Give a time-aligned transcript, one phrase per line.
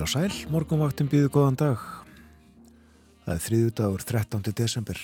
[0.00, 1.80] Heil og sæl, morgunvaktin býðu góðan dag.
[3.26, 4.54] Það er þriðu dagur 13.
[4.56, 4.96] desember.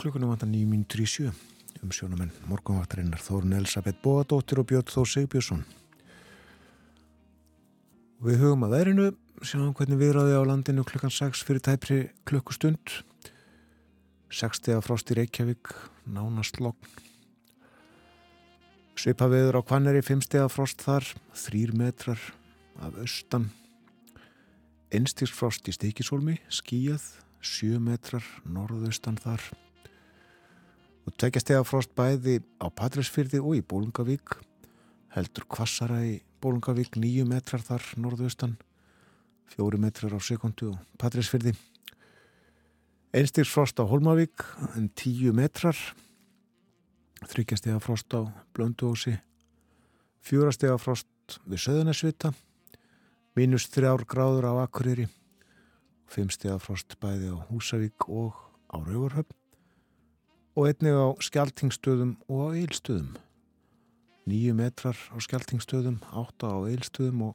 [0.00, 1.28] Klukkunum vantar 9.37
[1.84, 5.66] um sjónumenn morgunvaktarinnar Þórun Elisabeth Bóadóttir og Björn Þór Sigbjörnsson.
[8.24, 9.10] Við hugum að verinu,
[9.44, 13.02] sjáum hvernig viðraði á landinu klukkan 6 fyrir tæpri klukkustund.
[14.32, 15.76] 6 steg af frost í Reykjavík,
[16.08, 16.88] nánast logn.
[18.96, 21.04] Svipa viður á Kvanneri, 5 steg af frost þar,
[21.36, 22.30] 3 metrar
[22.80, 23.50] af austan.
[24.90, 27.04] Einstigsfrost í Stikisólmi, skíjað,
[27.40, 29.44] 7 metrar norðaustan þar.
[31.06, 34.34] Og tvekja steg af frost bæði á Patræsfyrði og í Bólungavík.
[35.14, 38.58] Heldur kvassara í Bólungavík, 9 metrar þar norðaustan,
[39.56, 41.54] 4 metrar á sekundu og Patræsfyrði.
[43.14, 44.44] Einstigsfrost á Holmavík,
[44.76, 45.78] en 10 metrar.
[47.20, 49.18] Þryggjastega frost á Blönduósi,
[50.24, 52.30] fjórastega frost við Söðunarsvita,
[53.38, 55.06] mínus þrjár gráður á Akureyri,
[56.10, 58.34] fimmstega frost bæði á Húsavík og
[58.66, 59.36] á Rauvarhöfn
[60.58, 63.14] og einnig á Skeltingstöðum og á Eilstöðum.
[64.26, 67.34] Nýju metrar á Skeltingstöðum, átta á Eilstöðum og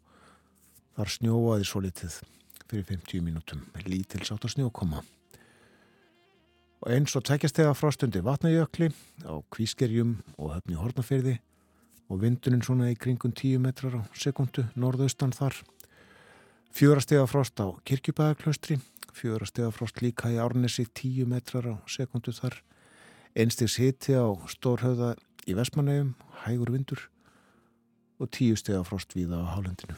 [0.99, 2.19] þar snjóaði svo litið
[2.65, 5.03] fyrir 50 mínútum, lítils átt að snjókoma.
[6.83, 8.91] Og eins og tveggjastega frostundi vatnajökli
[9.25, 11.37] á kvískerjum og höfni hortnafyrði
[12.09, 15.57] og vinduninn svona í kringum 10 metrar á sekundu norðaustan þar
[16.75, 18.79] fjórastega frost á kirkjubæðaklaustri
[19.15, 22.57] fjórastega frost líka í árnesi 10 metrar á sekundu þar
[23.35, 25.13] einstigs hiti á stórhauða
[25.47, 27.05] í Vestmannegjum, hægur vindur
[28.19, 29.95] og tíu stega frost víða á hálendinu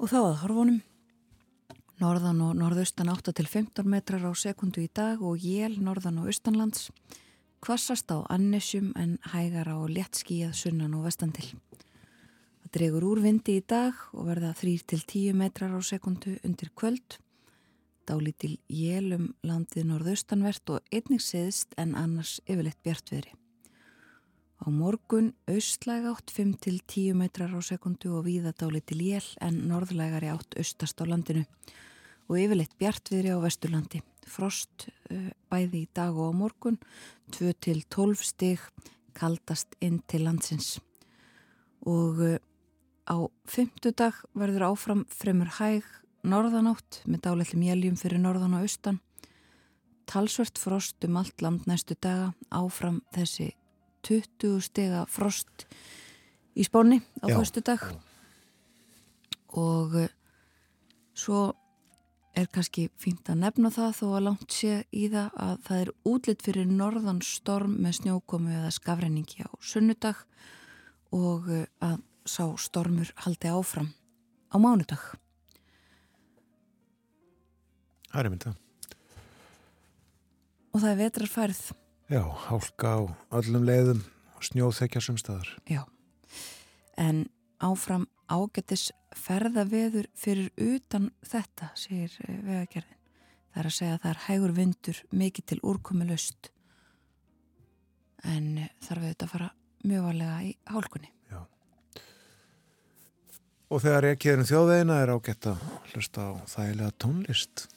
[0.00, 0.80] Og þá að horfunum
[2.00, 6.30] Norðan og norðaustan 8 til 15 metrar á sekundu í dag og jél norðan og
[6.32, 6.86] austanlands.
[7.60, 11.50] Kvassast á annesjum en hægara og léttskíjað sunnan og vestan til.
[12.70, 17.16] Dregur úr vindi í dag og verða 3 til 10 metrar á sekundu undir kvöld.
[18.06, 23.32] Dáli til jélum landið norðaustanvert og einnig seðist en annars yfirleitt bjartviðri.
[24.62, 29.26] Á morgun austlæg átt 5 til 10 metrar á sekundu og víða dáli til jél
[29.42, 31.42] en norðlægari átt austast á landinu
[32.30, 33.98] og yfirleitt bjartviðri á Vesturlandi.
[34.30, 34.86] Frost
[35.50, 36.78] bæði í dag og á morgun,
[37.34, 38.62] 2 til 12 stig,
[39.10, 40.78] kaldast inn til landsins.
[41.82, 42.38] Og
[43.08, 43.16] á
[43.48, 45.86] fymtudag verður áfram fremur hæg
[46.26, 49.00] norðanátt með dálætli mjöljum fyrir norðan og austan.
[50.10, 53.52] Talsvert frost um allt land næstu daga, áfram þessi
[54.06, 55.66] 20 stiga frost
[56.58, 57.84] í spáni á fyrstu dag.
[59.54, 60.10] Og uh,
[61.14, 61.50] svo
[62.38, 65.90] er kannski fínt að nefna það þó að langt sé í það að það er
[66.12, 70.22] útlitt fyrir norðan storm með snjókomu eða skafræningi á sunnudag
[71.16, 73.90] og eh, að sá stormur haldi áfram
[74.50, 75.02] á mánudag.
[78.10, 78.54] Það er mynda.
[80.70, 81.60] Og það er vetrarfærð.
[82.10, 83.00] Já, hálka á
[83.38, 84.00] öllum leiðum
[84.34, 85.50] og snjóþekja sem staðar.
[85.70, 85.84] Já,
[86.98, 87.28] en
[87.62, 92.98] áfram ágættis ferðaveður fyrir utan þetta, segir eh, vegagerðin.
[93.50, 96.50] Það er að segja að það er hægur vindur mikið til úrkomi löst
[98.26, 99.50] en eh, þarf þetta að fara
[99.86, 101.12] mjög varlega í hálkunni.
[103.70, 105.60] Og þegar ég keður um þjóðveginna er ágætt að
[105.92, 107.68] hlusta á þægilega tónlist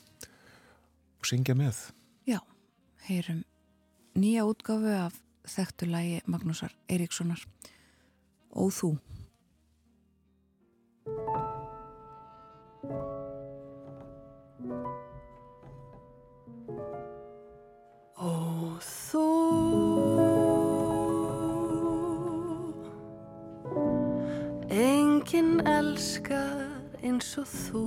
[1.21, 1.81] og syngja með.
[2.25, 2.39] Já,
[3.05, 3.43] heyrum
[4.17, 5.19] nýja útgáfu af
[5.53, 7.45] þekktulagi Magnúsar Eiríkssonar
[8.57, 8.95] og þú.
[18.23, 19.72] Og þú
[25.23, 26.65] Engin elskar
[26.99, 27.83] eins og þú.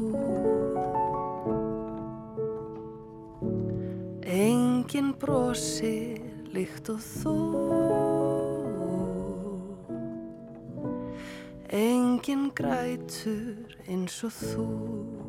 [4.24, 6.16] Engin brosir
[6.56, 7.36] líkt og þú.
[11.76, 15.25] Engin grætur eins og þú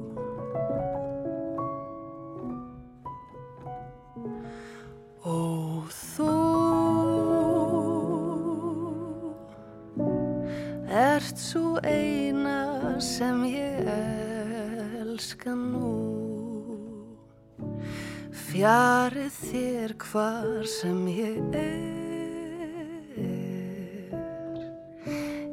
[18.58, 23.20] Fjarið þér hvar sem ég er.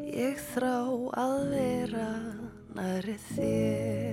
[0.08, 0.78] Ég þrá
[1.12, 2.08] að vera
[2.80, 4.03] næri þér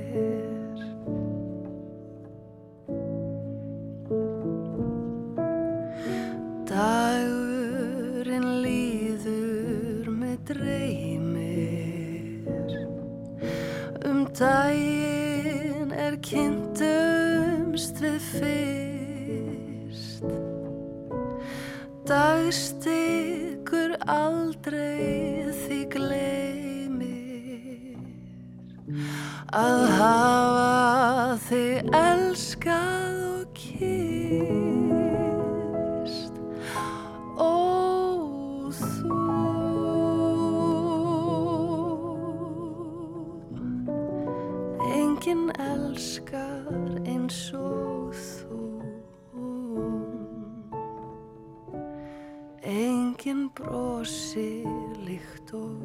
[53.21, 54.63] Enginn brosi
[55.05, 55.83] líkt og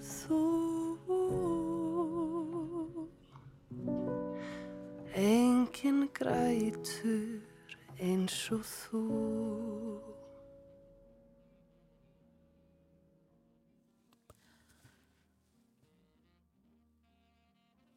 [0.00, 0.38] þú.
[5.12, 7.44] Enginn grætur
[8.00, 9.02] eins og þú.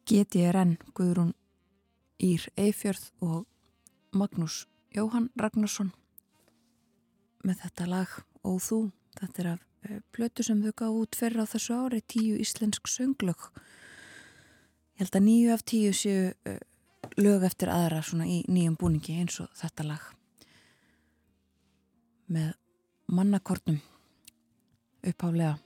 [0.04, 1.32] GTRN Guðrún
[2.20, 3.46] Ír Eifjörð og
[4.12, 5.94] Magnús Jóhann Ragnarsson
[7.40, 8.80] með þetta lag og þú,
[9.20, 12.90] þetta er af uh, plötu sem þau gáð út fyrir á þessu ári tíu íslensk
[12.90, 13.50] sönglög.
[14.98, 16.60] Ég held að nýju af tíu séu uh,
[17.20, 20.04] lög eftir aðra svona í nýjum búningi eins og þetta lag.
[22.30, 22.54] Með
[23.10, 23.80] mannakornum
[25.00, 25.58] upphálega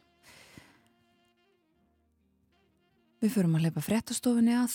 [3.24, 4.74] Við förum að leipa fréttastofinni að,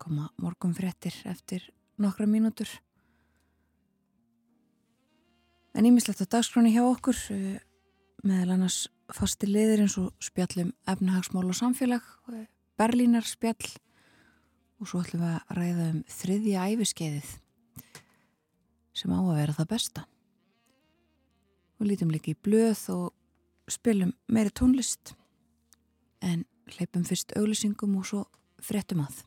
[0.00, 1.66] koma morgun fréttir eftir
[2.00, 2.70] nokkra mínútur.
[5.76, 7.60] En ímislegt á dagskroni hjá okkur, eh,
[8.24, 12.00] meðal annars fasti liðir eins og spjallum efnahagsmál og samfélag,
[12.32, 12.46] eh,
[12.78, 13.76] Berlínar spjall
[14.80, 17.38] og svo ætlum við að ræða um þriðja æfiskeiðið
[18.94, 20.06] sem á að vera það besta.
[21.78, 23.12] Við lítum líka í blöð og
[23.68, 25.12] spilum meiri tónlist
[26.22, 28.24] en hleypum fyrst auglýsingum og svo
[28.62, 29.25] fréttum að.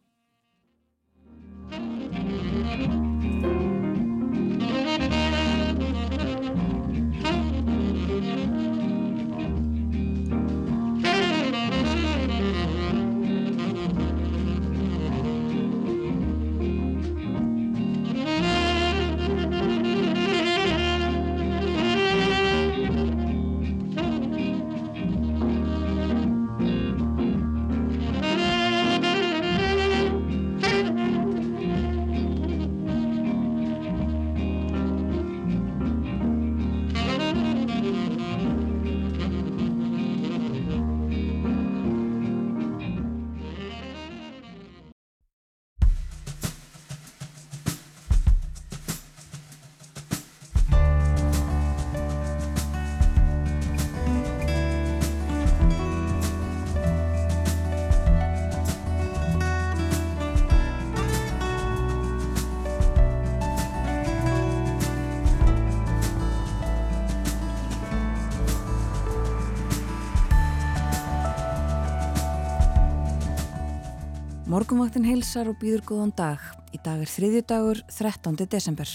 [74.79, 76.43] Morgunvaktin heilsar og býður góðan dag.
[76.71, 78.37] Í dag er þriðju dagur, 13.
[78.47, 78.87] desember.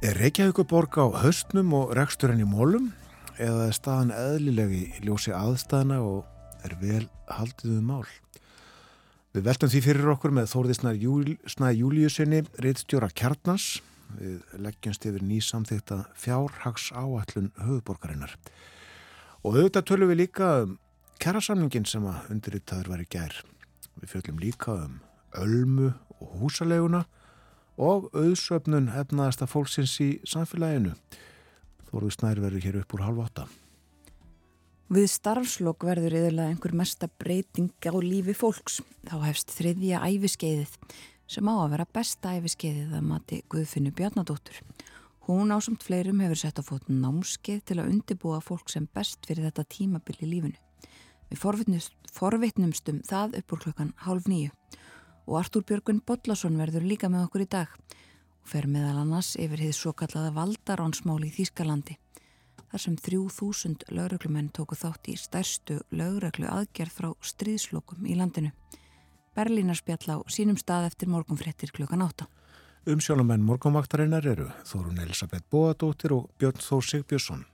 [0.00, 2.86] Er Reykjavíkuborg á höstnum og reksturinn í mólum
[3.36, 8.08] eða er staðan eðlilegi ljósi aðstæðana og er vel haldið um mál?
[9.36, 11.36] Við veltum því fyrir okkur með Þórðisnæð Júl,
[11.84, 13.82] Júliusinni, reyðstjóra Kjarnas.
[14.16, 18.32] Við leggjumst yfir nýsamþýtta fjárhags áallun höfuborgarinnar.
[19.44, 20.78] Og auðvitað tölum við líka um
[21.20, 23.44] kjærasamningin sem að undirriðtaður var í gær.
[24.00, 25.00] Við fjöldum líka um
[25.34, 27.04] ölmu og húsaleguna
[27.80, 30.94] og auðsöfnun hefnaðasta fólksins í samfélaginu.
[31.90, 33.46] Þóruð snær verður hér upp úr halv åtta.
[34.94, 38.82] Við starfslokk verður yfirlega einhver mesta breyting á lífi fólks.
[39.08, 40.76] Þá hefst þriðja æfiskeiðið
[41.26, 44.60] sem á að vera besta æfiskeiðið að mati Guðfinnu Bjarnadóttur.
[45.24, 49.48] Hún ásamt fleirum hefur sett á fótun námskeið til að undibúa fólk sem best fyrir
[49.48, 50.60] þetta tímabil í lífinu.
[51.32, 51.40] Við
[52.14, 54.52] forvitnumstum það upp úr klukkan hálf nýju
[55.26, 59.62] og Artúr Björgun Bodlason verður líka með okkur í dag og fer meðal annars yfir
[59.64, 61.96] hið svo kallaða valdaránsmáli í Þýskalandi
[62.74, 68.50] þar sem 3000 lauruglumenn tóku þátt í stærstu lauruglu aðgerð frá stríðslokum í landinu.
[69.34, 72.26] Berlínarspjall á sínum stað eftir morgunfrettir klukkan átta.
[72.90, 77.46] Umsjónumenn morgunvaktarinnar eru Þórun Elisabeth Bóadóttir og Björn Þór Sigbjörnsson.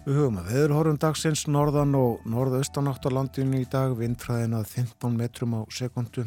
[0.00, 5.18] Við höfum að veðurhorfum dagsins norðan og norðaustanátt á landinu í dag, vindfræðin að 15
[5.18, 6.24] metrum á sekundu.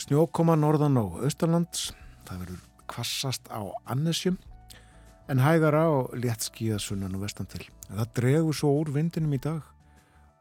[0.00, 1.90] Snjókoma norðan á austalands,
[2.24, 3.60] það verður kvassast á
[3.92, 4.38] Annesjum
[5.28, 7.66] en hægara og létt skíða sunnan og vestan til.
[7.90, 9.60] Það dregur svo úr vindinum í dag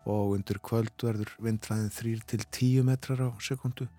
[0.08, 3.92] og undir kvöld verður vindræðin 3 til 10 metrar á sekundu.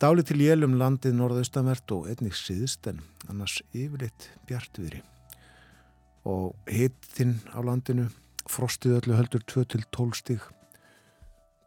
[0.00, 5.04] Dáli til jélum landið norðaustanvert og einnig síðst en annars yfirleitt bjartviðri.
[6.28, 8.08] Og hittinn á landinu
[8.50, 10.48] frostið öllu heldur 2 til 12 stíg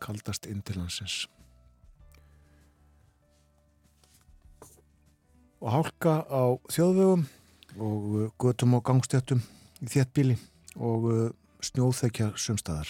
[0.04, 1.24] kaldast inn til landsins.
[5.64, 7.24] Og hálka á þjóðvegum
[7.80, 9.42] og götum og gangstjöttum
[9.80, 10.36] í þéttbíli
[10.76, 11.34] og
[11.64, 12.90] snjóþekja sumstaðar.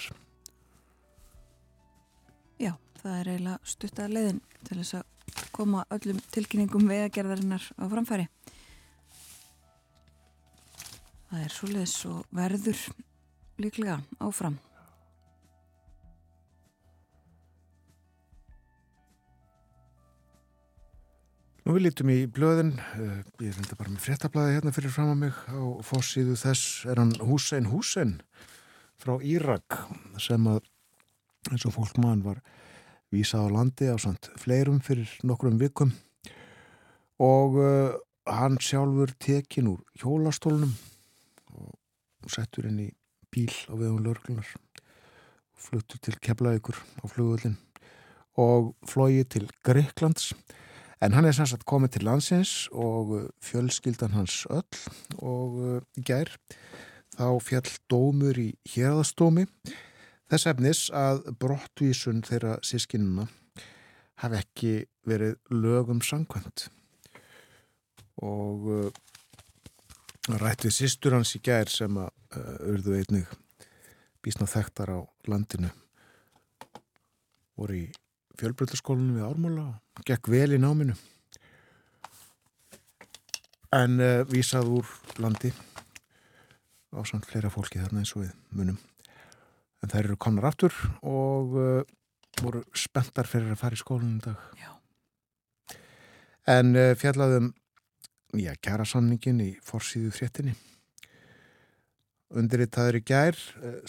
[2.58, 8.28] Já, það er eiginlega stuttað leiðin til þess að koma öllum tilkynningum vegagerðarinnar á framfæri.
[11.34, 12.82] Það er svo leiðis og verður
[13.58, 14.60] líklega áfram.
[21.64, 25.18] Nú við lítum í blöðin, eh, ég enda bara með fréttablaði hérna fyrir fram á
[25.18, 25.34] mig.
[25.50, 28.22] Á fórsíðu þess er hann Hussein Hussein
[29.02, 29.90] frá Írak
[30.22, 30.62] sem að
[31.50, 32.44] eins og fólk mann var
[33.10, 35.98] vísað á landi á samt fleirum fyrir nokkrum vikum.
[37.18, 37.98] Og uh,
[38.30, 40.93] hann sjálfur tekin úr hjólastólunum
[42.24, 42.90] og settur inn í
[43.34, 44.50] bíl á viðum lörglunar
[45.64, 47.60] fluttur til Keflavíkur á flugvöldin
[48.40, 50.32] og flóið til Greiklands
[51.04, 54.78] En hann er sannsagt komið til landsins og uh, fjölskyldan hans öll.
[55.20, 56.32] Og uh, gær
[57.18, 59.44] þá fjall dómur í hérðastómi
[60.32, 63.28] þess efnis að brottvísun þeirra sískinuna
[64.24, 64.72] hafi ekki
[65.06, 66.70] verið lögum sangkvæmt
[68.24, 68.88] og uh,
[70.32, 73.32] rætt við sístur hans í gær sem að uh, urðu einnig
[74.24, 75.72] bísna þekktar á landinu.
[77.60, 77.88] Voru í
[78.40, 80.96] fjölbröldaskólinu við Ármóla og gekk vel í náminu.
[83.76, 85.52] En uh, vísað úr landi
[86.94, 88.80] á samt fleira fólki þarna eins og við munum.
[89.84, 91.82] En þær eru komnar aftur og uh,
[92.40, 94.48] voru spenntar fyrir að fara í skólinu í dag.
[94.62, 94.72] Já.
[96.54, 97.54] en fjallaðum
[98.40, 100.56] já, kjara samningin í forsýðu fréttinni.
[102.34, 103.38] Undirritaður í gær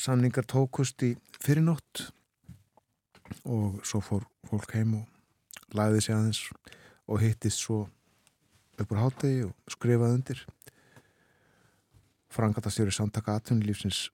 [0.01, 2.11] samningar tókust í fyrirnótt
[3.49, 6.43] og svo fór fólk heim og lagði sig aðeins
[7.09, 7.87] og hittist svo
[8.81, 10.45] upp úr hátegi og skrifaði undir.
[12.35, 14.09] Frangatastjóri samtaka atvinnulífsins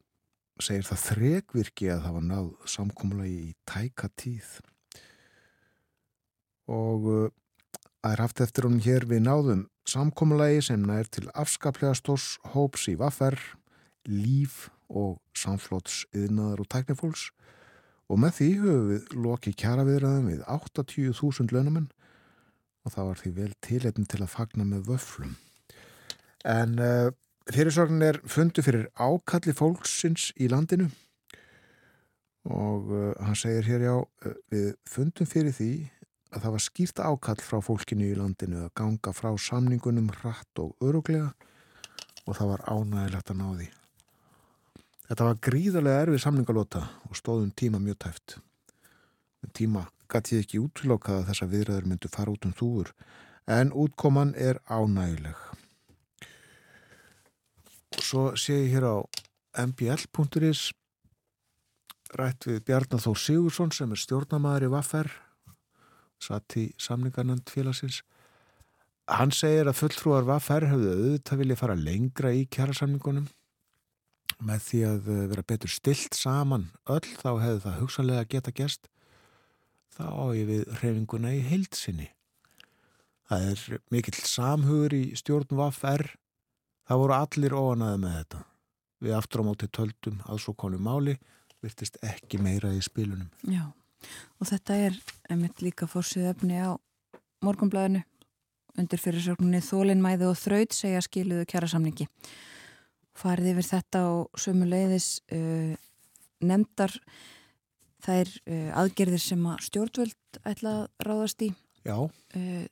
[0.60, 4.50] segir það þrekvirki að það var náð samkómulagi í tæka tíð.
[6.70, 7.30] Og uh,
[8.04, 12.87] að er haft eftir honum hér við náðum samkómulagi sem nær til afskaplega stórs hóps
[12.90, 13.37] í vaffer,
[14.06, 17.30] líf og samflóts yðnaðar og tæknifólks
[18.11, 21.90] og með því höfum við lokið kjara viðræðum við 80.000 lönumenn
[22.85, 25.37] og það var því vel tilefn til að fagna með vöflum.
[26.49, 27.12] En uh,
[27.52, 30.88] fyrirsögnin er fundu fyrir ákalli fólksins í landinu
[32.50, 35.73] og uh, hann segir hér já, uh, við fundum fyrir því
[36.30, 40.76] að það var skýrt ákall frá fólkinu í landinu að ganga frá samningunum hratt og
[40.84, 41.32] öruglega
[42.26, 43.68] og það var ánægilegt að ná því.
[45.10, 48.37] Þetta var gríðarlega erfið samningalota og stóðum tíma mjög tæft.
[49.56, 52.92] Tíma gæti ekki útlokað að þessa viðræður myndu fara út um þúur
[53.50, 55.34] en útkoman er ánægileg.
[57.96, 58.96] Og svo sé ég hér á
[59.66, 60.68] mbl.is
[62.14, 65.10] rætt við Bjarnar Þór Sigursson sem er stjórnamaður í Vaffer
[66.23, 68.03] satt í samningarnand félagsins.
[69.11, 73.27] Hann segir að fulltrúar Vaffer hefðu auðvitað vilja fara lengra í kjærasamningunum
[74.47, 78.89] með því að vera betur stilt saman öll þá hefðu það hugsanlega geta gerst
[79.97, 82.09] þá á ég við hreyfinguna í heilsinni.
[83.31, 86.07] Það er mikill samhugur í stjórn VFR
[86.89, 88.45] það voru allir óanaði með þetta
[89.00, 91.17] við aftur á móti töldum að svo konu máli
[91.61, 93.29] virtist ekki meira í spilunum.
[93.45, 93.69] Já,
[94.40, 96.76] og þetta er einmitt líka fórsið efni á
[97.45, 98.04] morgunblæðinu
[98.78, 102.07] undir fyrirsökninni Þólinnmæði og Þraut segja skiluðu kjærasamningi
[103.21, 105.75] farið yfir þetta og sömu leiðis uh,
[106.40, 106.95] nefndar
[108.04, 111.50] þær uh, aðgerðir sem að stjórnvöld ætla að ráðast í
[111.90, 112.66] uh,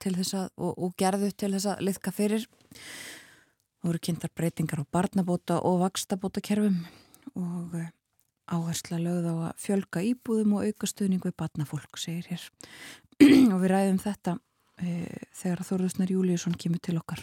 [0.00, 2.46] til þess að og, og gerðu til þess að liðka fyrir.
[3.84, 6.82] Voru kynntar breytingar á barnabóta og vakstabóta kerfum
[7.36, 7.76] og
[8.50, 12.44] áhersla lögð á að fjölga íbúðum og auka stuðning við barnafólk segir hér.
[13.54, 17.22] Og við ræðum þetta uh, þegar Þorðusnar Júliusson kemur til okkar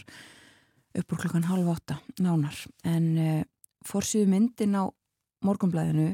[0.98, 2.58] upp úr klukkan halv átta nánar.
[2.88, 3.44] En uh,
[3.86, 4.88] fórsýðu myndin á
[5.46, 6.14] morgunblæðinu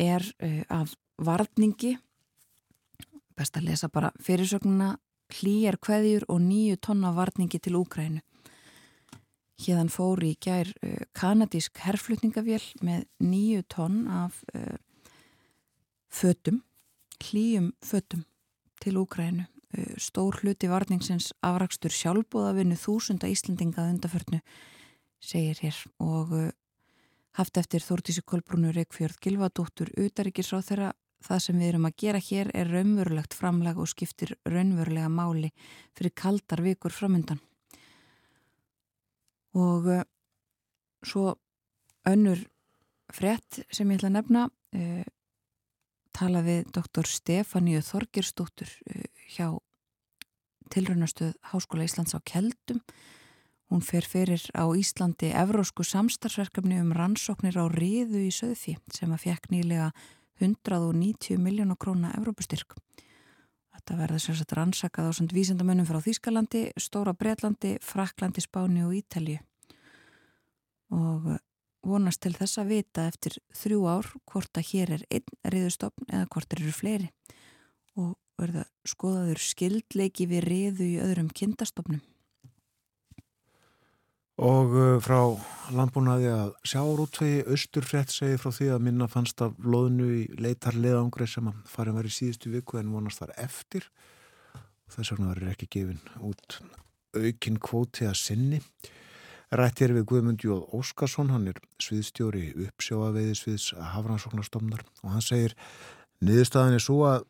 [0.00, 1.96] er uh, af varningi.
[3.36, 4.94] Best að lesa bara fyrirsögnuna
[5.30, 8.22] hlýjar kveðjur og nýju tonna varningi til Úkrænu.
[9.60, 14.78] Hérðan fór í gær uh, kanadísk herflutningavél með nýju tonn af uh,
[16.08, 16.62] fötum,
[17.20, 18.24] hlýjum fötum
[18.80, 19.46] til Úkrænu.
[19.76, 24.40] Uh, stór hluti varningsins afrakstur sjálfbóðavinnu þúsunda Íslandinga undarförnu
[25.20, 26.32] segir hér og
[27.36, 30.90] haft eftir Þórtísi Kolbrúnu Reykjörð Gilvadóttur utaríkisráð þeirra
[31.24, 35.52] það sem við erum að gera hér er raunverulegt framlag og skiptir raunverulega máli
[35.96, 37.42] fyrir kaldar vikur framöndan
[39.56, 40.02] og uh,
[41.06, 41.34] svo
[42.08, 42.42] önnur
[43.10, 45.06] frett sem ég ætla að nefna uh,
[46.16, 49.48] tala við doktor Stefáníu Þorgirstóttur uh, hjá
[50.70, 52.82] tilrönnastöð Háskóla Íslands á Keldum
[53.70, 59.28] Hún fer fyrir á Íslandi evrósku samstarfsverkefni um rannsóknir á riðu í söðfi sem að
[59.28, 59.92] fekk nýlega
[60.42, 62.74] 190 miljónu króna Evrópustyrk.
[63.90, 69.40] Þetta verður sérstaklega rannsakað á svona vísendamönnum frá Þýskalandi, Stóra Breitlandi, Fraklandi, Spáni og Ítalju.
[70.94, 71.26] Og
[71.82, 76.28] vonast til þess að vita eftir þrjú ár hvort að hér er einn riðustofn eða
[76.30, 77.10] hvort eru fleiri
[77.98, 81.98] og verða skoðaður skildleiki við riðu í öðrum kindastofnum.
[84.40, 85.18] Og uh, frá
[85.76, 91.50] landbúnaði að sjáurútvegi austurfrett segi frá því að minna fannst af loðnu í leitarleðangri sem
[91.50, 93.84] að farin var í síðustu viku en vonast þar eftir.
[94.90, 96.56] Þess vegna verður ekki gefin út
[97.12, 98.62] aukin kvóti að sinni.
[99.50, 105.56] Rætt er við Guðmund Jóð Óskarsson, hann er sviðstjóri uppsjóaveiðisviðs Hafrannsóknarstofnar og hann segir
[106.22, 107.24] niðurstaðin er svo að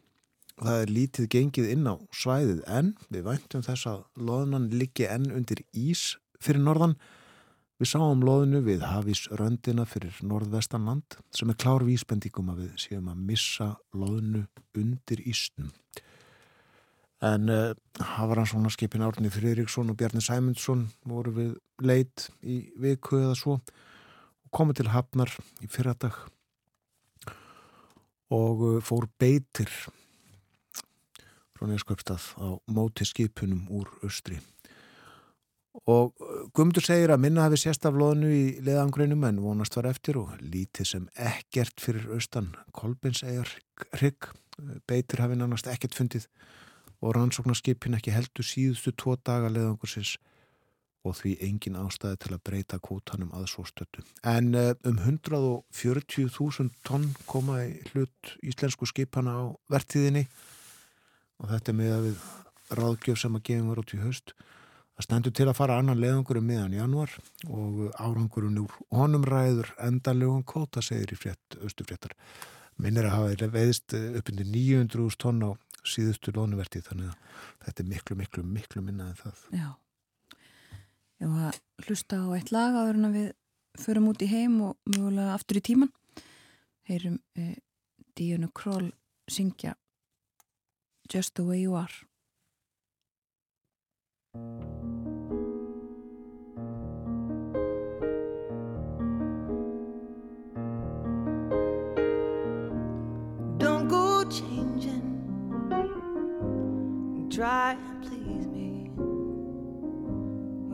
[0.61, 5.30] það er lítið gengið inn á svæðið en við væntum þess að loðnan liggi enn
[5.32, 6.96] undir ís fyrir norðan.
[7.81, 13.09] Við sáum loðinu við hafís röndina fyrir norðvestanland sem er klár vísbendingum að við séum
[13.09, 14.42] að missa loðinu
[14.76, 15.70] undir ístum.
[17.24, 23.57] En uh, Hafaransvonarskipin Árni Friðriksson og Bjarni Sæmundsson voru við leit í viku eða svo
[23.61, 25.33] og komið til Hafnar
[25.64, 26.16] í fyrradag
[28.33, 29.72] og uh, fór beitir
[31.57, 34.40] frá Neskjöpstað á móti skipunum úr Östri
[35.88, 39.88] og uh, Guðmundur segir að minna hafi sérst af loðinu í leðangreinum en vonast var
[39.90, 43.48] eftir og lítið sem ekkert fyrir austan Kolbinsegar
[43.96, 44.32] hrygg
[44.88, 46.26] beitir hafi nánast ekkert fundið
[47.00, 50.18] og rannsóknarskipin ekki heldur síðustu tvo daga leðangursins
[51.08, 54.02] og því engin ástæði til að breyta kvotanum að svo stöttu.
[54.28, 60.26] En uh, um 140.000 tonn koma í hlut íslensku skipana á vertiðinni
[61.40, 62.26] og þetta með að við
[62.80, 64.34] ráðgjöf sem að gefum var út í haust
[65.00, 67.12] Það stendur til að fara annan leðangur um miðan januar
[67.48, 72.12] og árangurinn úr honum ræður endanlegum kóta segir í frétt, austufréttar.
[72.76, 75.56] Minnir að hafa veðist upp undir 900.000 tonn á
[75.88, 79.40] síðustu lónuverti þannig að þetta er miklu, miklu, miklu minna en það.
[79.56, 79.70] Já.
[81.24, 83.32] Ég var að hlusta á eitt lag áður en að við
[83.86, 85.94] förum út í heim og mögulega aftur í tíman.
[86.92, 87.56] Heyrum eh,
[88.20, 88.92] Díunu Król
[89.32, 89.78] syngja
[91.08, 91.96] Just the way you are.
[107.40, 108.90] Try and please me.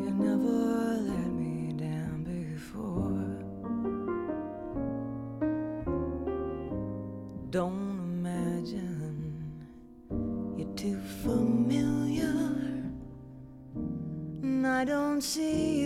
[0.03, 3.39] You never let me down before.
[7.51, 9.63] Don't imagine
[10.57, 12.35] you're too familiar.
[14.43, 15.86] And I don't see you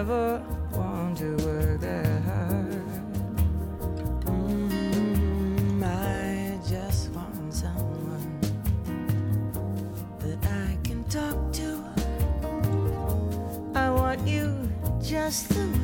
[0.00, 2.84] never want to work that hard.
[4.24, 8.40] Mm, I just want someone
[10.20, 11.68] that I can talk to.
[13.74, 15.79] I want you just the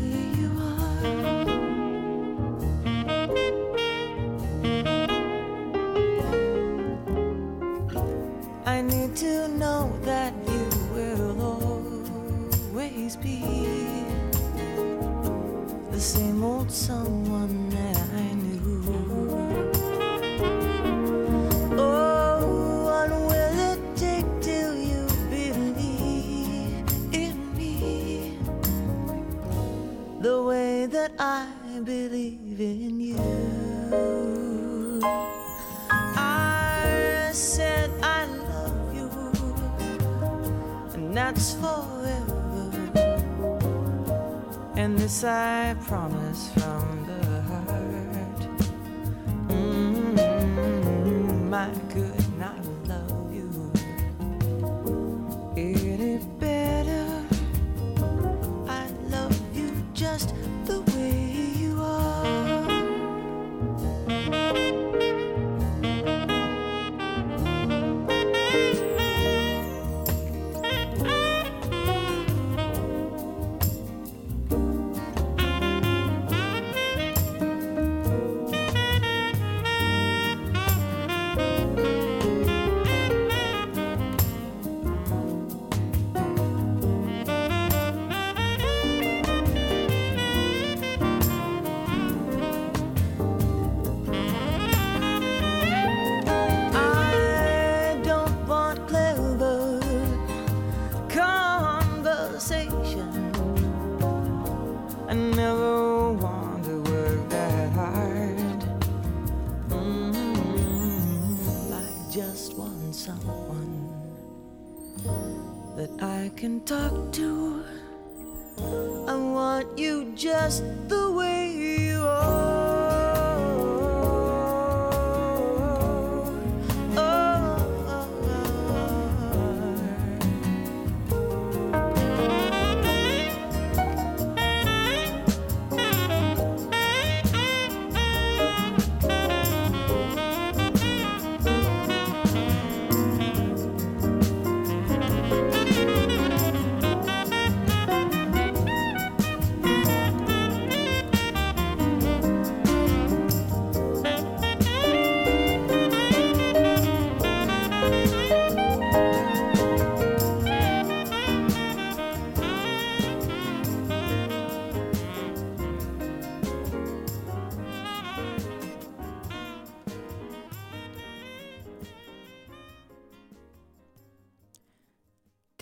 [45.06, 46.15] promise, I promise.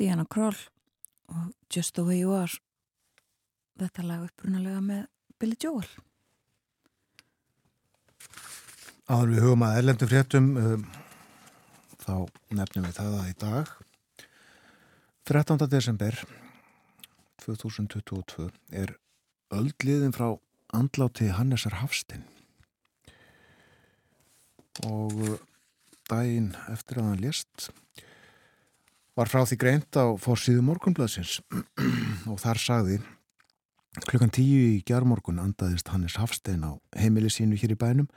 [0.04, 0.56] Diana Kroll
[1.32, 2.52] og Just the Way You Are
[3.80, 5.06] þetta lag upprunalega með
[5.40, 5.86] Billy Joel
[9.08, 10.84] Áður við hugum að erlendu fréttum um,
[12.04, 12.12] þá
[12.52, 13.72] nefnum við það að í dag
[15.30, 15.64] 13.
[15.72, 16.20] desember
[17.46, 18.50] 2022
[18.82, 18.92] er
[19.56, 20.34] öldliðin frá
[20.76, 22.26] andláti Hannesar Hafstinn
[24.84, 25.40] og uh,
[26.12, 27.70] daginn eftir að hann lést
[29.14, 31.38] var frá því greint á fórsíðu morgunblaðsins
[32.31, 33.00] og þar sagði
[34.03, 38.09] klukkan tíu í gjármorgun andaðist Hannes Hafstein á heimili sínu hér í bænum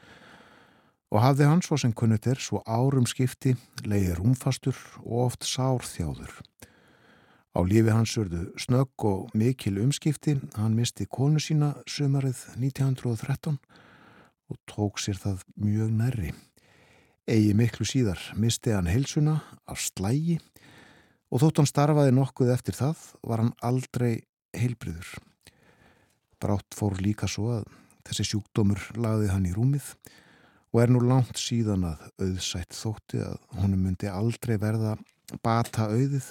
[1.14, 3.54] og hafði hann svo sem kunnut er svo árum skipti,
[3.86, 6.34] leiði rúmfastur og oft sárþjáður.
[7.56, 13.56] Á lífi hans urðu snögg og mikil umskipti, hann misti konu sína sömarið 1913
[14.48, 16.34] og tók sér það mjög nærri.
[17.28, 20.38] Egi miklu síðar misti hann heilsuna af slægi
[21.28, 24.24] og þótt hann starfaði nokkuð eftir það var hann aldrei
[24.56, 25.10] heilbriður.
[26.42, 27.68] Brátt fór líka svo að
[28.08, 29.92] þessi sjúkdómur lagði hann í rúmið
[30.74, 34.96] og er nú langt síðan að auðsætt þótti að honum myndi aldrei verða
[35.44, 36.28] bata auðið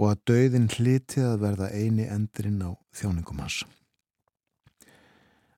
[0.00, 3.62] og að dauðin hliti að verða eini endurinn á þjáningum hans.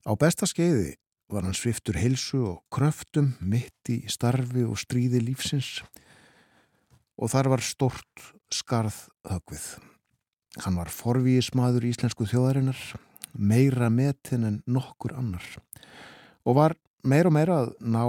[0.03, 0.97] Á besta skeiði
[1.33, 5.81] var hann sviftur heilsu og kröftum mitt í starfi og stríði lífsins
[7.17, 8.97] og þar var stort skarð
[9.29, 9.67] högvið.
[10.63, 12.79] Hann var forvíismadur íslensku þjóðarinnar,
[13.33, 15.47] meira metin en nokkur annar
[16.45, 16.75] og var
[17.07, 18.03] meira og meira að ná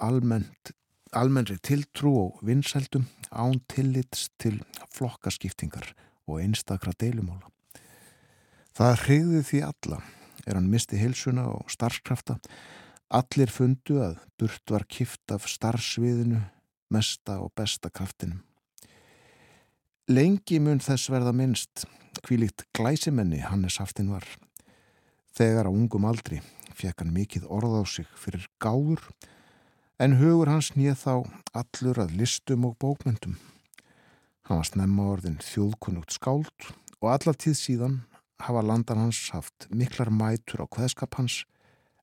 [0.00, 0.72] almennt,
[1.12, 4.60] almennri tiltrú og vinsældum án tillits til
[4.94, 5.92] flokkaskiptingar
[6.30, 7.50] og einstakra deilumóla.
[8.74, 10.00] Það hrigði því alla
[10.46, 12.38] er hann misti heilsuna og starfskrafta.
[13.10, 16.40] Allir fundu að burt var kift af starfsviðinu,
[16.94, 18.44] mesta og besta kraftinum.
[20.10, 21.84] Lengi mun þess verða minnst
[22.26, 24.24] kvílikt glæsimenni Hannes Haftin var.
[25.38, 26.40] Þegar á ungum aldri
[26.74, 29.04] fekk hann mikið orð á sig fyrir gáður
[30.02, 31.14] en hugur hans nýð þá
[31.60, 33.36] allur að listum og bókmyndum.
[34.48, 37.96] Hann var snemma orðin þjóðkunnugt skáld og alla tíð síðan
[38.42, 41.44] hafa landan hans haft miklar mætur á hveðskap hans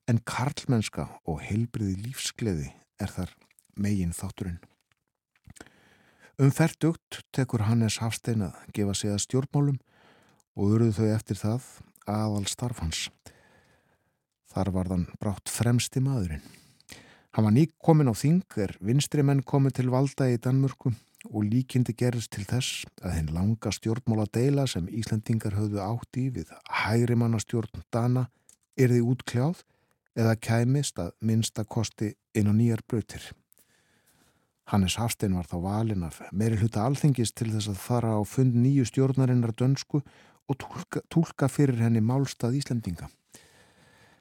[0.08, 2.72] en karlmennska og heilbriði lífsgleði
[3.04, 3.36] er þar
[3.76, 4.62] megin þátturinn.
[6.38, 9.78] Um færtugt tekur Hannes Hafstein að gefa sig að stjórnmálum
[10.54, 11.64] og urðu þau eftir það
[12.06, 13.00] aðal starf hans.
[14.46, 16.44] Þar var þann brátt fremsti maðurinn.
[17.34, 20.92] Hann var nýk komin á þing er vinstri menn komið til valda í Danmörku
[21.26, 26.28] og líkindi gerist til þess að henn langa stjórnmála deila sem Íslandingar höfðu átt í
[26.38, 28.28] við hægri mannastjórn Dana
[28.78, 29.66] erði útkljáð
[30.14, 33.26] eða kæmist að minnsta kosti inn á nýjar brautir.
[34.68, 38.56] Hannes Hafstein var þá valin af meiri hluta alþingis til þess að fara á fund
[38.58, 40.02] nýju stjórnarinnar dönsku
[40.48, 43.08] og tólka, tólka fyrir henni málstað Íslandinga.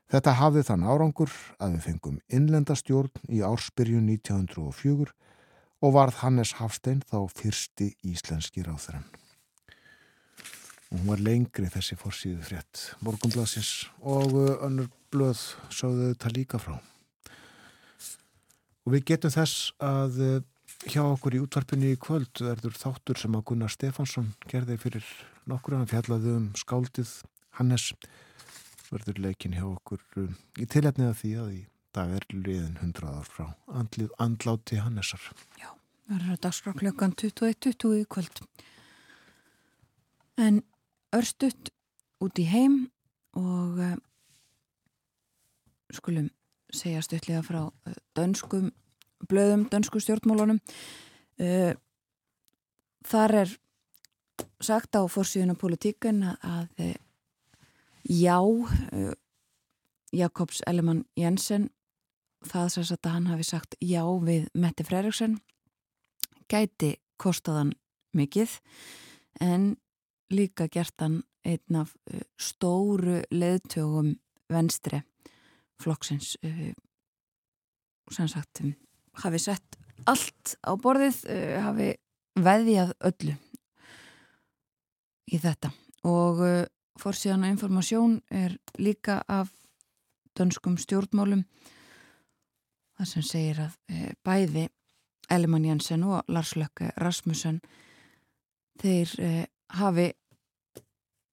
[0.07, 5.12] Þetta hafði þann árangur að við fengum innlenda stjórn í ársbyrjun 1904
[5.83, 9.03] og varð Hannes Hafstein þá fyrsti íslenski ráþrann.
[10.88, 14.31] Og hún var lengri þessi fórsíðu frétt morgunblasins og
[14.63, 16.79] önnur blöð sáðu þetta líka frá.
[18.88, 20.36] Og við getum þess að uh,
[20.88, 25.10] hjá okkur í útvarpinni í kvöld verður þáttur sem að Gunnar Stefansson gerði fyrir
[25.52, 27.12] nokkur hann fjallaði um skáldið
[27.58, 27.89] Hannes
[28.88, 31.60] verður leikin hjá okkur um, í tilhætniða því að í
[31.97, 35.23] dag er liðin 100 ár frá andlið andláti Hannesar.
[35.60, 35.69] Já,
[36.08, 38.41] verður að dagskrá klukkan 21.20 í kvöld.
[40.39, 40.62] En
[41.15, 41.73] örstutt
[42.23, 42.86] út í heim
[43.36, 43.95] og uh,
[45.91, 46.32] skulum
[46.73, 48.71] segja stuttlega frá uh, dönskum
[49.30, 50.60] blöðum, dönsku stjórnmálunum.
[51.41, 51.73] Uh,
[53.08, 53.56] þar er
[54.62, 56.93] sagt á fórsíðuna politíkan að, að
[58.08, 58.38] já,
[60.13, 61.69] Jakobs Ellemann Jensen
[62.45, 65.39] það sagt að hann hafi sagt já við Mette Freiriksen
[66.51, 67.73] gæti kostaðan
[68.17, 68.60] mikið
[69.41, 69.75] en
[70.34, 71.95] líka gert hann einn af
[72.39, 74.15] stóru leðtögum
[74.51, 75.01] venstri
[75.82, 76.72] flokksins uh,
[78.13, 78.74] sem sagt um,
[79.24, 81.92] hafi sett allt á borðið uh, hafi
[82.38, 83.36] veðjað öllu
[85.28, 85.74] í þetta.
[86.08, 86.38] Og
[87.02, 89.50] fórsíðan og informasjón er líka af
[90.38, 91.42] dönskum stjórnmálum
[92.96, 94.68] það sem segir að bæði
[95.34, 97.58] Elman Jensen og Lars Lökke Rasmussen
[98.80, 99.18] þeir
[99.82, 100.12] hafi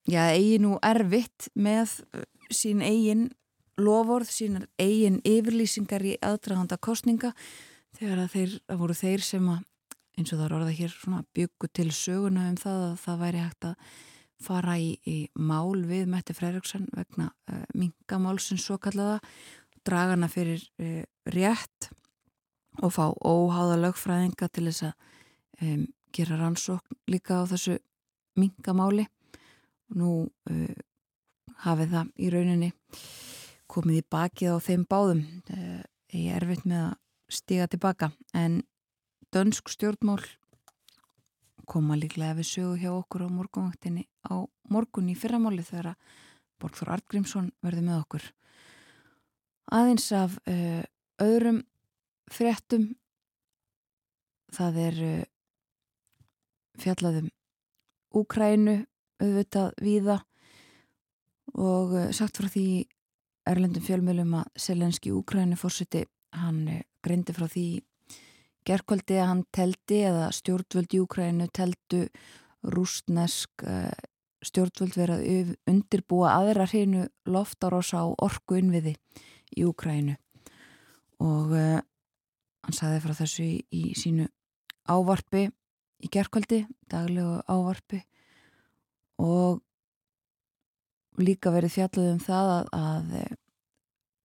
[0.09, 2.01] já, eigi nú erfitt með
[2.53, 3.29] sín eigin
[3.81, 7.33] lofórð, sín eigin yfirlýsingar í aðdraganda kostninga
[7.99, 9.63] þegar að þeir, að voru þeir sem að
[10.15, 13.43] eins og það er orðað hér svona byggu til söguna um það að það væri
[13.43, 13.95] hægt að
[14.45, 19.21] fara í, í mál við Mette Freiriksen vegna uh, mingamálsins svo kallaða
[19.87, 21.03] dragana fyrir uh,
[21.35, 21.91] rétt
[22.83, 25.85] og fá óháða lögfræðinga til þess að um,
[26.15, 27.79] gera rannsókn líka á þessu
[28.39, 29.07] mingamáli
[29.91, 30.11] og nú
[30.51, 30.75] uh,
[31.65, 32.71] hafið það í rauninni
[33.75, 35.25] komið í bakið á þeim báðum.
[36.15, 36.95] Ég er erfitt með að
[37.35, 38.63] stiga tilbaka en
[39.35, 40.23] dönsk stjórnmál
[41.67, 46.21] koma líklega við sögu hjá okkur á morgunvaktinni á morgun í fyrramáli þegar að
[46.63, 48.27] Borgþór Artgrímsson verði með okkur.
[49.75, 50.85] Aðeins af uh,
[51.21, 51.65] öðrum
[52.31, 52.93] fréttum.
[54.55, 55.25] Það er uh,
[56.81, 57.33] fjallaðum
[58.15, 58.77] Úkrænu
[59.19, 60.21] auðvitað víða
[61.59, 62.69] og uh, sagt frá því
[63.49, 66.05] Erlendum fjölmjölum að Selenski Úkrænu fórsiti
[66.35, 66.65] hann
[67.05, 67.67] greindi frá því
[68.65, 72.05] gerðkvöldi að hann teldi eða stjórnvöld í Úkrænu teldu
[72.75, 73.67] rústnesk
[74.45, 78.97] stjórnvöld verið að undirbúa aðra hreinu loftarosa á orku innviði
[79.57, 80.17] í Úkrænu
[81.25, 81.83] og uh,
[82.65, 84.27] hann saði frá þessu í, í sínu
[84.89, 85.47] ávarpi
[86.05, 88.03] í gerðkvöldi, daglegu ávarpi.
[89.23, 89.63] Og
[91.21, 93.39] líka verið fjallið um það að, að uh,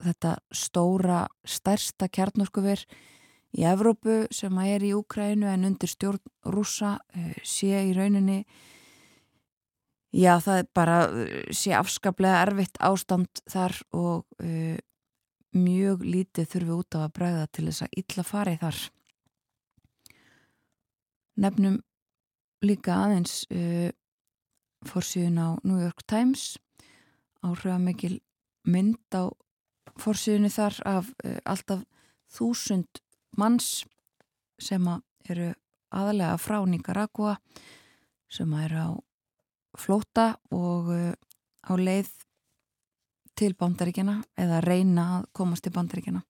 [0.08, 2.86] þetta stóra stærsta kjarnorkuver
[3.58, 8.43] í Evrópu sem að er í Úkrænu en undir stjórn rúsa uh, sé í rauninni
[10.15, 10.99] já það er bara
[11.54, 14.78] sé afskaplega erfitt ástand þar og uh,
[15.56, 18.80] mjög lítið þurfi út á að bregða til þess að illa farið þar.
[21.39, 21.78] Nefnum
[22.65, 23.89] líka aðeins uh,
[24.86, 26.58] fórsíðun á New York Times
[27.45, 28.19] áhrifamikil
[28.69, 29.32] mynd á
[29.99, 31.84] fórsíðunni þar af uh, alltaf
[32.30, 33.02] þúsund
[33.39, 33.86] manns
[34.60, 34.86] sem
[35.30, 35.52] eru
[35.95, 37.38] aðalega frá Nicaragua
[38.30, 38.88] sem er á
[39.80, 41.13] flóta og uh,
[41.65, 42.12] á leið
[43.39, 46.23] til bandaríkjana eða reyna að komast til bandaríkjana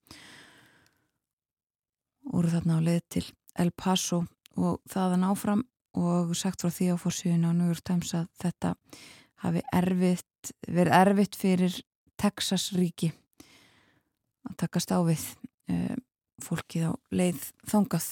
[2.30, 3.26] og eru þarna á leið til
[3.58, 4.22] El Paso
[4.60, 5.64] og þaðan áfram
[5.98, 8.74] og sagt frá því á fórsíðinu á New York Times að þetta
[9.44, 11.78] hafi erfitt, verið erfitt fyrir
[12.20, 13.12] Texas ríki
[14.48, 15.22] að takast á við
[15.72, 15.96] uh,
[16.44, 18.10] fólkið á leið þongað.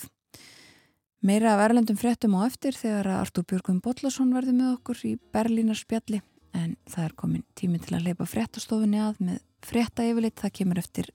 [1.25, 5.14] Meira af erlendum fréttum á eftir þegar að Artúr Björgum Bollarsson verði með okkur í
[5.35, 6.21] Berlínar spjalli
[6.57, 10.83] en það er komin tími til að leipa fréttastofunni að með frétta yfirleitt það kemur
[10.85, 11.11] eftir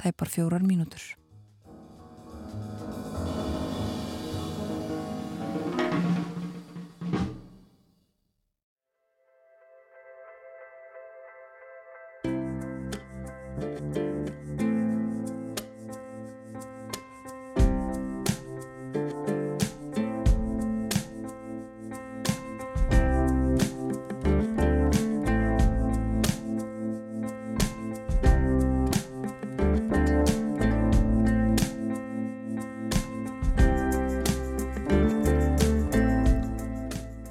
[0.00, 1.02] tæpar fjórar mínútur.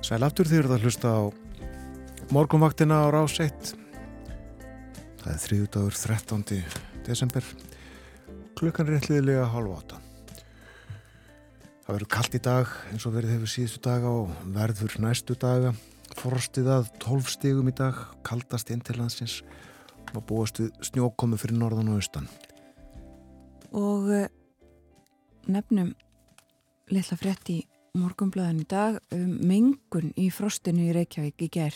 [0.09, 1.21] Sæl aftur því að hlusta á
[2.33, 3.75] morgunvaktina á rás 1.
[5.19, 6.63] Það er þriðudagur 13.
[7.05, 7.45] desember.
[8.57, 10.01] Klukkan er eitthvað halv átta.
[11.85, 15.77] Það verður kallt í dag eins og verið hefur síðustu daga og verður næstu daga.
[16.17, 19.43] Forstið að 12 stigum í dag, kaldast inn til landsins
[20.15, 22.31] og búast við snjókomi fyrir norðan og austan.
[23.77, 24.29] Og eh,
[25.45, 25.93] nefnum
[26.89, 27.61] litla frétt í
[27.97, 31.75] morgumblaðin í dag um mengun í frostinu í Reykjavík í ger.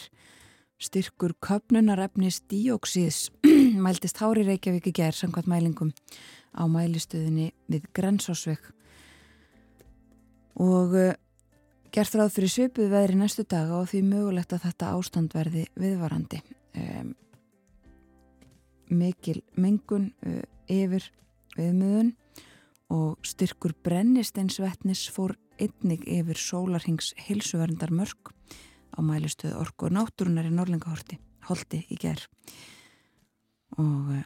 [0.84, 3.30] Styrkur köpnunarefnis díóksíðs
[3.86, 5.94] mæltist hári Reykjavík í ger samkvæmt mælingum
[6.54, 8.70] á mælistöðinni við Grensásvegg.
[10.62, 11.14] Og uh,
[11.94, 16.42] gert ráð fyrir svipuð veðri næstu daga og því mögulegt að þetta ástand verði viðvarandi.
[16.78, 17.14] Um,
[18.94, 21.10] mikil mengun uh, yfir
[21.58, 22.14] viðmöðun
[22.94, 28.32] og styrkur brennisteinsvetnis fór einnig yfir sólarhings hilsuverndar mörg
[28.94, 32.22] á mælistuð orku og náttúrunar í Norlingahorti holdi í ger
[33.78, 34.24] og uh,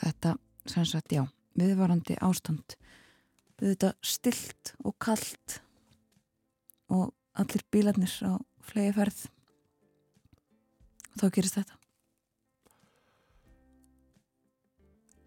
[0.00, 0.36] þetta
[0.70, 1.24] sem sagt já,
[1.58, 2.76] viðvarandi ástand
[3.60, 5.60] þetta stilt og kallt
[6.92, 9.24] og allir bílarnir á flegi ferð
[11.14, 11.83] og þá gerist þetta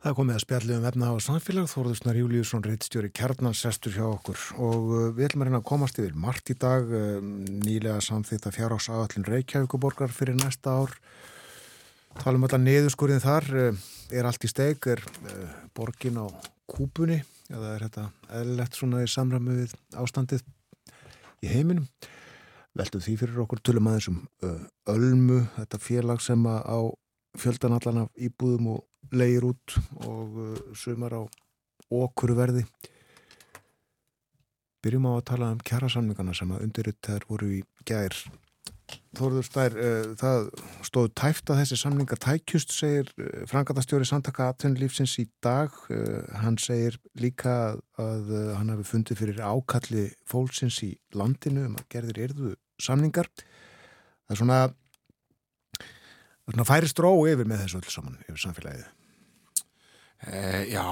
[0.08, 1.66] Það komið að spjalli um efna á samfélag.
[1.68, 4.44] Þórðusnar Júliusson, reittstjóri kjarnansestur hjá okkur.
[4.64, 7.34] Og uh, við ætlum að reyna að komast yfir margt í dag um,
[7.66, 10.96] nýlega samþýtt að fjárhás aðallin Reykjavíkuborgar fyrir næsta ár.
[12.22, 13.84] Talum alltaf neðurskurðin þar uh,
[14.16, 15.44] er allt í steik, er uh,
[15.76, 16.32] borgin á
[16.72, 17.20] kúpunni?
[17.52, 18.08] Eða er þetta
[18.40, 20.48] eðlilegt svona í samræmi við ástandið
[21.44, 21.92] í heiminum?
[22.80, 24.24] Veltum því fyrir okkur tölum aðeins um
[24.88, 26.80] Ölmu, þetta félag sem á
[27.38, 31.22] fjöldan allan af íbúðum og leir út og uh, sumar á
[31.94, 32.66] okkur verði
[34.84, 38.16] byrjum á að tala um kjærasamningana sem að undirriðt þær voru í gær.
[39.18, 40.50] Þóruður Stær, uh, það
[40.88, 45.74] stóð tæft að þessi samningar tækjust segir uh, frangatastjóri samtaka atvinnulífsins í dag.
[45.92, 47.58] Uh, hann segir líka
[48.00, 53.32] að, uh, hann hafi fundið fyrir ákalli fólksins í landinu um að gerðir erðu samningar.
[54.28, 54.62] Það er svona
[56.56, 58.97] það færi stró yfir með þessu öll saman yfir samfélagið
[60.26, 60.88] Eh, já,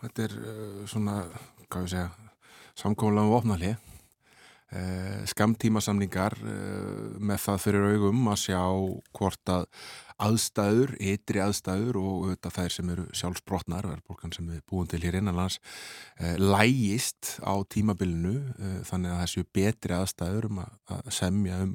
[0.00, 1.20] þetta er uh, svona,
[1.68, 2.10] hvað við segja,
[2.80, 3.74] samkómulega um opnali.
[4.70, 8.60] Eh, skamtímasamningar eh, með það fyrir augum að sjá
[9.18, 9.64] hvort að
[10.20, 15.18] aðstæður, ytri aðstæður og auðvitað þær sem eru sjálfsbrotnar, verðbólkan sem við búum til hér
[15.18, 15.58] innanlands,
[16.20, 21.74] eh, lægist á tímabilinu eh, þannig að þessu betri aðstæður um að, semja um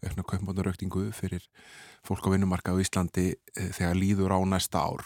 [0.00, 1.44] aukna kaupmáttaröktingu fyrir
[2.08, 5.04] fólk á vinnumarka á Íslandi eh, þegar líður á næsta ár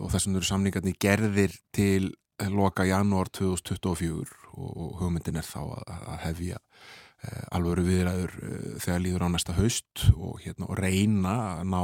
[0.00, 2.12] og þessum eru samningarnir gerðir til
[2.52, 9.26] loka janúar 2024 og, hugmyndin er þá að, hefja uh, alvöru viðræður uh, þegar líður
[9.26, 11.82] á næsta haust og, hérna, og reyna að ná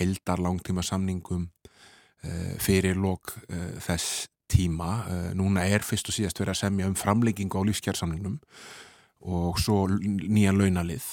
[0.00, 1.50] heldar langtíma samningum
[2.62, 3.32] fyrir lok
[3.82, 5.08] þess tíma.
[5.34, 8.36] Núna er fyrst og síðast verið að semja um framleggingu á lífskjársamningnum
[9.26, 11.08] og svo nýjan launalið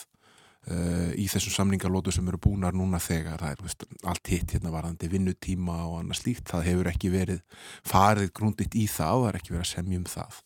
[0.68, 4.74] Uh, í þessum samningarlótu sem eru búnar núna þegar það er veist, allt hitt hérna
[4.74, 9.40] varðandi vinnutíma og annað slíkt það hefur ekki verið farið grunditt í það það er
[9.40, 10.42] ekki verið að semja um það.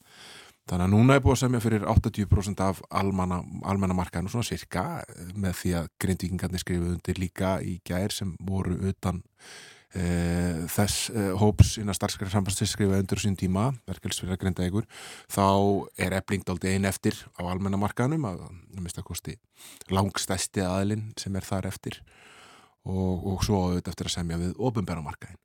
[0.70, 4.86] Þannig að núna er búið að semja fyrir 80% af almanna, almanna markaðinu svona cirka
[5.36, 9.20] með því að grindvíkingarnir skrifuð undir líka í gær sem voru utan
[10.00, 14.88] uh, þess uh, hóps innan starfskræðar sambandsins skrifa undur sín tíma, verkefælsfélag greinda ykkur,
[15.32, 15.46] þá
[16.02, 18.44] er ebling daldi einn eftir á almennamarkaðnum að,
[18.84, 19.38] mista kosti
[19.94, 22.02] langstæsti aðlinn sem er þar eftir
[22.84, 25.40] og, og svo auðvitað eftir að semja við ofinbæramarkaðin.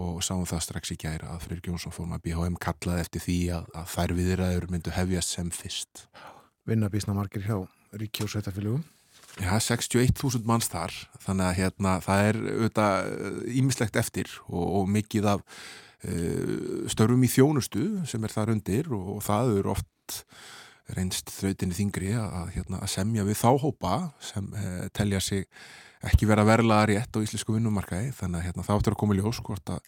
[0.00, 3.36] Og sáum það strax í gæra að Freyr Gjónsson fór maður BHM kallaði eftir því
[3.58, 6.06] að, að þær viðræður myndu hefjast sem fyrst.
[6.66, 7.58] Vinna bísna margir hjá
[8.00, 8.82] Ríki og Sveitafélugum.
[9.40, 10.92] Já, 61.000 manns þar,
[11.24, 17.30] þannig að hérna, það er auðvitað ímislegt eftir og, og mikið af uh, störfum í
[17.32, 20.18] þjónustu sem er þar undir og, og það eru oft
[20.92, 25.48] reynst þrautinni þingri að, hérna, að semja við þá hópa sem uh, telja sig
[26.02, 29.20] ekki vera verlaða rétt á íslensku vinnumarkaði, þannig að hérna, það áttur að koma í
[29.22, 29.82] ljós hvort að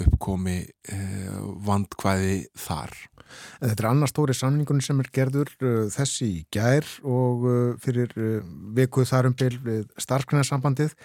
[0.00, 2.94] uppkomi uh, vandkvæði þar.
[3.60, 8.14] Þetta er annar stóri samningun sem er gerður uh, þessi í gær og uh, fyrir
[8.18, 8.40] uh,
[8.76, 10.96] vikuð þarum byl við starfskrænarsambandið.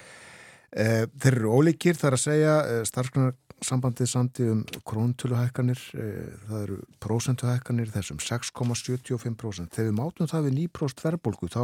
[0.70, 6.82] Uh, þeir eru ólíkir þar að segja uh, starfskrænarsambandið sandi um króntöluhækkanir, uh, það eru
[7.06, 9.72] prósentuhækkanir þessum 6,75%.
[9.74, 11.64] Þegar við mátum það við 9% verðbólgu þá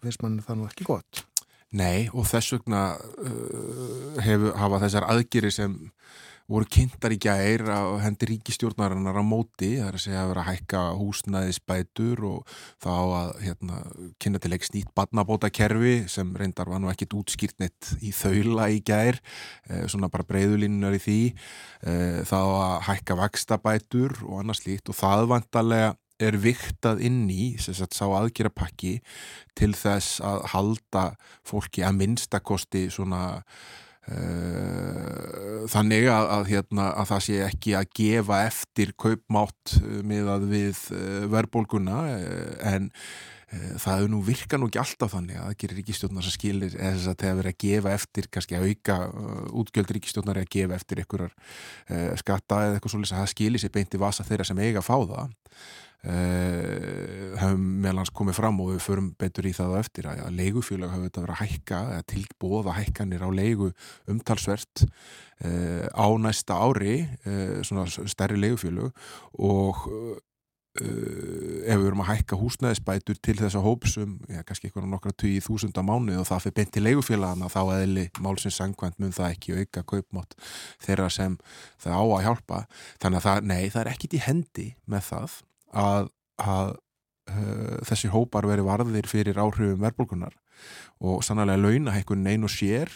[0.00, 1.24] finnst mann það nú ekki gott.
[1.76, 2.80] Nei og þess vegna
[4.24, 5.76] hefur, hafa þessar aðgeri sem
[6.50, 10.42] voru kynntar í gær á hendi ríkistjórnarinnar á móti, það er að segja að vera
[10.42, 13.78] að hækka húsnæðisbætur og þá að hérna,
[14.22, 18.66] kynna til ekki snýtt badnabóta kerfi sem reyndar var nú ekkit útskýrt neitt í þaula
[18.74, 19.20] í gær,
[19.70, 21.20] eh, svona bara breyðulinnar í því,
[21.86, 27.54] eh, þá að hækka vakstabætur og annars líkt og það vantarlega er viktað inn í
[27.62, 28.98] sagt, sá aðgerapakki
[29.56, 31.04] til þess að halda
[31.46, 33.40] fólki að minnstakosti svona
[35.70, 39.74] þannig að, að, hérna, að það sé ekki að gefa eftir kaupmátt
[40.06, 41.98] miðað við uh, verðbólguna
[42.72, 42.88] en
[43.50, 46.90] það hefur nú virkað nú ekki alltaf þannig að það gerir ríkistjónar sem skilir eða
[46.94, 48.98] þess að það hefur verið að gefa eftir kannski að auka
[49.62, 51.34] útgjöld ríkistjónar að gefa eftir einhverjar
[52.22, 54.94] skatta eða eitthvað svolítið að það skilir sér beinti vasa þeirra sem eiga að fá
[55.10, 55.34] það
[56.00, 60.94] Uh, hefum meðlans komið fram og við förum betur í það á eftir að, leigufélag
[60.94, 63.68] hafa þetta verið að hækka eða tilbóða hækkanir á leigu
[64.08, 68.96] umtalsvert uh, á næsta ári uh, svona stærri leigufélag
[69.44, 69.84] og
[70.80, 70.86] ef
[71.66, 76.28] við verum að hækka húsnæðisbætur til þessa hópsum, já kannski eitthvað nokkra 20.000 mánu og
[76.30, 80.38] það fyrir beint til leigufélagana þá eðli málsins sangkvæmt mun það ekki auka kaupmátt
[80.86, 81.36] þeirra sem
[81.82, 82.64] það á að hjálpa.
[83.02, 85.40] Þannig að það, nei, það er ekkit í hendi með það
[85.76, 86.10] að,
[86.40, 86.72] að
[87.30, 90.36] uh, þessi hópar veri varðir fyrir áhrifum verðbólkunar
[91.00, 92.92] og sannlega launahækkun einu sér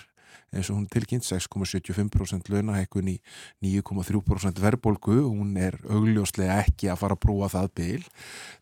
[0.54, 3.16] eins og hún tilkynnt 6,75% launahækkun í
[3.64, 8.06] 9,3% verðbólku hún er augljóslega ekki að fara að brúa það byl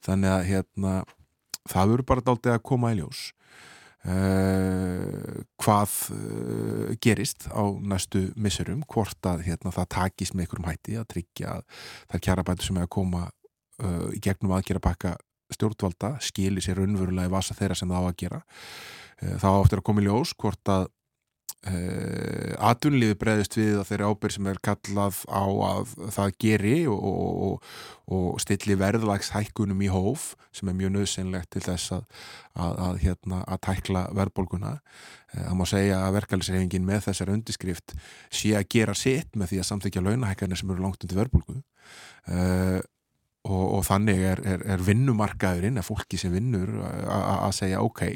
[0.06, 0.96] þannig að hérna
[1.68, 3.30] það verður bara dáltið að koma í ljós
[4.02, 10.96] Uh, hvað uh, gerist á næstu missurum, hvort að hérna, það takist með einhverjum hætti
[10.98, 13.20] að tryggja að það er kjarabætu sem er að koma
[13.83, 15.16] uh, í gegnum aðgera pakka
[15.53, 18.43] stjórnvalda skilir sér raunverulega í vasa þeirra sem það á að gera.
[19.22, 20.87] Þá áttur að koma í ljós hvort að
[21.62, 27.05] Uh, atunliði breyðist við að þeirri ábyrg sem er kallað á að það geri og,
[27.07, 27.68] og,
[28.11, 32.03] og stilli verðlags hækkunum í hóf sem er mjög nöðsynlegt til þess að,
[32.57, 34.72] að, að, hérna, að tækla verðbólguna.
[35.30, 37.95] Uh, það má segja að verkefælisreifingin með þessar undirskrift
[38.35, 41.61] sé að gera sitt með því að samþykja launahækkanir sem eru langt undir verðbólgu.
[42.26, 42.80] Uh,
[43.49, 48.07] og, og þannig er, er, er vinnumarkaðurinn, er fólki sem vinnur að segja ok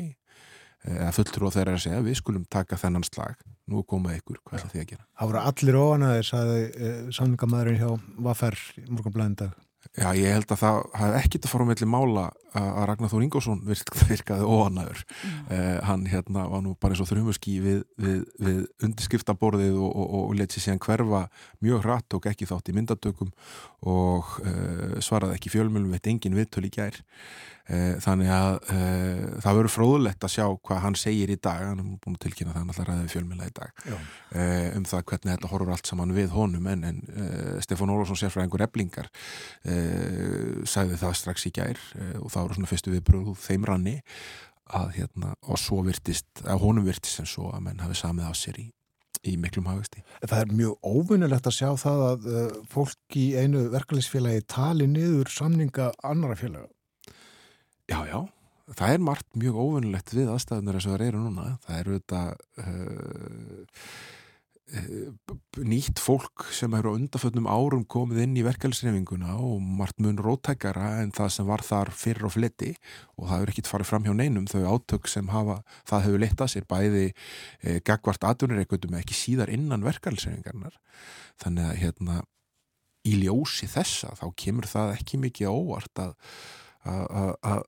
[0.87, 4.39] eða fulltrú á þeirra að segja við skulum taka þennan slag, nú er komað ykkur
[4.45, 5.07] hvað er það að gera?
[5.18, 7.89] Það voru allir ofan að saði eh, samlingamæðurinn hjá
[8.29, 9.57] Vaffer morgun blæðindag
[9.97, 12.24] Já, ég held að það hafði ekkit að fara um melli mála
[12.57, 13.62] að Ragnar Þór Ingórsson
[14.11, 15.38] virkaði óanæður mm.
[15.49, 20.14] uh, hann hérna var nú bara eins og þrjumuski við, við, við undirskriftaborðið og, og,
[20.20, 21.22] og letið sér hann hverfa
[21.64, 23.32] mjög hratt og ekki þátt í myndatökum
[23.88, 27.01] og uh, svaraði ekki fjölmjölum veitt engin viðtöl í gær
[27.67, 28.57] þannig að
[29.43, 32.53] það verður fróðulegt að sjá hvað hann segir í dag hann er búin að tilkynna
[32.53, 33.81] það hann alltaf ræðið fjölmjöla í dag
[34.79, 37.01] um það hvernig þetta horfur allt saman við honum en, en
[37.67, 39.11] Stefán Ólafsson sér frá einhver eblingar
[39.67, 41.83] sagði það strax í gær
[42.21, 43.97] og það voru svona fyrstu viðbröð þeim ranni
[44.75, 48.33] að hérna og svo virtist, að honum virtist sem svo að menn hafi samið á
[48.37, 48.67] sér í,
[49.27, 50.03] í miklum hafasti.
[50.25, 55.31] Það er mjög óvinnilegt að sjá það að uh, fólk í einu verkefælisfélagi tali niður
[55.33, 56.71] samninga annara félaga.
[57.87, 58.18] Já, já.
[58.76, 61.49] Það er margt mjög óvinnilegt við aðstæðunar eins og það eru núna.
[61.62, 62.22] Það eru þetta
[62.64, 63.82] uh,
[65.62, 70.89] nýtt fólk sem eru á undarföldnum árum komið inn í verkefælsreifinguna og margt mun rótækara
[71.05, 72.72] en það sem var þar fyrir og fletti
[73.14, 76.51] og það hefur ekkit farið fram hjá neinum þau átök sem hafa, það hefur litað
[76.51, 80.74] sér bæði e, gagvart aðdunir ekki síðar innan verkefælsreifingarnar
[81.45, 82.18] þannig að hérna
[83.07, 86.18] í ljósi þessa þá kemur það ekki mikið óvart að
[86.87, 87.62] að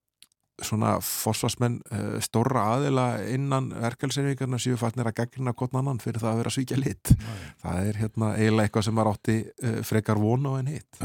[0.65, 6.33] svona fórsvarsmenn uh, stóra aðila innan verkefælsreifingarna séu fannir að gegna gott annan fyrir það
[6.33, 7.13] að vera svíkja lit
[7.63, 11.01] það er hérna eiginlega eitthvað sem er átti uh, frekar vonu en hitt.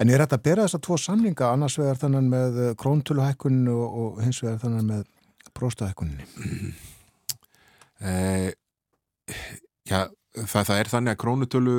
[0.00, 3.76] En er þetta að bera þess að tvo samlinga annars vegar þannig með eh, króntöluhækkuninu
[3.76, 5.02] og, og hins vegar þannig með
[5.56, 6.76] próstahækkuninu mm.
[8.06, 8.48] uh,
[9.86, 11.74] Já Það, það er þannig að krónutölu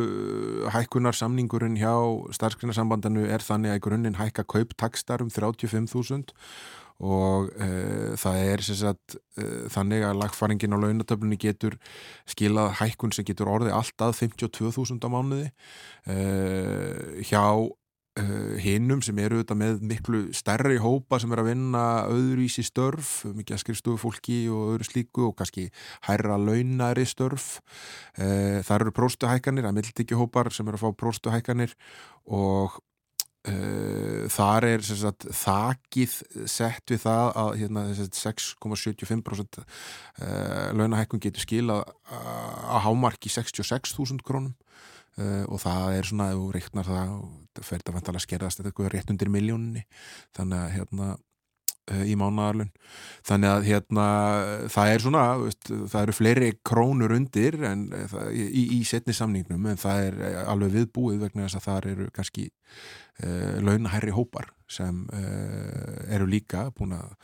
[0.74, 1.92] hækkunar samningurinn hjá
[2.34, 6.34] starfskrinnarsambandinu er þannig að grunninn hækka kauptakstar um 35.000
[6.98, 11.78] og uh, það er sagt, uh, þannig að lagfaringin á launatöflunni getur
[12.30, 15.52] skilað hækkun sem getur orðið alltaf 52.000 á mánuði.
[16.10, 17.44] Uh, hjá
[18.58, 23.54] hinnum sem eru auðvitað með miklu stærri hópa sem er að vinna öðruvísi störf, mikið
[23.54, 25.68] að skrifstofu fólki og öðru slíku og kannski
[26.08, 27.60] hærra launari störf.
[28.18, 31.78] Það eru próstuhækkanir, að mildi hópar sem eru að fá próstuhækkanir
[32.26, 32.82] og
[34.34, 36.16] þar er sagt, þakið
[36.50, 39.68] sett við það að hérna, 6,75% uh,
[40.76, 44.56] launahækkun getur skil að, að hámarki 66.000 krónum.
[45.18, 47.14] Og það er svona, ef þú reiknar það
[47.58, 49.82] fer þetta vantalega að skerðast eitthvað rétt undir miljóninni
[50.38, 51.27] þannig að hérna Eh,
[51.88, 52.72] í mánadarlun
[53.28, 54.06] þannig að hérna
[54.72, 59.16] það er svona veist, það eru fleiri krónur undir en, eh, það, í, í setni
[59.16, 64.14] samningnum en það er eh, alveg viðbúið vegna þess að það eru kannski uh, launahærri
[64.16, 67.16] hópar sem uh, eru líka búin að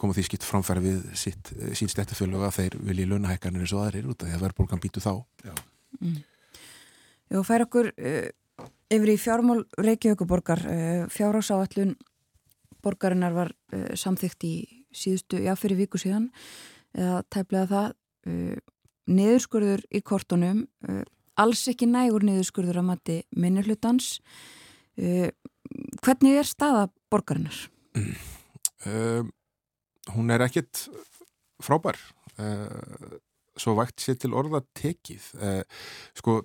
[0.00, 4.08] koma því skipt framfæra við sitt, sín stættafjölu að þeir vilji launahækkanir eins og aðrir
[4.10, 5.12] út af því að verðbólgan býtu þá.
[5.44, 5.54] Já,
[6.00, 6.18] mm.
[7.34, 10.62] Jó, fær okkur uh, yfir í fjármál Reykjavíkuborgar
[11.12, 11.96] fjárhásáallun
[12.84, 14.54] borgarinnar var uh, samþygt í
[14.96, 16.30] síðustu, já fyrir viku síðan
[16.96, 17.88] eða tæplega það
[18.30, 18.56] uh,
[19.06, 21.02] niðurskurður í kortunum uh,
[21.40, 24.16] alls ekki nægur niðurskurður að mati minnirhlutans
[24.96, 27.58] hvernig er staða borgarinnar?
[28.88, 29.26] Um,
[30.14, 30.86] hún er ekkit
[31.60, 31.98] frábær.
[33.60, 35.26] Svo vægt sér til orða tekið.
[36.16, 36.38] Sko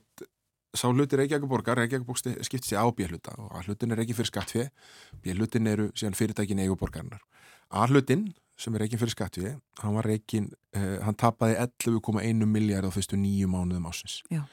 [0.76, 4.70] sá hluti Reykjavík-borgar, Reykjavík-borg skipt sér á björluta og A-hlutin er ekki fyrir skattfið,
[5.24, 7.24] björlutin eru síðan fyrirtækin eiguborgarnar.
[7.72, 8.30] A-hlutin
[8.62, 13.18] sem er reikin fyrir skattfið, hann var reikin, eh, hann tapaði 11,1 miljard á fyrstu
[13.18, 14.22] nýju mánuðum ásins.
[14.30, 14.46] Já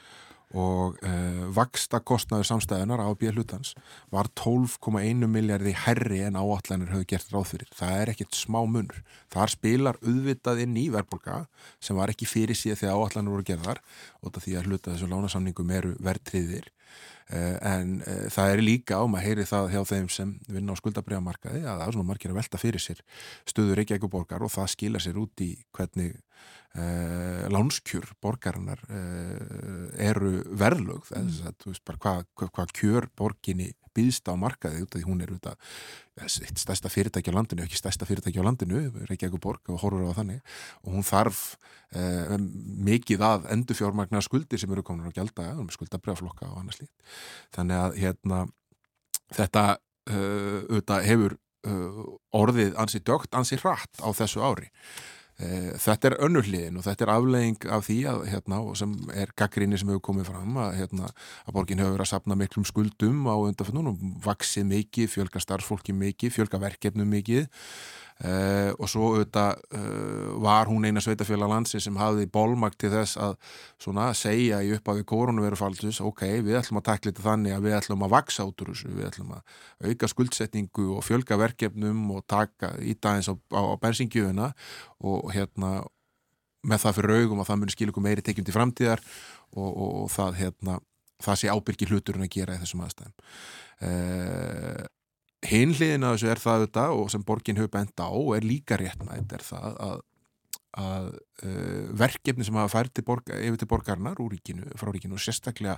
[0.57, 3.75] og uh, vaksta kostnaður samstæðunar á bíðhlutans
[4.09, 7.69] var 12,1 miljardi herri en áallanir höfðu gert ráð fyrir.
[7.77, 9.03] Það er ekkert smá munur.
[9.29, 11.43] Þar spilar auðvitað inn í verðbólka
[11.77, 13.83] sem var ekki fyrir síðan þegar áallanir voru gerðar
[14.23, 16.71] og því að hluta þessu lánasamningum eru verðtriðir.
[17.29, 20.79] Uh, en uh, það er líka á maður heyri það hjá þeim sem vinna á
[20.81, 23.03] skuldabriðamarkaði að það er svona margir að velta fyrir sér
[23.45, 26.15] stöður ekki ekki borgar og það skila sér út í hvernig
[26.77, 33.07] Uh, lánskjur borgarinnar uh, eru verðlög þess að þú veist bara hvað hva, hva kjör
[33.17, 35.73] borginni býðst á markaði út af því hún er út af
[36.61, 40.45] stærsta fyrirtæki á landinu, ekki stærsta fyrirtæki á landinu Reykjavík borg og horfur á þannig.
[40.85, 41.43] Og hún þarf
[41.97, 47.13] uh, mikið að endurfjármagnar skuldir sem eru komin á gælda, skuldabrjáflokka og annað slíkt.
[47.57, 48.43] Þannig að hérna
[49.33, 49.69] þetta
[50.09, 51.39] auðvitað hefur
[52.33, 54.69] orðið ansi dögt, ansi hratt á þessu ári.
[54.69, 59.79] Eh, þetta er önnurliðin og þetta er aflegging af því að, hérna, sem er gaggrinni
[59.79, 61.11] sem hefur komið fram að, hérna,
[61.45, 66.35] að borgin hefur verið að sapna miklum skuldum á undanfennunum, vaksið mikið, fjölga starfsfólki mikið,
[66.35, 67.47] fjölga verkefnum mikið
[68.19, 73.15] Uh, og svo auðvitað uh, var hún eina sveitafélag landsi sem hafði bólmakt til þess
[73.15, 73.37] að
[73.79, 78.03] svona, segja í upphafi koronavirufaldus ok, við ætlum að takla þetta þannig að við ætlum
[78.03, 79.55] að vaksa út úr þessu, við ætlum að
[79.87, 84.51] auka skuldsetningu og fjölga verkefnum og taka ídæðins á, á, á bensingjöfuna
[84.99, 85.73] og hérna
[86.67, 89.07] með það fyrir augum að það muni skilja okkur meiri tekjum til framtíðar
[89.55, 90.79] og, og, og það, hérna,
[91.23, 93.19] það sé ábyrgi hluturinn að gera í þessum aðstæðum.
[93.79, 94.87] Uh,
[95.47, 98.77] Hinliðin að þessu er það auðvitað og sem borgin hefur bent á og er líka
[98.79, 100.01] réttnætt er það að,
[100.83, 101.09] að
[101.47, 105.77] uh, verkefni sem hafa fært borga, yfir til borgarnar ríkinu, frá ríkinu og sérstaklega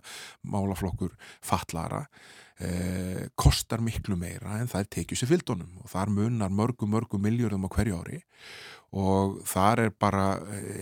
[0.50, 1.14] málaflokkur
[1.46, 6.90] fatlara uh, kostar miklu meira en það er tekið sér fylgdónum og þar munar mörgu
[6.90, 8.24] mörgu miljörðum á hverju ári
[8.92, 10.26] og þar er bara,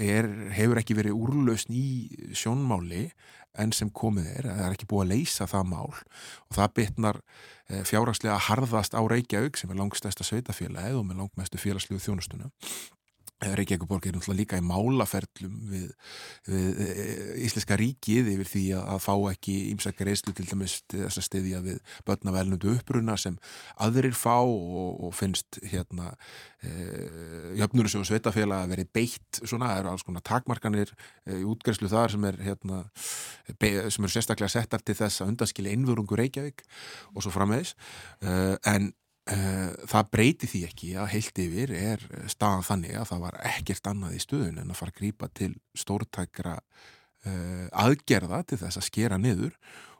[0.02, 1.90] er, hefur ekki verið úrlausn í
[2.34, 3.10] sjónmáli
[3.60, 5.90] enn sem komið er, það er ekki búið að leysa það mál.
[6.50, 7.20] Og það bitnar
[7.70, 12.50] eh, fjárhagslega harðast á Reykjavík sem er langstæsta sveitafélagið og með langmestu félagslegu þjónustuna
[13.40, 15.92] Reykjavíkuborg er náttúrulega líka í málaferlum við,
[16.50, 16.82] við
[17.46, 21.80] Íslenska ríkið yfir því að, fá ekki ímsakar eislu til dæmis þess að stiðja við
[22.10, 23.40] börnavelnundu uppruna sem
[23.80, 26.12] aðrir fá og, og finnst hérna
[26.60, 26.74] e,
[27.62, 31.92] jöfnur og sveitafélag að veri beitt svona, það eru alls konar takmarkanir e, í útgærslu
[31.92, 32.84] þar sem er hérna
[33.56, 36.68] be, sem eru sérstaklega settar til þess að undanskilja innvörungu Reykjavík
[37.16, 37.78] og svo frammeðis
[38.20, 38.92] e, en
[39.30, 44.16] það breyti því ekki að heilt yfir er staðan þannig að það var ekkert annað
[44.18, 49.20] í stöðun en að fara að grýpa til stórtækra uh, aðgerða til þess að skera
[49.22, 49.56] niður.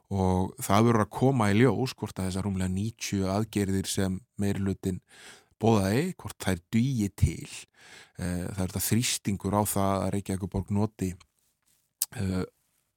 [0.10, 5.04] Og það verður að koma í ljós hvort að þessar rúmlega 90 aðgerðir sem meirlutin
[5.62, 7.50] bóðaði, hvort er dýi til.
[8.18, 11.14] Uh, það er þetta þrýstingur á það að Reykjavík borg noti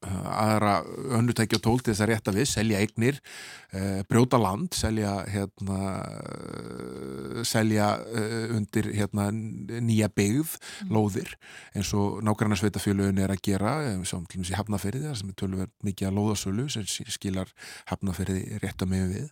[0.03, 0.74] aðra
[1.18, 5.80] önnutæki og tól til þess að rétta við, selja eignir uh, brjóta land, selja hérna
[6.03, 10.92] uh, selja uh, undir hérna nýja byggð, mm.
[10.94, 11.36] lóðir
[11.76, 15.38] eins og nákvæmna sveitafjöluðin er að gera, sem til og meins í hafnaferði sem er
[15.38, 17.55] tölverð mikið að lóðasölu sem skilar
[17.90, 19.30] hafnaferði rétt að með við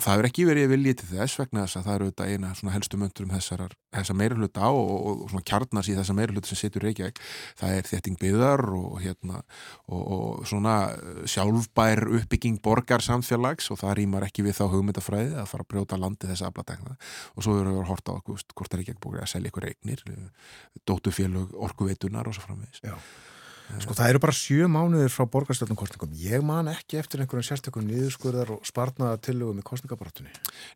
[0.00, 2.50] og það er ekki verið viljið til þess vegna þess að það eru auðvitað eina
[2.56, 6.16] svona helstu möndur um þessar, þessar meiruluta á og, og, og svona kjarnas í þessar
[6.16, 7.20] meiruluta sem setur Reykjavík.
[7.60, 9.42] Það er þetting byðar og hérna
[9.92, 10.76] og, og svona
[11.28, 16.00] sjálfbær uppbygging borgar samfélags og það rýmar ekki við þá hugmyndafræði að fara að brjóta
[16.00, 16.96] landi þess aflategna
[17.34, 20.06] og svo eru við að horta á hvort er Reykjavík búið að selja ykkur eignir
[20.88, 22.80] dótufélög, orkuveitunar og svo framvegis.
[22.88, 22.96] Já
[23.80, 26.12] Sko það eru bara sjö mánuðir frá borgarstjórnumkostningum.
[26.18, 30.32] Ég man ekki eftir einhverjum sérstökum niðurskurðar og sparnaða tillögum í kostningabarátunni.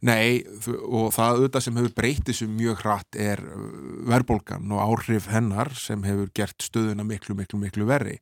[0.07, 0.45] Nei
[0.87, 3.69] og það auðvitað sem hefur breytið sem mjög hratt er uh,
[4.11, 8.21] verðbólgan og áhrif hennar sem hefur gert stöðuna miklu, miklu, miklu verri.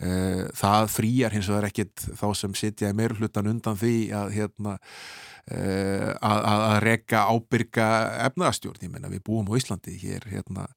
[0.00, 4.78] Uh, það frýjar hins vegar ekkit þá sem sitja í meirulhutan undan því að hérna
[4.78, 7.92] uh, að, að reyka ábyrga
[8.30, 8.82] efnaðastjórn.
[8.84, 10.68] Ég menna við búum á Íslandi hér hérna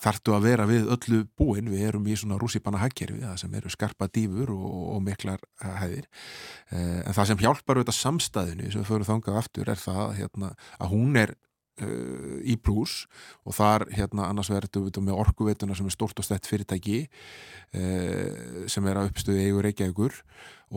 [0.00, 1.68] þartu að vera við öllu búin?
[1.72, 6.08] Við erum í svona rússipanna hagkerfi sem eru skarpa dýfur og, og miklar hæðir.
[6.70, 10.50] Eh, en það sem hjálpar auðvitað samstæðinu sem við förum þangað aftur er það hérna,
[10.78, 11.34] að hún er
[11.82, 13.04] uh, í brús
[13.44, 18.66] og þar hérna annars verður við með orkuveituna sem er stort og stett fyrirtæki uh,
[18.70, 20.18] sem er að uppstöðu eigu Reykjavíkur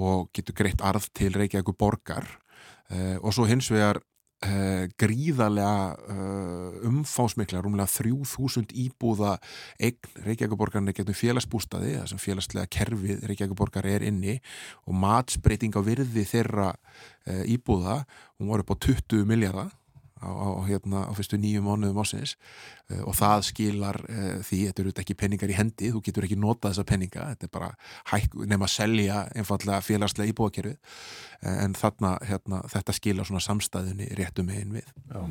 [0.01, 2.27] og getur greitt arð til Reykjavíkur borgar
[2.91, 4.01] uh, og svo hins vegar
[4.41, 9.35] Uh, gríðarlega uh, umfásmikla, rúmlega 3000 íbúða
[9.77, 14.39] eign Reykjavíkuborgarna getur félagsbústaði, það sem félagslega kerfið Reykjavíkuborgar er inni
[14.89, 17.99] og matsbreyting á virði þeirra uh, íbúða,
[18.41, 19.69] hún var upp á 20 miljardar
[20.21, 22.35] á, á, hérna, á fyrstu nýju mánuðum ásins
[22.91, 26.39] uh, og það skilar uh, því, þetta eru ekki penningar í hendi þú getur ekki
[26.39, 27.71] notað þessa penninga þetta er bara
[28.13, 34.11] hæk, nefn að selja einfallega félagslega íbúakerfið uh, en þarna, hérna, þetta skilar svona samstæðinni
[34.19, 34.95] réttum megin við.
[35.11, 35.21] Já.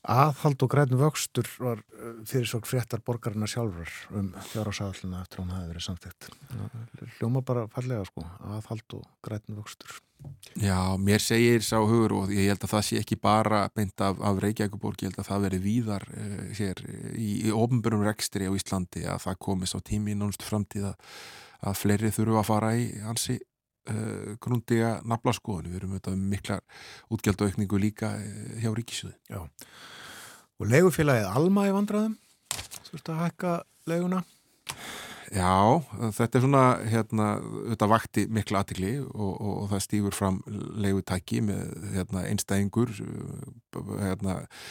[0.00, 1.82] Aðhald og grænum vöxtur var
[2.24, 6.28] fyrir svo fréttar borgarina sjálfur um fjárhásaðallina eftir að hún hafi verið samtækt
[7.18, 9.98] hljóma bara fallega sko aðhald og grænum vöxtur.
[10.60, 14.18] Já, mér segir sá hugur og ég held að það sé ekki bara beint af,
[14.20, 16.82] af Reykjavíkuborg, ég held að það veri víðar uh, hér
[17.14, 21.14] í, í ofnbjörnum rekstri á Íslandi að það komist á tími í nánustu framtíð að,
[21.70, 23.38] að fleiri þurfu að fara í hansi
[23.88, 26.64] uh, grundiga naflaskoðinu, við erum auðvitað miklar
[27.14, 29.14] útgjaldauðkningu líka uh, hjá Ríkisjöðu.
[29.30, 29.40] Já,
[30.60, 32.18] og legufélagið Alma í vandraðum,
[32.90, 33.54] veist að hækka
[33.90, 34.24] leguna?
[35.30, 35.78] Já,
[36.16, 37.26] þetta er svona, hérna,
[37.70, 40.40] þetta vakti mikla aðtikli og, og, og það stýfur fram
[40.82, 42.90] leiðutæki með hérna, einstæðingur
[44.00, 44.64] hérna, eh,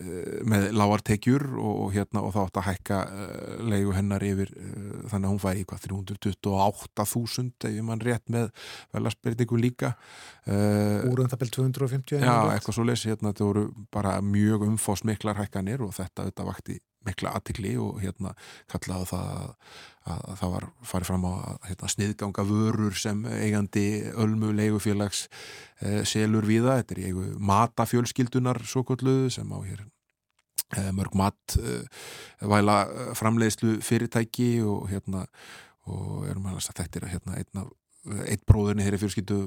[0.00, 4.68] með lágartekjur og, hérna, og þá átt að hækka eh, leiðu hennar yfir eh,
[5.12, 8.50] þannig að hún færi í hvað 328.000 ef mann rétt með
[8.96, 9.94] velasbyrtingu líka.
[10.50, 15.04] Úr um það bel 250 Já, eitthvað svo lesi, hérna, þetta voru bara mjög umfás
[15.06, 18.34] miklar hækkanir og þetta, þetta vakti mikla aðtikli og hérna
[18.70, 19.54] kallaði það að,
[20.10, 21.32] að það var farið fram á
[21.68, 25.24] hérna, sniðganga vörur sem eigandi ölmu leigufélags
[25.80, 29.82] eh, selur viða, þetta er eigu matafjölskyldunar svo kolluðu sem á hér
[30.76, 32.06] eh, mörg mat eh,
[32.40, 32.82] væla
[33.18, 35.26] framleiðslu fyrirtæki og hérna
[35.90, 37.68] og erum að þetta er hérna einna
[38.30, 39.38] eitt bróðurinn þeirri fjölskyldu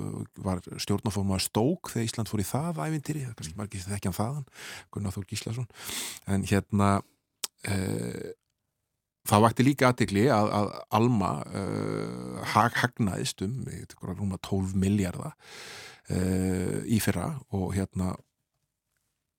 [0.45, 4.17] var stjórnaforma stók þegar Ísland fór í það ævintýri, það er kannski margir þekkjan um
[4.19, 4.45] þaðan
[4.93, 5.69] Gunnar Þór Gíslason.
[6.29, 6.89] En hérna
[7.63, 8.33] Uh,
[9.29, 13.63] það vakti líka aðtikli að, að Alma uh, hag, hagnaðist um
[14.03, 15.37] rúma 12 miljardar
[16.11, 18.13] uh, í fyrra og hérna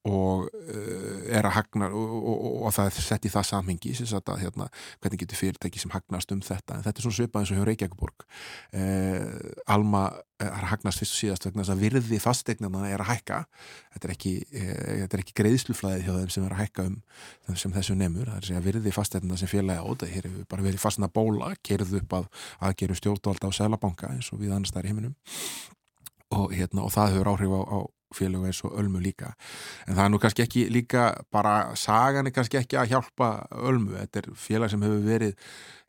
[0.05, 3.95] og uh, er að hagna og, og, og, og það er sett í það samhengi
[4.21, 4.69] að hérna,
[5.01, 7.69] hvernig getur fyrirtæki sem hagnast um þetta, en þetta er svona svipað eins og hjá
[7.71, 10.05] Reykjavíkborg uh, Alma
[10.43, 13.39] er að hagnast fyrst og síðast vegna þess að virði fastegnarna er að hækka.
[13.95, 14.33] Þetta er ekki,
[15.07, 18.43] er ekki greiðsluflæði hjá þeim sem er að hækka um sem þessu nefnur, það er
[18.43, 22.01] að segja virði fastegnarna sem félagi á þetta, hér hefur bara verið fastna bóla kerðu
[22.03, 22.29] upp að
[22.69, 25.15] aðgeru stjórnvalda á Sælabanka eins og við annars þær í heiminum.
[26.35, 27.79] Og, hérna, það hefur áhrif á, á
[28.15, 29.33] félög eins og Ölmu líka.
[29.87, 33.31] En það er nú kannski ekki líka bara sagan er kannski ekki að hjálpa
[33.65, 35.35] Ölmu, þetta er félag sem hefur verið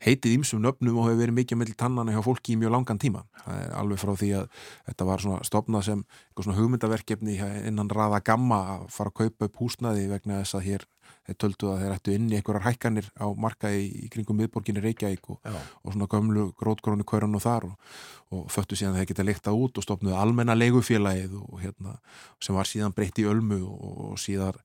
[0.04, 3.24] heitið ímsum nöfnum og hefur verið mikið mellir tannana hjá fólki í mjög langan tíma.
[3.44, 4.50] Það er alveg frá því að
[4.90, 7.38] þetta var svona stopnað sem eitthvað svona hugmyndaverkefni
[7.70, 10.86] innan raða gamma að fara að kaupa upp húsnaði vegna þess að hér
[11.26, 15.30] þeir töldu að þeir ættu inn í einhverjar hækkanir á markaði í kringum miðborginni Reykjavík
[15.34, 17.90] og, og svona gömlu grótgrónu kvörun og þar og,
[18.36, 21.96] og föttu síðan þeir geta leiktað út og stopnuði almenna leigufélagið og hérna
[22.42, 24.60] sem var síðan breytt í ölmu og, og síðan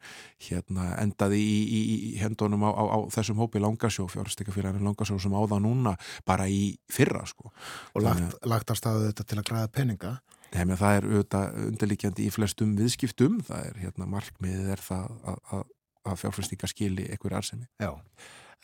[0.47, 1.81] hérna endaði í, í,
[2.11, 5.95] í hendunum á, á, á þessum hópi Langarsjó, fjárhastekafélaginu Langarsjó sem áða núna
[6.27, 7.51] bara í fyrra sko.
[7.95, 10.15] Og lagt, lagt að staðu þetta til að græða peninga.
[10.51, 15.37] Nefnir það er auðvitað undirlikjandi í flestum viðskiptum, það er hérna markmiðið er það að,
[15.55, 15.69] að
[16.07, 17.67] að fjárfæstingar skili einhverju arseni.
[17.81, 17.91] Já,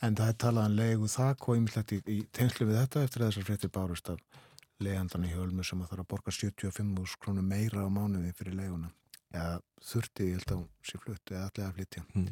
[0.05, 3.25] en það er talað um leigu þak og ymmislegt í, í tengslu við þetta eftir
[3.25, 4.43] þessar fréttir bárust af
[4.83, 8.91] leigandan í hjálmu sem að þarf að borga 75.000 krónur meira á mánuði fyrir leiguna.
[9.33, 12.03] Já, þurfti, ég held að hún sé flutt eða allega flytja.
[12.13, 12.29] Hmm.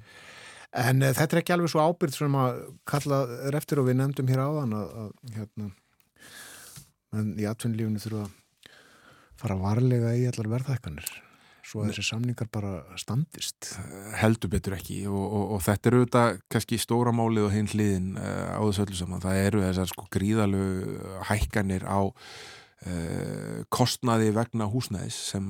[0.86, 4.00] En uh, þetta er ekki alveg svo ábyrgt sem að kalla er eftir og við
[4.00, 5.70] nefndum hér áðan að, að hérna,
[7.20, 8.72] en í atvinnlífunu þurfa að
[9.42, 11.10] fara varlega í allar verðhækkanir
[11.66, 13.72] svo að þessi samningar bara standist?
[14.20, 15.00] Heldur betur ekki.
[15.10, 18.86] Og, og, og þetta eru auðvitað kannski stóra málið og hinn hliðin uh, á þessu
[18.86, 19.24] öllu saman.
[19.26, 20.68] Það eru þessar sko gríðalu
[21.32, 22.00] hækkanir á
[23.74, 25.46] kostnaði vegna húsnæðis sem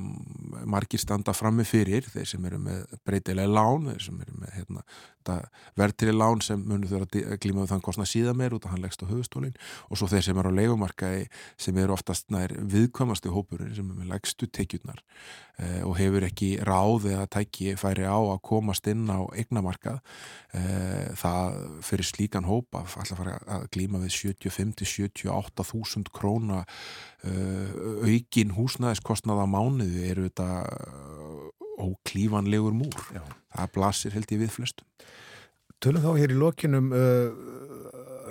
[0.64, 4.84] margir standa frammi fyrir þeir sem eru með breytilega lán þeir sem eru með hérna,
[5.76, 9.02] verðtili lán sem munur þurfa að glíma þann kostnað síðan meir út af hann leggst
[9.04, 9.56] á höfustólin
[9.90, 11.26] og svo þeir sem eru á leikumarkaði
[11.60, 15.02] sem eru oftast nær viðkvamasti hópurinn sem er með leggstu tekjurnar
[15.58, 20.00] eh, og hefur ekki ráð eða tæki færi á að komast inn á eignamarkað.
[20.56, 29.46] Eh, það fyrir slíkan hópa að glíma við 75-78 þúsund króna eh, aukin húsnæðiskostnað á
[29.50, 30.48] mánuðu eru þetta
[31.76, 32.96] óklífanlegur múr.
[33.14, 33.22] Já.
[33.56, 34.88] Það blasir held ég við flestum.
[35.82, 37.26] Tölum þá hér í lokinum uh,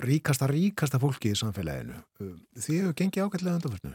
[0.02, 2.00] ríkasta, ríkasta fólki í samfélaginu.
[2.58, 3.92] Því hefur gengið ágætlega undanfjörnu?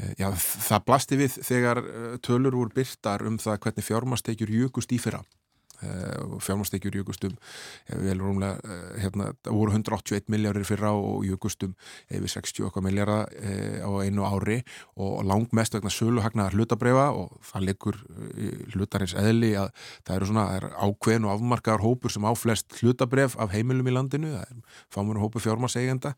[0.00, 0.28] Uh, já,
[0.66, 1.82] það blasti við þegar
[2.26, 5.22] tölur voru byrtar um það hvernig fjármastekjur jökust í fyrra.
[5.80, 7.36] Eh, fjármastekjur jökustum
[7.88, 11.72] eh, vel rúmlega, eh, hérna, voru 181 miljárir fyrra og jökustum
[12.12, 13.28] yfir 60 okkar miljardar
[13.80, 14.60] á einu ári.
[14.96, 17.96] Og langmest vegna sölu hagnaðar hlutabrefa og það leikur
[18.74, 19.72] hlutarins eðli að
[20.04, 23.96] það eru svona, er ákveðin og afmarkaðar hópur sem á flest hlutabref af heimilum í
[23.96, 26.14] landinu, það er fámur hópu fjármaseigenda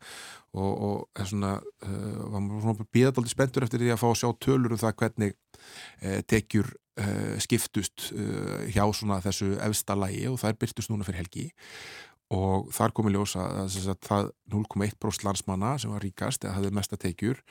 [0.53, 4.19] og, og það er svona, það var svona bíðadaldi spenntur eftir því að fá að
[4.19, 5.37] sjá tölur um það hvernig
[6.29, 11.23] tekjur uh, skiptust uh, hjá svona þessu efsta lægi og það er byrtust núna fyrir
[11.23, 11.47] helgi.
[12.33, 16.97] Og þar komi ljósa að, að það 0,1% landsmanna sem var ríkast eða hafði mesta
[16.97, 17.43] tekjur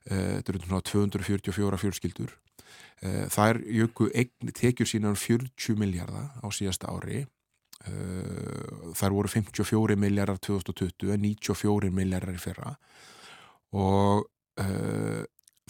[0.00, 2.30] þetta eru svona 244 fjölskyldur
[3.34, 4.06] það er jöku
[4.56, 7.26] tekjur sína um 40 miljardar á síðasta ári
[8.96, 12.74] þar voru 54 miljardar 2020 en 94 miljardar í fyrra.
[13.72, 14.26] Og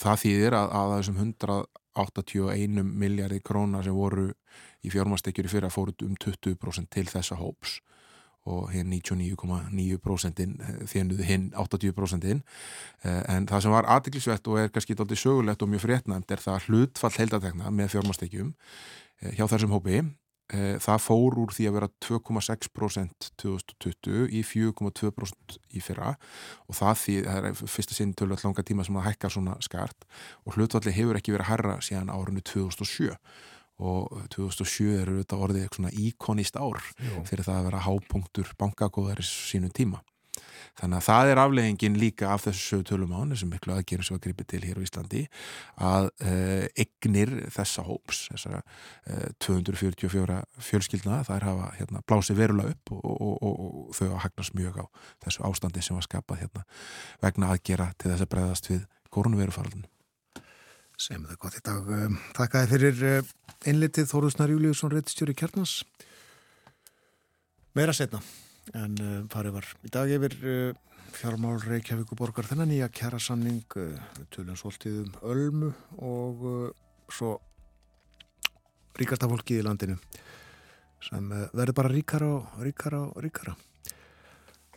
[0.00, 1.58] það þýðir að, að þessum 100
[1.98, 4.30] 81 miljardi króna sem voru
[4.84, 7.80] í fjármastekjur í fyrra fóruð um 20% til þessa hóps.
[8.48, 10.40] Og hinn 99,9%
[10.88, 12.24] þjónuðu hinn 80%
[13.04, 16.70] en það sem var aðdeklisvett og er kannski alltaf sögulegt og mjög fréttnæmt er það
[16.70, 20.00] hlutfall heildatekna með fjármastekjum eh, hjá þessum hópi.
[20.00, 20.08] Eh,
[20.50, 26.16] það fór úr því að vera 2,6% 2020 í 4,2% í fyrra
[26.66, 30.08] og það því, það er fyrsta sinn tölvöld langa tíma sem það hækkar svona skart
[30.44, 33.14] og hlutvalli hefur ekki verið að herra síðan árunni 2007
[33.80, 37.22] og 2007 eru þetta orðið eitthvað svona íkonist ár Jó.
[37.28, 40.02] fyrir það að vera hápunktur bankakóðar í sínum tíma
[40.80, 44.22] Þannig að það er afleggingin líka af þessu sögutölum án þessum miklu aðgerum sem var
[44.24, 45.22] gripið til hér á Íslandi
[45.90, 50.40] að uh, egnir þessa hóps, þessara uh, 244
[50.70, 54.82] fjölskyldna, þær hafa hérna, blásið verulega upp og, og, og, og þau hafa hagnast mjög
[54.82, 54.86] á
[55.26, 56.66] þessu ástandi sem var skapað hérna,
[57.24, 58.84] vegna aðgera til þess að breyðast við
[59.14, 59.88] koronavirufaraldinu.
[61.00, 61.86] Sem það gott í dag.
[62.36, 63.30] Þakkaði fyrir eh,
[63.70, 65.78] einlitið Þóruðsnar Júliusson, réttstjóri Kjarnas.
[67.78, 68.20] Meira setna
[68.78, 70.72] en uh, farið var í dag yfir uh,
[71.16, 76.44] fjármál Reykjavík og borgar þennan nýja kjærasamning uh, við tölum svolítið um ölmu og
[77.10, 77.38] svo
[79.00, 79.96] ríkasta fólki í landinu
[81.04, 83.56] sem eh, verður bara ríkara og ríkara og ríkara.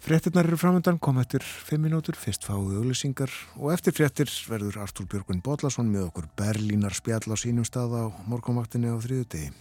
[0.03, 5.07] Frettirnar eru framöndan, kom eftir 5 minútur, fyrst fáið auðlýsingar og eftir frettir verður Artúr
[5.07, 9.53] Björgun Bodlason með okkur Berlínar spjall á sínum stað á morgumvaktinni á þriðu degi.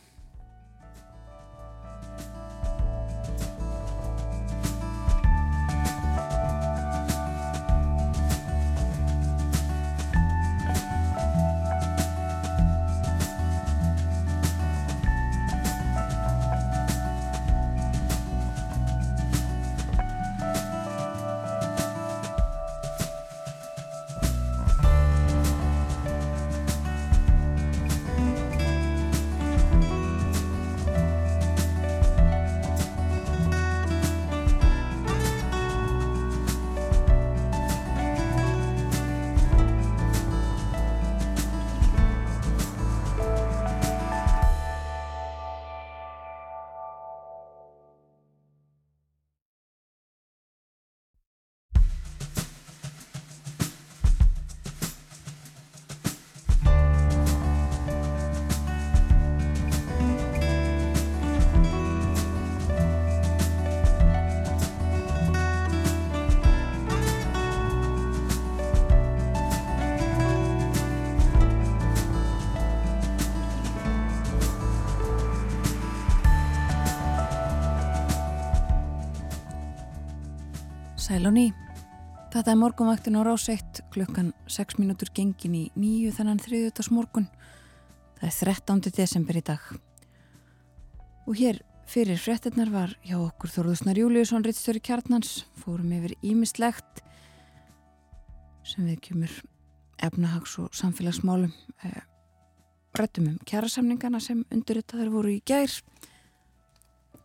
[82.42, 87.28] Þetta er morgunvaktin á ráseitt klukkan 6 mínútur gengin í nýju þannan þriðutags morgun.
[88.18, 88.90] Það er 13.
[88.96, 89.68] desember í dag.
[91.30, 95.44] Og hér fyrir frettinnar var hjá okkur Þorðusnar Júliusson Rittstöri Kjarnans.
[95.62, 97.04] Fórum yfir ímislegt
[98.66, 99.38] sem við kjumur
[100.02, 101.54] efnahags og samfélagsmálum.
[101.86, 102.02] Eh,
[102.98, 105.78] rættum um kjærasamningana sem undirritaður voru í gær.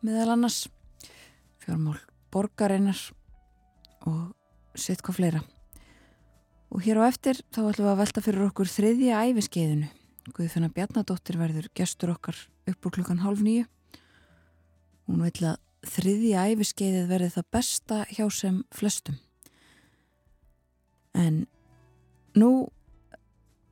[0.05, 0.67] Meðal annars
[1.65, 1.97] fjármál
[2.29, 3.01] borgarinnar
[4.05, 4.36] og
[4.79, 5.41] sitt hvað fleira.
[6.73, 9.89] Og hér á eftir þá ætlum við að velta fyrir okkur þriðja æfiskeiðinu.
[10.35, 13.67] Guðfinna Bjarnadóttir verður gestur okkar upp úr klukkan hálf nýju.
[15.07, 19.19] Hún vil að þriðja æfiskeiðið verði það besta hjá sem flestum.
[21.15, 21.45] En
[22.35, 22.67] nú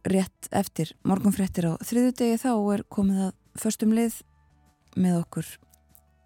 [0.06, 4.22] rétt eftir morgunfréttir á þriðudegi þá er komið að förstum lið
[4.96, 5.52] með okkur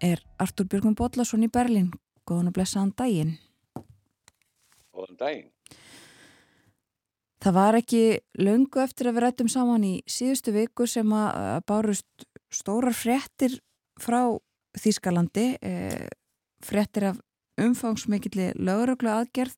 [0.00, 1.90] er Artur Björgum Bodlason í Berlin.
[2.28, 3.38] Góðan og blessaðan daginn.
[5.00, 5.48] Góðan daginn.
[7.40, 8.02] Það var ekki
[8.36, 13.56] löngu eftir að við rættum saman í síðustu viku sem að bárust stórar fréttir
[14.00, 14.36] frá
[14.76, 16.06] Þýskalandi, eh,
[16.62, 17.16] fréttir af
[17.58, 19.56] umfangsmikilli löguröglu aðgerð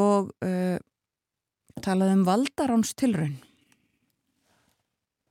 [0.00, 0.78] og eh,
[1.84, 3.34] talaði um valdaráns tilraun.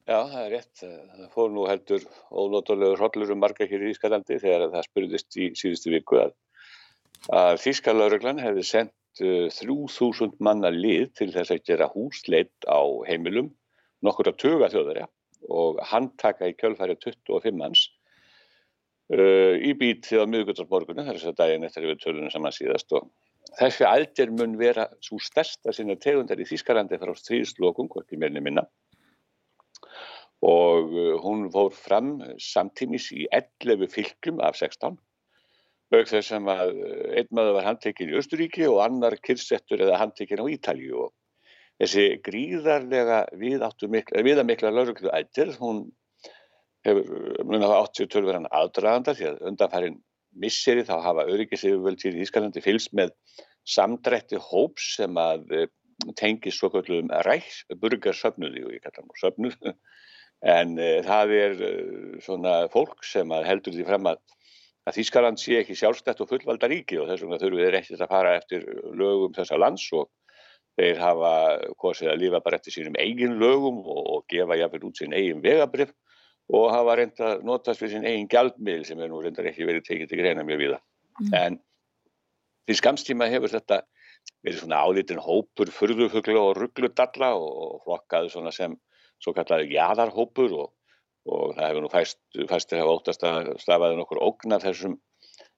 [0.03, 0.81] Já, það er rétt.
[0.83, 5.47] Það fór nú heldur ónóttulegur hrollur um marga hér í Þýskalandi þegar það spurðist í
[5.55, 6.35] síðustu viku að,
[7.31, 13.51] að Þýskalögruglan hefði sendt uh, 3000 manna lið til þess að gera húsleit á heimilum
[14.03, 15.09] nokkur að tuga þjóðarja
[15.53, 17.87] og handtaka í kjölfæri 25 manns
[19.13, 22.93] uh, í bít því á miðugutasmorgunum, þess að daginn eftir við tölunum saman síðast.
[22.95, 23.09] Og
[23.59, 28.65] þessi aldir mun vera svo stærsta sinna tegundar í Þýskalandi frá stríðslokum, hvorki meirinu minna.
[30.43, 34.97] Og uh, hún fór fram samtímis í 11 fylgjum af 16
[35.99, 39.99] auk þess sem að uh, einn maður var handtekinn í Östuríki og annar kyrsettur eða
[40.01, 41.13] handtekinn á Ítalju og
[41.81, 45.85] þessi gríðarlega viðamikla lauruglu ættir hún
[46.83, 50.01] hefur mun að átt sér tölverðan aðdraganda því að undanfærin
[50.43, 53.13] misseri þá hafa öryggisifurvöld í Ískalandi fylgst með
[53.69, 55.67] samdrætti hóps sem að uh,
[56.19, 59.59] tengis svo kvöldum ræksburgarsöfnuði og ég kalla hann söfnuð.
[60.43, 64.17] En uh, það er uh, svona fólk sem heldur því frem að,
[64.83, 68.11] að Þýskaland sé ekki sjálfstætt og fullvalda ríki og þess vegna þurfum við ekki að
[68.11, 68.65] fara eftir
[68.99, 70.09] lögum þessa lands og
[70.79, 71.33] þeir hafa
[71.79, 75.43] kosið að lifa bara eftir sínum eigin lögum og, og gefa jáfnveg út sín eigin
[75.43, 75.93] vegabrif
[76.53, 79.85] og hafa reynda að notast við sín eigin gjaldmiðl sem er nú reyndar ekki verið
[79.87, 80.79] tekið til greina mjög viða.
[81.21, 81.33] Mm.
[81.39, 81.59] En
[82.67, 83.83] því skamstíma hefur þetta
[84.43, 88.75] verið svona álítinn hópur furðufugla og ruggludalla og flokkaðu svona sem
[89.23, 90.71] svo kallar jæðarhópur og,
[91.29, 92.19] og það hefur nú fæst,
[92.49, 94.97] fæstir hafa óttast að stafaði nokkur ógnar þessum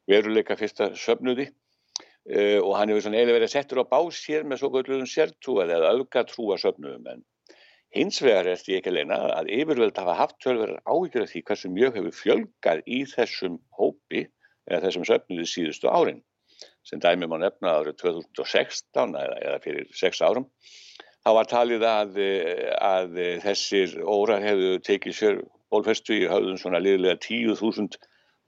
[0.10, 1.50] veruleika fyrsta söfnuði.
[2.26, 5.76] Uh, og hann hefur svona eiginlega verið settur á bás hér með svo kvöldluðum sértrúað
[5.76, 7.20] eða auðgatrúa söfnuðum en
[7.96, 11.70] hins vegar er því ekki leina að yfirvöld hafa haft tölverðar áhyggjur af því hversu
[11.76, 14.26] mjög hefur fjölgað í þessum hópi
[14.66, 16.24] eða þessum söfnuði síðustu árin.
[16.86, 20.50] Sem dæmi má nefna árið 2016 eða, eða fyrir 6 árum
[21.26, 22.20] þá var talið að,
[22.86, 25.40] að þessir órar hefðu tekið sér
[25.74, 28.00] bólfestu í höfðun svona liðlega 10.000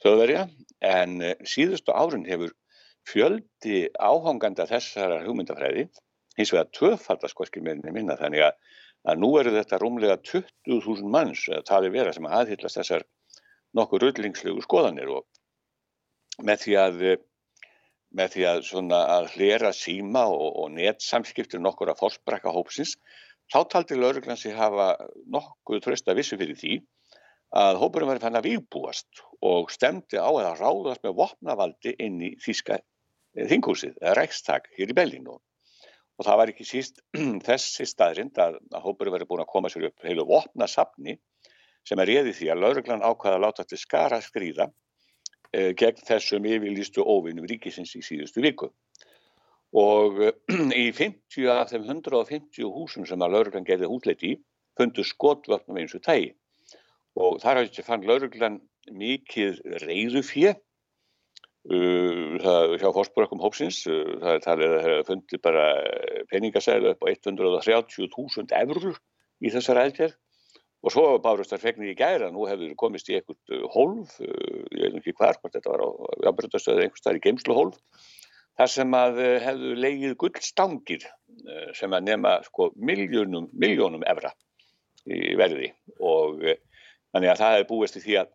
[0.03, 0.47] þjóðverja
[0.85, 2.53] en uh, síðustu árin hefur
[3.07, 5.87] fjöldi áhanganda þessara hugmyndafræði
[6.37, 8.57] hins vegar tvöfaldast hvorki meðinni minna þannig að,
[9.07, 13.07] að nú eru þetta rúmlega 20.000 manns að tali vera sem aðhyllast þessar
[13.77, 15.25] nokkur rullingslegu skoðanir og
[16.45, 17.01] með því að
[18.17, 22.95] með því að, að hlera síma og, og netsamskiptir nokkur að fórsbrekka hópsins,
[23.51, 24.93] þá taldi lauruglan sig hafa
[25.31, 26.77] nokkuð trösta vissu fyrir því
[27.55, 32.31] að hópurum verið fann að výbúast og stemdi á að ráðast með vopnavaldi inn í
[32.43, 35.37] Þíska eh, þingúsið, rækstak hér í Bellinu.
[36.17, 36.99] Og það var ekki síst
[37.47, 41.19] þessi staðrind að, að hópurum verið búin að koma sér upp heilu vopnasafni
[41.87, 44.67] sem er réði því að lauruglan ákvaða að láta til skara skrýða
[45.55, 48.67] Eh, gegn þessum yfirlýstu óvinnum ríkisins í síðustu viku.
[49.79, 50.19] Og
[50.83, 54.39] í 50 af þeim 150 húsum sem að lauruglan gerði útleiti í
[54.77, 56.33] fundu skotvöfnum eins og tægi.
[57.17, 58.61] Og þar fann lauruglan
[58.93, 60.53] mikið reyðu fjö
[61.67, 62.37] Uh,
[62.79, 65.65] hjá fórspúrakum hópsins uh, það er það fundi bara
[66.31, 68.95] peningasælu upp á 130.000 eurur
[69.43, 70.13] í þessar aðgerð.
[70.85, 74.63] Og svo bárust þar fegnir í gæra nú hefur komist í einhvert uh, hólf uh,
[74.79, 75.89] ég veit ekki hvar, hvort þetta var á
[76.31, 78.07] ábyrgastöðu einhvers þar í geimsluhólf
[78.61, 81.03] þar sem að hefðu leigið gullstangir
[81.77, 84.31] sem að nema sko miljónum, miljónum evra
[85.03, 85.73] í verði.
[85.99, 86.47] Og
[87.17, 88.33] þannig að það hefur búist í því að,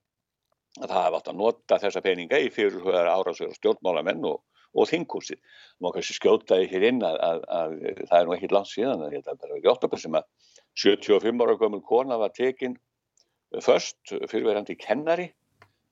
[0.83, 4.41] að það hefði átt að nota þessa peninga í fyrirhugaðar árásverð og stjórnmálamenn og,
[4.73, 5.43] og þingkúsið.
[5.81, 9.19] Má kannski skjótaði hér inn að, að, að það er nú ekkit langt síðan að
[9.19, 10.51] þetta er bara ekki óttabur sem að
[10.83, 12.79] 75 ára gömul kona var tekin
[13.61, 15.27] först fyrirverandi kennari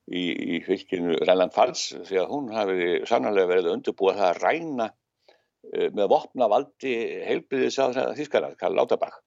[0.08, 0.22] í,
[0.56, 6.08] í fylginu Rælland-Falls því að hún hafiði sannarlega verið undirbúið það að ræna uh, með
[6.14, 6.94] vopna valdi
[7.26, 9.20] heilbriðis á þískara, Karl Lauterbach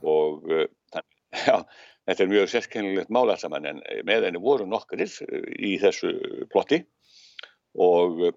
[0.00, 0.64] og uh,
[1.48, 1.60] já,
[2.08, 6.14] þetta er mjög sérkennilegt mála saman en með henni voru nokkur í þessu
[6.52, 6.82] plotti
[7.78, 8.30] og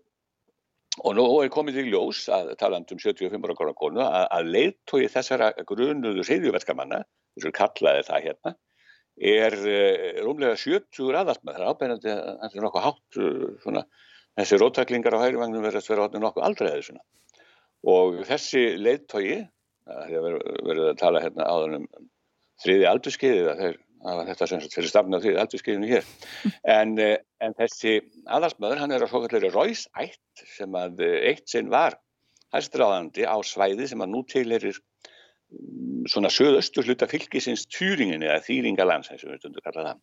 [1.00, 4.50] Og nú er komið í ljós að taland um 75 ára góðan konu að, að
[4.56, 7.00] leittói þessara grunuðu seyðjuverkamanna,
[7.38, 8.54] þessu kallaði það hérna,
[9.32, 13.20] er uh, rúmlega 70 aðalt með það er ábeinandi að þetta er nokkuð hátt
[13.64, 13.86] svona,
[14.42, 17.04] þessi róttaklingar á hægrivagnum verðast vera áttu nokkuð aldrei svona.
[17.88, 19.40] Og þessi leittói,
[19.88, 21.88] það hefur verið að tala hérna áður um
[22.62, 26.08] þriði aldurskeiði að þeir var þetta sem fyrir stafna því aldurskeiðinu hér.
[26.78, 31.50] En, eh, en þessi aðalsmaður hann er á svo kallari ræsætt sem að eh, eitt
[31.52, 32.00] sinn var
[32.56, 39.14] hæstráðandi á svæði sem að nú teilerir mm, svona söðaustur hluta fylgisins Týringin eða Þýringalands
[39.14, 40.02] eins og við stundum kalla það.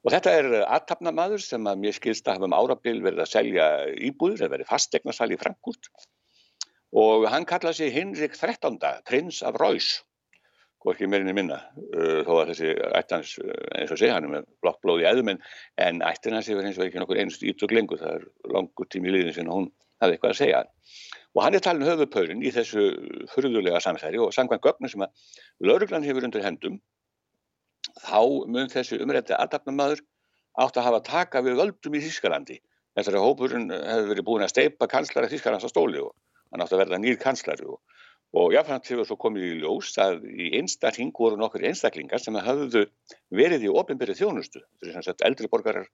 [0.00, 3.66] Og þetta er aðtapnamaður sem að mér skilst að hafa um árabil verið að selja
[4.00, 5.90] íbúður eða verið fastegnarsal í Frankúrt
[6.90, 8.80] og hann kallaði sig Hinrik 13.
[9.06, 10.00] prins af Rauðs
[10.84, 11.60] hvorki meirinni minna.
[11.92, 15.08] Uh, þó að þessi ættans uh, eins og segja hann er með blokk blóð í
[15.10, 15.42] eðum en,
[15.86, 18.00] en ættin hans hefur eins og ekki nokkur einst ítök lengur.
[18.00, 19.68] Það er langur tími í liðin sem hún
[20.00, 20.62] hafði eitthvað að segja.
[21.36, 22.86] Og hann er talin höfupaurin í þessu
[23.34, 26.80] fyrðulega samsæri og samkvæmt gögnu sem að lauruglan hefur undir hendum
[28.00, 30.02] þá mun þessi umrætti aðdapnamaður
[30.60, 32.58] átt að hafa taka við völdum í Þískalandi
[32.98, 36.12] þessari hópurinn hefur verið búin að steipa kanslara Þískalands á stóli og
[36.50, 37.78] hann átt að verða nýr kanslari og
[38.30, 42.84] Og jáfnframt hefur svo komið í ljós að í einstakling voru nokkur einstaklingar sem hafðu
[43.34, 44.60] verið í ofinbyrju þjónustu.
[44.62, 45.88] Þetta er sem sagt eldri borgarar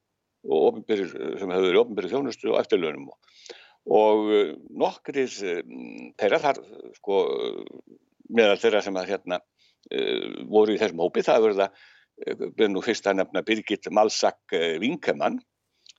[0.45, 3.07] og sem hafðu verið í ofinbyrju þjónustu og eftirlönum.
[3.97, 6.61] Og eh, nokkur mm, þeirra þar,
[6.99, 7.23] sko,
[8.29, 11.85] meðal þeirra sem að hérna uh, voru í þessum hópi, það verður það,
[12.43, 15.39] byrjum nú fyrst að nefna Birgit Malsak Vinkemann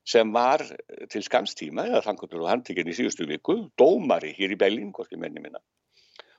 [0.07, 0.61] sem var
[1.11, 5.19] til skamstíma, eða þannig að hann tekinn í síðustu viku, dómari hér í Bellin, hvorki
[5.19, 5.63] menni minna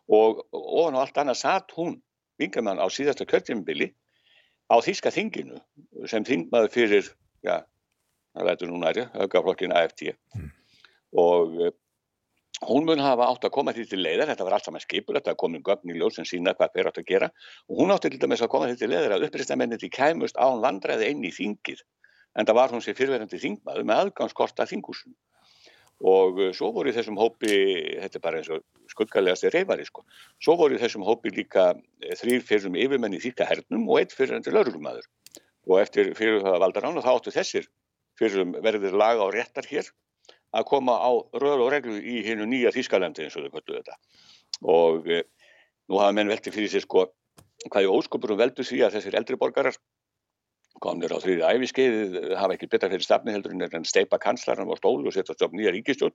[0.08, 1.98] og ofan á allt annað satt hún,
[2.40, 3.90] vingamann á síðasta kjörtjumbili
[4.68, 5.60] á Þíska þinginu
[6.08, 7.10] sem þingmaður fyrir,
[7.44, 7.64] já,
[8.36, 10.48] það veitur nú næri, aukaflokkin AFT mm.
[11.20, 11.74] og uh,
[12.68, 15.36] hún mun hafa átt að koma því til leiðar, þetta var allt saman skipur, þetta
[15.38, 17.28] kom um gögn í ljós sem sína hvað fyrir átt að gera.
[17.68, 20.58] Og hún átti til dæmis að koma því til leiðar að upprýstamennir því kæmust án
[20.64, 21.84] landræði inn í þingið
[22.38, 25.14] en það var hún sér fyrirverðandi þingmaður með aðgangskort að þingúsinu
[25.98, 27.52] og uh, svo voru í þessum hópi,
[27.98, 30.04] þetta er bara eins og skuggalegasti reyfari sko,
[30.42, 34.54] svo voru í þessum hópi líka eh, þrýr fyrrum yfirmenni þýrka hernum og eitt fyrirandi
[34.54, 35.08] lauruglumadur
[35.68, 37.66] og eftir fyrir það valdar án og þá áttu þessir
[38.18, 39.90] fyrrum verður laga á réttar hér
[40.56, 43.96] að koma á röð og reglu í hinnu nýja Þýskalandi eins og þau kvöldu þetta.
[44.64, 45.22] Og e,
[45.88, 47.04] nú hafa menn velti fyrir sér sko
[47.68, 49.76] hvað í óskopurum veldu því að þessir eldri borgarar
[50.82, 55.10] komnir á þrýði æfiskeiði, hafa ekki betra fyrir stafni heldur en steipa kanslarinn á stólu
[55.10, 56.14] og setja stofn nýja ríkistjón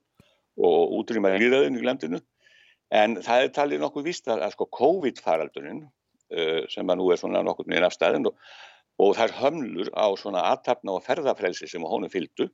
[0.58, 2.22] og útrýma líðaðin í landinu.
[2.94, 7.18] En það er talið nokkuð víst að, að sko COVID-faraldurinn uh, sem að nú er
[7.18, 8.38] svona nokkuð nýjan afstæðin og
[9.02, 12.48] og þær hömlur á svona aðtapna og ferðafrelsi sem honum fylgdu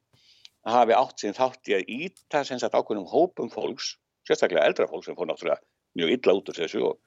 [0.64, 3.96] hafi átt sín þátt í að íta sem sagt ákveðnum hópum fólks,
[4.28, 5.60] sérstaklega eldra fólk sem fór náttúrulega
[5.98, 6.98] mjög illa út úr þessu og,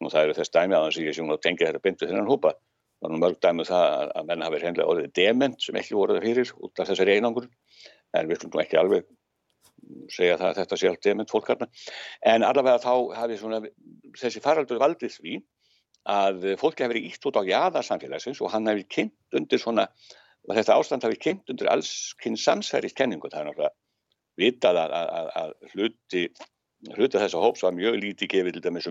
[0.00, 2.54] og það eru þess dæmi að að ég sé að tengja þetta byndu þennan hópa.
[3.00, 6.20] Það er mörg dæmi um það að menn hafi hreinlega orðið dement sem ekki voruð
[6.24, 7.48] fyrir út af þessari einangur
[8.18, 9.08] en við skulum ekki alveg
[10.12, 11.68] segja það að þetta sé allt dement fólk hérna.
[12.32, 13.60] En allavega þá hafi svona,
[14.20, 15.36] þessi faraldur valdið því
[16.10, 19.86] að fólki hefur ítt út á jáðarsamfélagsins og hann hefur kynnt undir svona,
[20.48, 21.92] og þetta ástand hefur kynnt undir alls
[22.22, 23.76] kynn samsverið kenningu, það er náttúrulega
[24.40, 26.22] vitað að, að, að hluti,
[26.96, 28.88] hluti þess að hóps var mjög lítið gefið til dæmis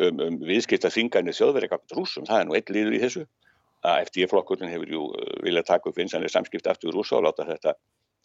[0.00, 3.26] um, um, viðskipta þingarnir þjóðverið rúsum, það er nú eitt líður í þessu.
[3.82, 5.06] Að eftir ég flokkurinn hefur jú
[5.42, 7.74] viljað taka upp vinsanlega samskipta aftur rúsa og láta þetta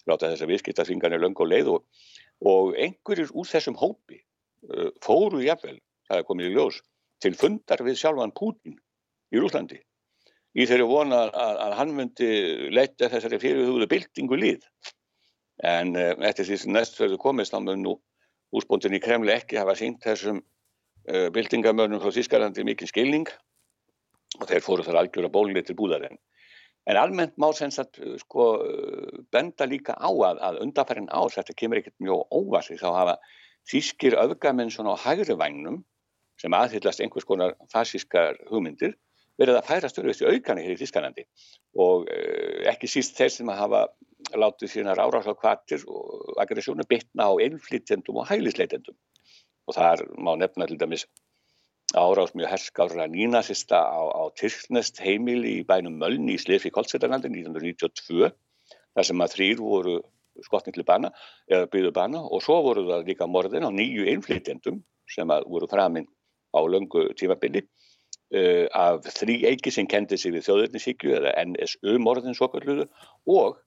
[0.08, 1.86] láta þess að viðskipta þingarnir löng og leið og,
[2.48, 6.82] og einhverjir úr þessum hópi uh, fóru jafnvel, það er komið í ljós
[7.24, 8.78] til fundar við sjálfan Pútin
[9.34, 9.80] í Rúslandi
[10.58, 12.30] í þeirri vona að, að hann myndi
[12.74, 14.68] leita þessari fyrirhugðu byltingu líð
[15.66, 17.98] en uh, eftir því sem næst verður komist þá mun nú
[18.56, 20.44] úsbóndin í Kremli ekki hafa sínt þessum
[21.12, 23.30] uh, byltingamörnum frá Þískalandi mikið skilning
[24.40, 26.20] og þeir fóru þar algjör að bólinni til búðarinn
[26.88, 28.46] en almennt má sem sagt sko
[29.36, 33.16] benda líka á að, að undarfærin ás, þetta kemur ekkert mjög óvasi þá hafa
[33.68, 35.82] þýskir öfgamenn svona á hægri vagnum
[36.42, 38.96] sem aðhyllast einhvers konar fasískar hugmyndir
[39.38, 41.26] verið að færa störfist í aukana hér í Þískanandi
[41.84, 43.84] og uh, ekki síst þeir sem að hafa
[44.38, 48.98] látið sínar áráslega kvartir og aggressjónu bitna á einflýtjendum og hælisleitendum
[49.68, 51.06] og þar má nefna til dæmis
[51.96, 58.32] árás mjög herskára nínasista á, á Tyrknest heimili í bænum Mölni í Slefi Kolsettarlandi 1992
[58.96, 59.98] þar sem að þrýr voru
[60.46, 61.12] skotning til bana
[61.50, 62.22] eða byggðu bana.
[62.22, 66.08] Og svo voru það líka morðin á nýju einflýtjendum sem að voru framinn
[66.52, 72.36] á löngu tímabili uh, af þrý eiki sem kendi sig við þjóðurnisíkju eða NSU morðin
[72.36, 72.88] svo kalluðu
[73.32, 73.60] og,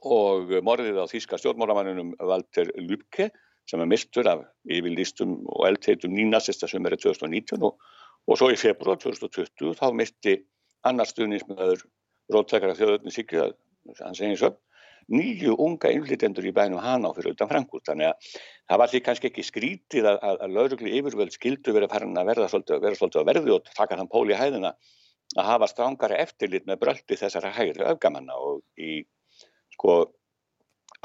[0.00, 3.30] og morðið á þýska stjórnmólamannunum Walter Lübke
[3.70, 7.78] sem er mistur af yfirlýstum og eldheitum nínasista sem er 2019 og,
[8.26, 10.36] og svo í februar 2020 þá misti
[10.88, 11.84] annar stuðnismöður
[12.32, 13.48] róttakara þjóðurnisíkju
[14.00, 14.52] hann segir svo
[15.10, 18.34] nýju unga innflytendur í bænum Haná fyrir utan Frankúrt þannig að
[18.70, 22.28] það var því kannski ekki skrítið að, að, að laurugli yfirvöld skildu verið farin að
[22.30, 24.72] verða svolítið, vera svolítið að verði og taka þann pól í hæðina
[25.36, 28.36] að hafa strángara eftirlit með bröldi þessara hægri öfgamanna.
[28.36, 29.02] Og í
[29.74, 29.96] sko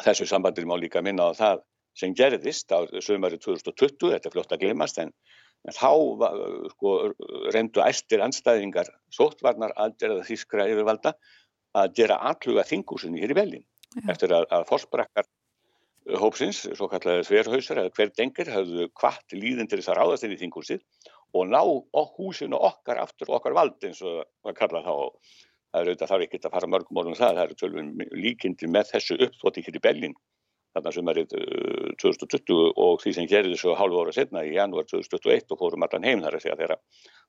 [0.03, 1.63] þessu sambandir má líka minna á það
[1.97, 5.13] sem gerðist á sömari 2020, þetta er flott að glemast en,
[5.65, 5.91] en þá
[6.73, 6.93] sko,
[7.55, 11.15] reyndu æstir anstæðingar sóttvarnar aðgerða þískra yfirvalda
[11.77, 13.65] að gera alluga þingúsinu hér í velin
[13.97, 14.11] Já.
[14.13, 15.27] eftir að, að fórsprakkar
[16.21, 20.35] hópsins, svo kallega þverhausar eða hver dengir, hafðu kvart líðin til þess að ráðast inn
[20.37, 20.85] í þingúsið
[21.35, 21.59] og ná
[22.15, 24.93] húsinu okkar aftur okkar vald eins og að kalla þá.
[25.67, 28.91] Það er auðvitað þarf ekki að fara mörgum orðum það, það eru tölvun líkindi með
[28.93, 30.15] þessu uppþótt ykkur í Bellin
[30.75, 31.21] þarna er
[32.01, 36.05] 2020 og því sem gerði þessu hálfu ára setna í janúar 2021 og fórum allan
[36.05, 36.77] heim þar að segja þegar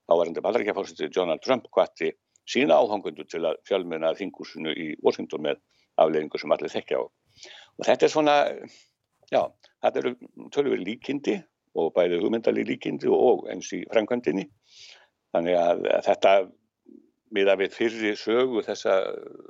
[0.09, 2.11] ávarandi baldarækjafársiti Donald Trump hvati
[2.49, 5.61] sína áhangundu til að fjölmuna þingúsinu í Washington með
[6.01, 7.03] afleðingu sem allir þekkja á.
[7.79, 8.35] Og þetta er svona,
[9.31, 9.41] já,
[9.83, 10.13] þetta eru
[10.55, 11.37] tölur líkindi
[11.79, 14.47] og bæði hugmyndali líkindi og eins í framkvæmdini.
[15.35, 16.33] Þannig að þetta,
[17.35, 18.97] miða við fyrri sögu þessa,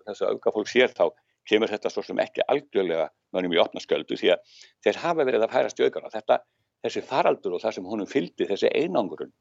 [0.09, 1.07] þessa aukafólk sér þá,
[1.47, 5.45] kemur þetta svo sem ekki algjörlega mönum í opna sköldu því að þeir hafa verið
[5.45, 6.11] að færast í aukana.
[6.13, 6.39] Þetta,
[6.85, 9.33] þessi faraldur og það sem honum fylgdi, þessi einangurinn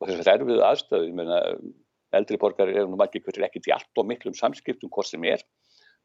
[0.00, 1.74] og þess að það eru við aðstöðu,
[2.14, 5.42] eldri borgar eru nú margir hverjir ekkert í allt og miklum samskiptum hvort sem er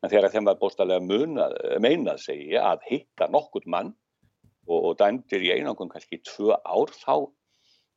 [0.01, 1.01] en þegar þeim var bóstalega
[1.83, 3.93] meinað segja að hitta nokkurt mann
[4.67, 7.29] og, og dæmdir í einangun kannski tvö ár þá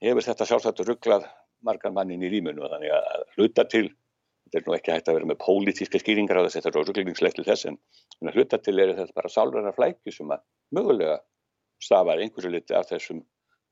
[0.04, 1.28] hefur þetta sjálfsagt rugglað
[1.64, 3.86] margar mannin í rýmunu þannig að hluta til
[4.46, 7.38] þetta er nú ekki hægt að vera með pólitíska skýringar á þess þetta er rugglingslegt
[7.40, 10.44] til þess en hluta til er þetta bara sálverðar flæki sem að
[10.74, 11.18] mögulega
[11.82, 13.24] stafar einhversu liti af þessum,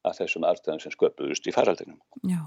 [0.05, 2.01] af þessum aðstæðum sem sköpuðust í faraldinum.
[2.29, 2.43] Já.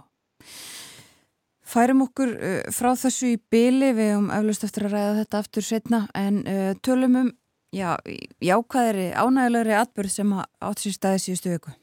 [1.66, 2.36] Færum okkur
[2.76, 6.44] frá þessu í byli, við hefum eflust eftir að ræða þetta aftur setna, en
[6.86, 7.32] tölum um
[7.76, 7.96] já,
[8.44, 11.74] jákvæðri, ánægulegri atbyrð sem átt sér staði síðustu viku.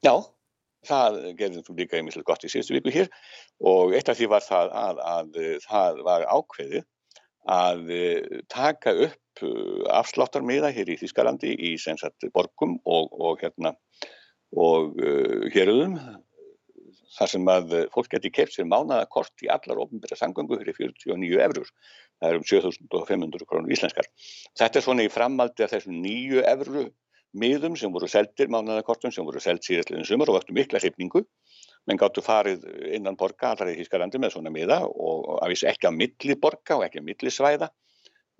[0.00, 0.14] Já,
[0.88, 3.10] það gerðum þú líka einmitt gott í síðustu viku hér
[3.72, 6.86] og eitt af því var það að, að, að það var ákveðið
[7.50, 13.74] að uh, taka upp uh, afsláttarmiða hér í Þískalandi í sensat borgum og, og hérna
[14.56, 15.96] og uh, héröðum
[17.16, 21.42] þar sem að eh, fólk geti keft sér mánaðakort í allar ofnbæra sangöngu fyrir 49
[21.46, 21.70] eurur.
[22.20, 24.08] Það er um 7500 krónur íslenskar.
[24.58, 26.86] Þetta er svona í framaldi af þessum nýju evru
[27.36, 31.22] miðum sem voru seldir mánaðakortum sem voru seld síðastliðin sumar og vöktu mikla hrifningu.
[31.88, 35.88] Menn gáttu farið innan borga allar í Þískalandi með svona miða og að vissi ekki
[35.88, 37.70] á milli borga og ekki á milli svæða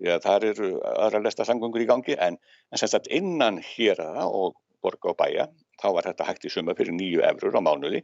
[0.01, 2.17] því að það eru aðra lesta sangungur í gangi.
[2.19, 5.47] En, en semst að innan hér og borga og bæja
[5.81, 8.03] þá var þetta hægt í suma fyrir nýju efrur á mánuði.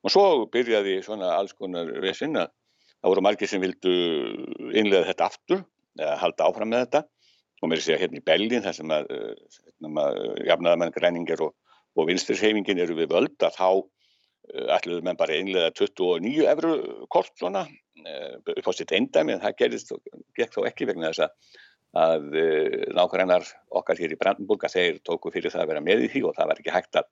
[0.00, 2.52] Og svo byrjaði svona alls konar vissin að
[3.00, 3.92] það voru margir sem vildu
[4.72, 5.64] innlega þetta aftur
[5.98, 7.02] halda áfram með þetta
[7.60, 9.08] og mér sé að hérna í Bellin þar sem að,
[9.68, 10.06] hérna,
[10.48, 11.54] jafnaðamenn græningar og,
[11.96, 16.76] og vinstursheimingin eru við völd að þá uh, ætluðu menn bara einlega 29 efru
[17.12, 17.66] kort svona
[18.00, 20.00] upp á sitt eindæmi en það gerist og
[20.38, 21.58] gekk þó ekki vegna þess að
[21.90, 22.36] að
[22.94, 26.22] nákvæmnar okkar hér í Brandenburg að þeir tóku fyrir það að vera með í því
[26.28, 27.08] og það var ekki hægt að,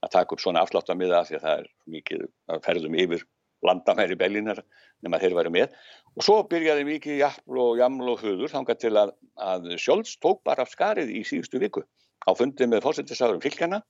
[0.00, 1.66] að taka upp svona afsláttamíða því að það er
[1.96, 3.26] mikið að ferðum yfir
[3.66, 4.62] landamæri Bellinar
[5.02, 5.74] nema þeir væri með.
[6.16, 10.42] Og svo byrjaði mikið jafl og jaml og huður þángar til að, að Sjóls tók
[10.46, 11.84] bara af skarið í síðustu viku
[12.22, 13.82] á fundið með fósittisáðurum fylgjana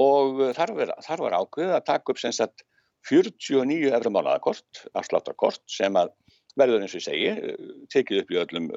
[0.00, 2.64] og þar var, þar var ákveð að taka upp sem sagt
[3.08, 6.12] 49 efra mánuðakort, afsláttarkort sem að
[6.58, 7.54] verður eins og ég segi,
[7.92, 8.68] tekið upp í öllum,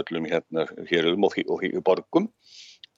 [0.00, 2.28] öllum hérna, hérum og, og, og borgum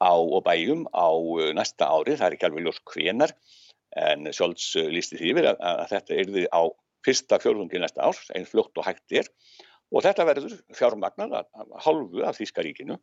[0.03, 1.09] á, og bæjum á
[1.57, 3.35] næsta ári, það er ekki alveg ljós hvenar,
[3.99, 6.63] en Sjólds lísti því yfir að, að þetta erði á
[7.03, 9.29] fyrsta fjórðungi næsta árs, einn fljótt og hægt er,
[9.93, 12.99] og þetta verður fjármagnað að hálfu af Þískaríkinu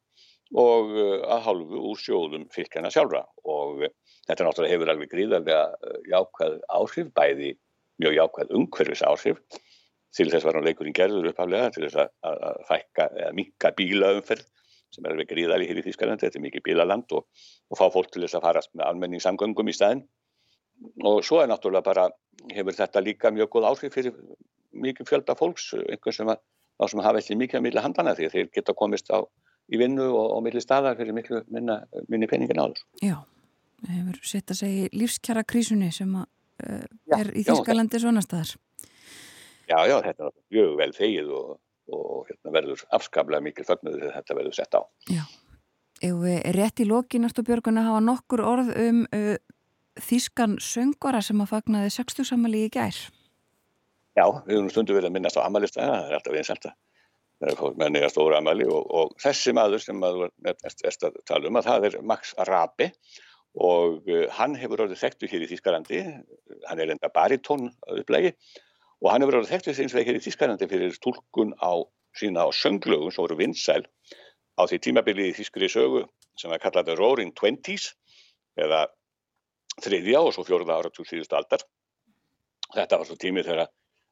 [0.58, 0.94] og
[1.30, 3.22] að hálfu úr sjóðum fylgjana sjálfra.
[3.46, 3.84] Og
[4.26, 7.52] þetta náttúrulega hefur alveg gríðarlega jákvæð áhrif, bæði
[8.02, 9.44] mjög jákvæð umhverfis áhrif
[10.16, 14.48] til þess var hann leikurinn gerður uppaflega til þess að, fækka eða minka bílaumferð
[14.90, 17.28] sem er alveg gríðali hér í Þýskalandi, þetta er mikið bílaland og,
[17.70, 20.02] og fá fólk til þess að farast með almenningssamgöngum í staðin
[21.04, 22.08] og svo er náttúrulega bara,
[22.54, 24.16] hefur þetta líka mjög góð áhrif fyrir
[24.72, 26.34] mikið fjölda fólks, einhvern sem
[26.88, 29.20] sem hafa ekki mikið að milja handana því að þeir geta komist á
[29.70, 32.82] í vinnu og, og milli staðar fyrir miklu minna, minni peningin áður.
[33.04, 33.18] Já,
[33.90, 36.30] hefur sett að segja lífskjara krísunni sem að,
[36.64, 36.86] uh,
[37.20, 38.56] er já, í Þýskalandi svona staðar.
[39.70, 41.52] Já, já, þetta er mjög vel þegið og,
[42.00, 44.82] og hérna verður afskaplega mikil fögnuður þegar þetta verður sett á.
[45.12, 45.24] Já,
[46.10, 49.36] ef við rétt í loki næstu björgun að hafa nokkur orð um uh,
[50.06, 53.00] þýskan söngvara sem að fagnaði 60 samali í gær.
[54.18, 56.78] Já, við höfum stundu verið að minnast á amalistæða, það er alltaf vinsent að
[57.40, 61.20] það er fólk með nýja stóra amali og, og þessi maður sem maður er að
[61.30, 62.90] tala um að það er Max Rabe
[63.60, 66.02] og uh, hann hefur orðið þekktu hér í Þýskalandi,
[66.68, 68.34] hann er enda baritón upplægi
[69.00, 71.72] og hann hefur verið þekkt við eins og ekki í Þísklandi fyrir tólkun á
[72.20, 73.84] sína á sönglögun sem voru vinsæl
[74.60, 76.04] á því tímabili í Þískri sögu
[76.40, 77.94] sem að kalla þetta Roaring Twenties
[78.60, 78.88] eða
[79.84, 81.64] þriðja og svo fjóruða ára til síðust aldar.
[82.76, 83.70] Þetta var svo tími þegar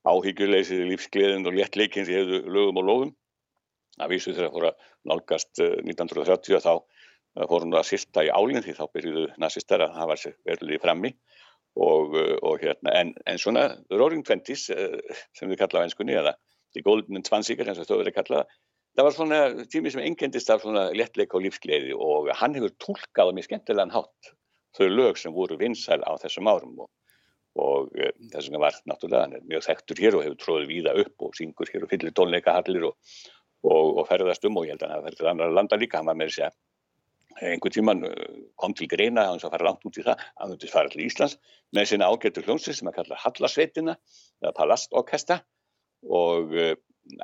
[0.07, 3.15] áhyggjuleysið lífsgleðin og léttleikins í hefðu lögum og lofum.
[3.98, 8.31] Það vísu þegar fór að nálgast 1930 eh, þá eh, fórum það að sýsta í
[8.34, 11.14] álinn því þá byrjuðu nazistar að hafa sér verðið frammi
[11.77, 16.34] og, uh, og hérna, en, en svona Roaring Twenties sem við kalla á einskunni eða
[16.73, 18.56] The Golden Twansíkar eins og þau verið að kalla það
[18.98, 19.39] það var svona
[19.69, 23.94] tími sem engendist af svona lettleika og lífsgleði og hann hefur tólkað á mjög skemmtilegan
[23.94, 24.31] hátt
[24.78, 26.90] þau lög sem voru vinsæl á þessum árum og,
[27.58, 31.36] og uh, þess vegna var náttúrulega mjög þekktur hér og hefur tróðið víða upp og
[31.38, 32.95] syngur hér og fyllir tónleikahallir og,
[33.68, 36.20] og ferðast um og ég held að hann ferði til annar landa líka, hann var
[36.20, 36.64] með þess að
[37.38, 40.72] einhvern tíman uh, kom til greina að hann fara langt út í það, hann myndi
[40.72, 41.38] fara til Íslands
[41.76, 43.98] með sína ágættu hljómsið sem að kalla Hallasveitina
[44.41, 45.41] eða Palastorkesta
[46.08, 46.74] og uh,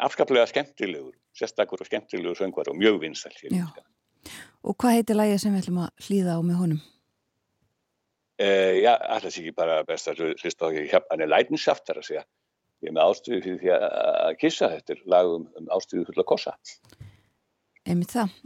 [0.05, 3.35] afskaplega skemmtilegur, sérstakur og skemmtilegur söngvar og mjög vinsall.
[4.63, 6.81] Og hvað heitir lægið sem við ætlum að hlýða á með honum?
[8.41, 11.85] Uh, já, alltaf sé ekki bara best að hlusta á ekki hérna, hann er lætinshaft
[11.85, 12.23] þar að segja,
[12.81, 15.45] ég er með ástuði fyrir því að kissa, þetta er lag um,
[15.77, 16.55] ástuði fulla kossa.
[17.85, 18.37] Emið það.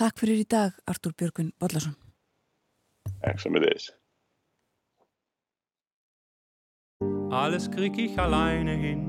[0.00, 1.96] Takk fyrir í dag, Artúr Björgun Bollarsson.
[3.20, 3.90] Takk sem er þess.
[7.30, 9.04] Alles krieg ich alleine hin.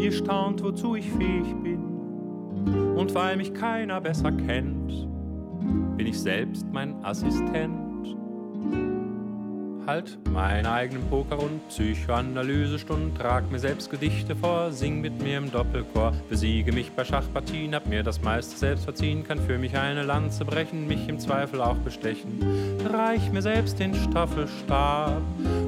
[0.00, 1.82] Ihr staunt, wozu ich fähig bin.
[2.96, 4.90] Und weil mich keiner besser kennt,
[5.96, 8.16] bin ich selbst mein Assistent.
[9.86, 10.18] Halt.
[10.30, 16.12] Meinen eigenen Poker- und Psychoanalysestunden, trag mir selbst Gedichte vor, sing mit mir im Doppelchor,
[16.28, 20.44] besiege mich bei Schachpartien, hab mir das meiste selbst verziehen, kann für mich eine Lanze
[20.44, 22.40] brechen, mich im Zweifel auch bestechen.
[22.90, 25.20] Reich mir selbst den Staffelstab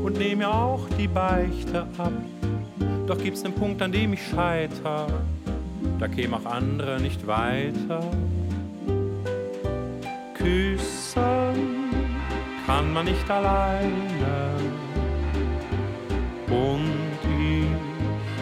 [0.02, 2.12] und nehm mir auch die Beichte ab.
[3.06, 5.06] Doch gibt's nen Punkt, an dem ich scheiter,
[5.98, 8.00] da kämen auch andere nicht weiter.
[10.34, 10.95] Küssen
[12.66, 14.56] kann man nicht alleine.
[16.48, 16.90] Und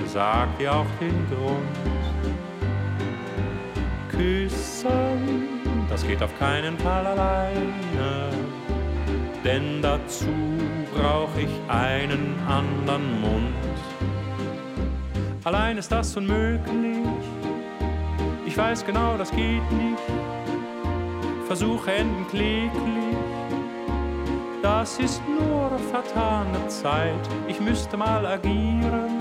[0.02, 1.84] ich sag dir auch den Grund.
[4.08, 5.48] Küssen,
[5.88, 8.30] das geht auf keinen Fall alleine.
[9.44, 10.26] denn dazu
[10.94, 13.54] brauch ich einen anderen Mund.
[15.44, 17.04] Allein ist das unmöglich,
[18.46, 20.00] ich weiß genau, das geht nicht.
[21.46, 23.03] Versuche enden kläglich,
[24.64, 27.28] das ist nur vertane Zeit.
[27.46, 29.20] Ich müsste mal agieren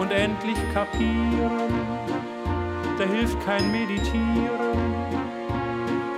[0.00, 1.70] und endlich kapieren,
[2.98, 4.80] da hilft kein Meditieren.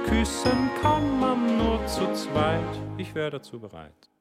[0.07, 4.12] Küssen kann man nur zu zweit, ich wäre dazu bereit.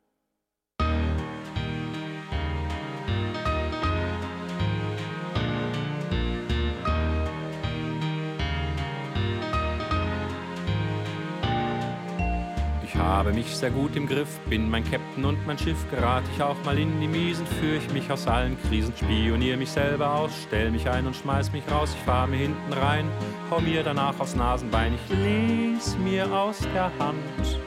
[13.02, 16.56] Habe mich sehr gut im Griff, bin mein Captain und mein Schiff, gerate ich auch
[16.64, 20.72] mal in die Miesen, führe ich mich aus allen Krisen, spionier mich selber aus, stell
[20.72, 23.10] mich ein und schmeiß mich raus, ich fahr mir hinten rein,
[23.50, 27.60] hau mir danach aufs Nasenbein, ich les mir aus der Hand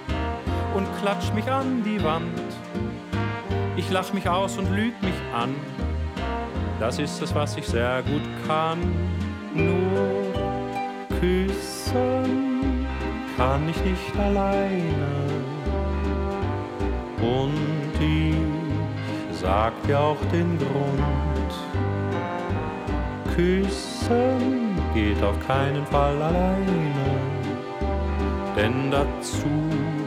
[0.74, 2.40] und klatsch mich an die Wand.
[3.76, 5.54] Ich lach mich aus und lüg mich an,
[6.78, 8.78] das ist es, was ich sehr gut kann,
[9.54, 10.32] nur
[11.20, 12.43] küssen
[13.36, 15.08] kann ich nicht alleine.
[17.20, 21.52] Und ich sag dir auch den Grund.
[23.34, 27.18] Küssen geht auf keinen Fall alleine,
[28.56, 29.48] denn dazu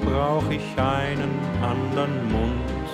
[0.06, 2.88] brauch ich einen anderen Mund.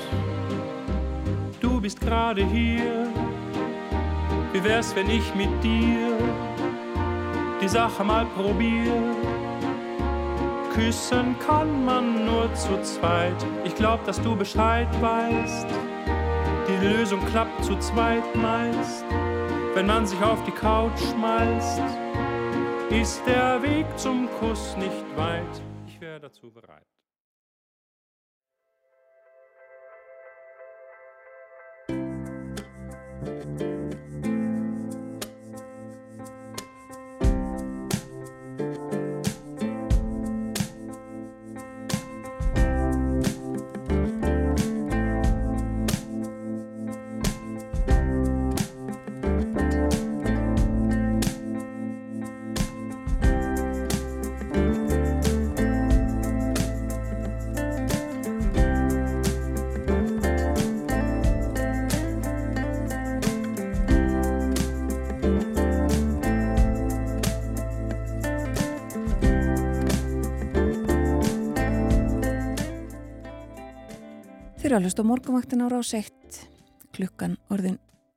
[1.60, 3.07] Du bist gerade hier,
[4.53, 6.18] wie wär's, wenn ich mit dir
[7.61, 9.32] die Sache mal probier?
[10.74, 13.36] Küssen kann man nur zu zweit.
[13.64, 15.68] Ich glaub, dass du Bescheid weißt.
[16.68, 19.06] Die Lösung klappt zu zweit meist.
[19.76, 21.82] Wenn man sich auf die Couch schmeißt,
[22.90, 25.62] ist der Weg zum Kuss nicht weit.
[25.86, 26.88] Ich wäre dazu bereit.
[74.74, 76.38] Þeir að hlusta morgumvaktin á rás 1
[76.98, 77.76] klukkan orðin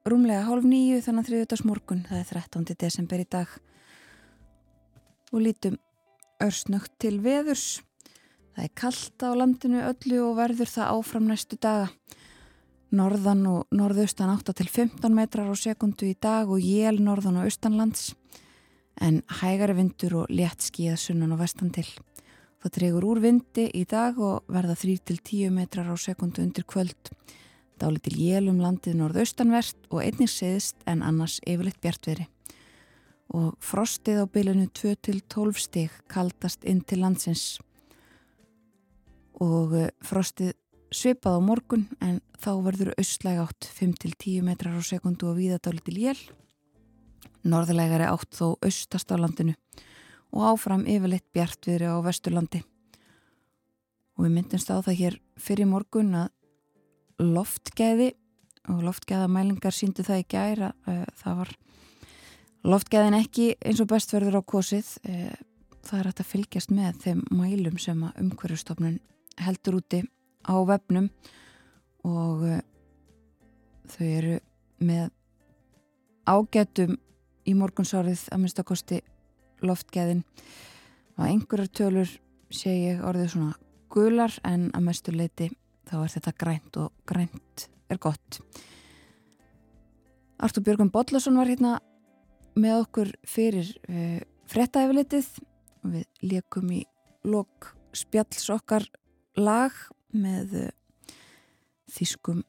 [0.09, 2.77] rúmlega hálf nýju þannig að þriðutags morgun það er 13.
[2.81, 3.51] desember í dag.
[5.37, 5.77] Og lítum
[6.41, 7.83] örsnögt til veðurs.
[8.57, 11.93] Það er kallt á landinu öllu og verður það áfram næstu daga.
[12.89, 17.51] Norðan og norðaustan 8 til 15 metrar á sekundu í dag og jél norðan og
[17.51, 18.15] austanlands.
[18.97, 21.85] En hægari vindur og létt skíða sunnan og vestan til
[22.66, 27.12] Það tregur úr vindi í dag og verða 3-10 metrar á sekundu undir kvöld.
[27.78, 32.26] Dáli til jélum landið norðaustanvert og einnig seðist en annars yfirleitt bjartveri.
[33.38, 37.60] Og frostið á bylunu 2-12 stig kaldast inn til landsins.
[39.38, 40.56] Og eh, frostið
[40.90, 45.86] svipað á morgun en þá verður austlæg átt 5-10 metrar á sekundu og víða dáli
[45.86, 46.18] til jél.
[47.47, 49.55] Norðlægari átt þó austast á landinu
[50.35, 52.62] og áfram yfirleitt bjartviðri á Vesturlandi.
[54.16, 56.32] Og við myndumst á það hér fyrir morgun að
[57.23, 58.12] loftgæði
[58.73, 60.73] og loftgæðamælingar síndu það í gæra.
[60.89, 61.53] Eh, það var
[62.66, 64.89] loftgæðin ekki eins og bestverður á kosið.
[65.07, 65.36] Eh,
[65.86, 68.98] það er hægt að fylgjast með þeim mælum sem að umhverjastofnun
[69.47, 70.03] heldur úti
[70.47, 71.11] á vefnum
[72.07, 72.62] og eh,
[73.93, 74.39] þau eru
[74.82, 75.11] með
[76.27, 76.97] ágætum
[77.47, 79.01] í morgunsárið að minnst að kosti
[79.65, 80.24] loftgæðin.
[81.16, 82.11] Og einhverjar tölur
[82.53, 83.55] sé ég orðið svona
[83.93, 85.51] gular en að mestu leiti
[85.87, 88.41] þá er þetta grænt og grænt er gott.
[90.37, 91.78] Artur Björgum Bodlason var hérna
[92.57, 94.20] með okkur fyrir uh, eh,
[94.51, 95.28] frettæfilitið
[95.85, 96.83] og við leikum í
[97.27, 98.85] lok spjalls okkar
[99.39, 99.73] lag
[100.12, 101.15] með uh,
[101.93, 102.43] þýskum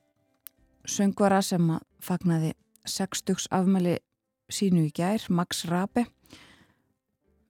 [0.88, 2.54] söngvara sem að fagnaði
[2.88, 3.98] 60 afmæli
[4.52, 6.06] sínu í gær, Max Rabe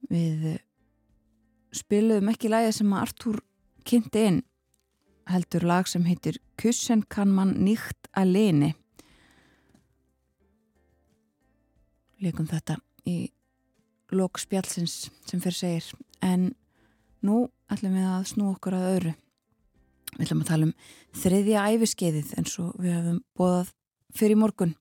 [0.08, 0.60] Við eh,
[1.74, 3.40] spiluðum ekki lægi sem að Artúr
[3.88, 4.42] kynnti inn
[5.28, 8.72] heldur lag sem heitir Kussen kann man nýtt aleni
[12.18, 13.28] Leikum þetta í
[14.10, 15.84] lókspjálsins sem fyrir segir.
[16.24, 16.50] En
[17.22, 19.12] nú ætlum við að snú okkur að öðru.
[20.16, 20.72] Við ætlum að tala um
[21.22, 23.70] þriðja æfiskeiðið eins og við hefum bóðað
[24.18, 24.74] fyrir morgun.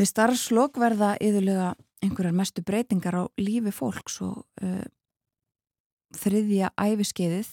[0.00, 4.84] Við starfslokk verða yðurlega einhverjar mestu breytingar á lífi fólks og uh,
[6.18, 7.50] þriðja æfiskeiðið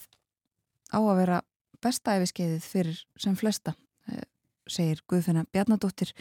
[0.91, 1.41] á að vera
[1.83, 3.75] besta æfiskeiðið fyrir sem flesta,
[4.09, 4.23] uh,
[4.69, 6.13] segir Guðfinna Bjarnadóttir,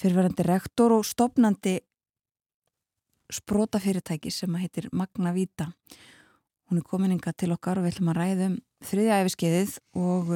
[0.00, 1.78] fyrirverandi rektor og stopnandi
[3.30, 5.70] sprótafyrirtæki sem heitir Magna Víta.
[6.70, 10.34] Hún er komininga til okkar og við ætlum að ræða um þriðja æfiskeiðið og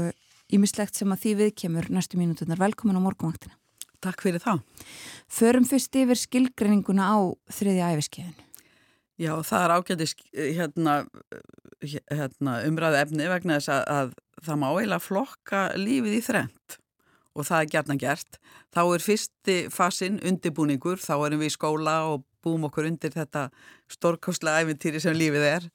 [0.54, 2.60] ímislegt sem að því við kemur næstu mínutunar.
[2.60, 3.58] Velkomin á morgunvaktina.
[4.04, 4.60] Takk fyrir það.
[5.32, 7.18] Förum fyrst yfir skilgreininguna á
[7.56, 8.50] þriðja æfiskeiðinu.
[9.14, 10.94] Já, það er ágættis hérna,
[12.10, 16.78] hérna, umræðu efni vegna þess að, að það má eiginlega flokka lífið í þrent
[17.34, 18.38] og það er gerna gert.
[18.74, 23.48] Þá er fyrsti fasin undirbúningur, þá erum við í skóla og búum okkur undir þetta
[23.90, 25.68] stórkostlega æfintýri sem lífið er.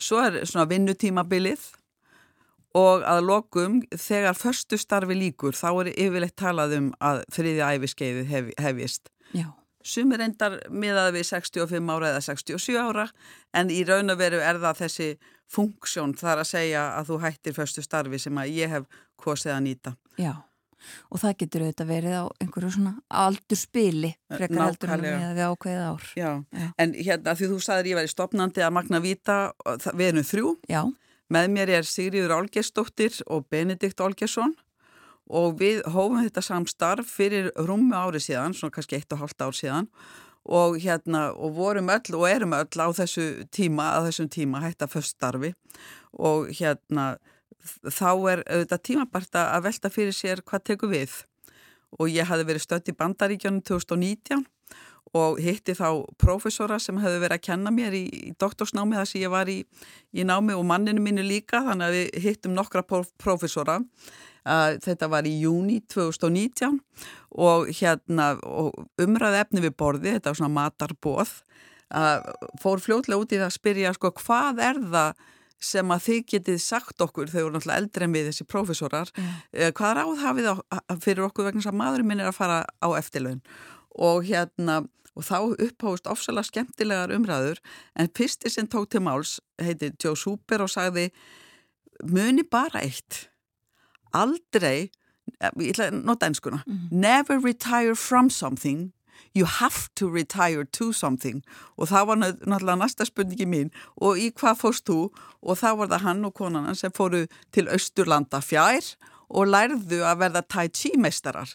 [0.00, 1.68] Svo er svona vinnutímabilið
[2.76, 8.26] og að lokum þegar förstu starfi líkur þá er yfirleitt talað um að þriðja æfiskeiði
[8.28, 9.12] hef, hefist.
[9.32, 9.48] Já.
[9.88, 13.06] Sumir endar miðað við 65 ára eða 67 ára
[13.56, 15.08] en í raun og veru er það þessi
[15.48, 19.64] funksjón þar að segja að þú hættir förstu starfi sem að ég hef kosið að
[19.64, 19.94] nýta.
[20.20, 20.34] Já
[21.10, 22.92] og það getur auðvitað verið á einhverju svona
[23.24, 25.04] aldur spili frekar en
[25.36, 26.06] við ákveðið ár.
[26.18, 26.30] Já.
[26.52, 29.38] Já, en hérna því þú sagðir ég væri stopnandi að magna vita,
[29.92, 30.54] við erum þrjú.
[30.70, 30.82] Já.
[31.28, 34.54] Með mér er Sigriður Álgersdóttir og Benedikt Álgersson
[35.28, 39.56] og við hófum þetta samstarf fyrir rúmu ári síðan, svona kannski eitt og halvt ár
[39.56, 39.90] síðan
[40.48, 44.88] og hérna og vorum öll og erum öll á þessu tíma, að þessum tíma hætta
[44.88, 45.52] föststarfi
[46.16, 47.18] og hérna
[47.84, 51.16] þá er auðvitað tímabart að velta fyrir sér hvað tekur við.
[51.98, 54.44] Og ég hafi verið stött í bandaríkjónum 2019
[55.16, 59.22] og hitti þá prófessora sem hefði verið að kenna mér í, í doktorsnámi þar sem
[59.22, 59.60] ég var í,
[60.12, 65.28] í námi og manninu mínu líka þannig að við hittum nokkra prófessora uh, þetta var
[65.28, 66.80] í júni 2019
[67.38, 71.34] og hérna og umræði efni við borði, þetta var svona matarbóð
[71.94, 72.20] uh,
[72.60, 75.26] fór fljótlega út í það að spyrja sko hvað er það
[75.58, 79.72] sem að þið getið sagt okkur, þau voru náttúrulega eldri en við þessi prófessorar, yeah.
[79.74, 80.54] hvað ráð hafið á,
[81.02, 83.40] fyrir okkur vegna að maðurinn minn er að fara á eftirlaun
[83.98, 84.84] og hérna
[85.18, 87.58] og þá upphóðust ofsalega skemmtilegar umræður
[87.98, 91.08] en fyrsti sem tók til máls heiti Joe Super og sagði
[92.06, 93.26] muni bara eitt.
[94.14, 94.90] Aldrei
[95.42, 96.88] ég ætla að nota einskuna mm -hmm.
[96.90, 98.92] never retire from something.
[99.34, 101.42] You have to retire to something.
[101.76, 103.70] Og það var náttúrulega næsta spurningi mín.
[103.96, 105.10] Og í hvað fórst þú?
[105.42, 108.96] Og þá var það hann og konan sem fóru til Östurlanda fjær
[109.28, 111.54] og lærðu að verða tai chi meistarar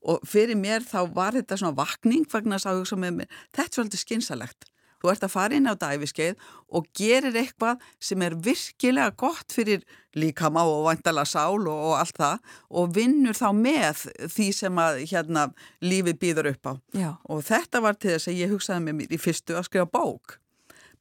[0.00, 3.74] og fyrir mér þá var þetta svona vakning vegna að hugsa með mér þetta er
[3.76, 4.70] svolítið skynsalegt
[5.00, 6.42] þú ert að fara inn á dæfiskeið
[6.76, 9.84] og gerir eitthvað sem er virkilega gott fyrir
[10.18, 15.02] líkama og vantala sál og, og allt það og vinnur þá með því sem að
[15.12, 15.46] hérna
[15.84, 16.72] lífi býður upp á.
[16.92, 17.10] Já.
[17.24, 20.40] og þetta var til þess að ég hugsaði með mér í fyrstu að skrifa bók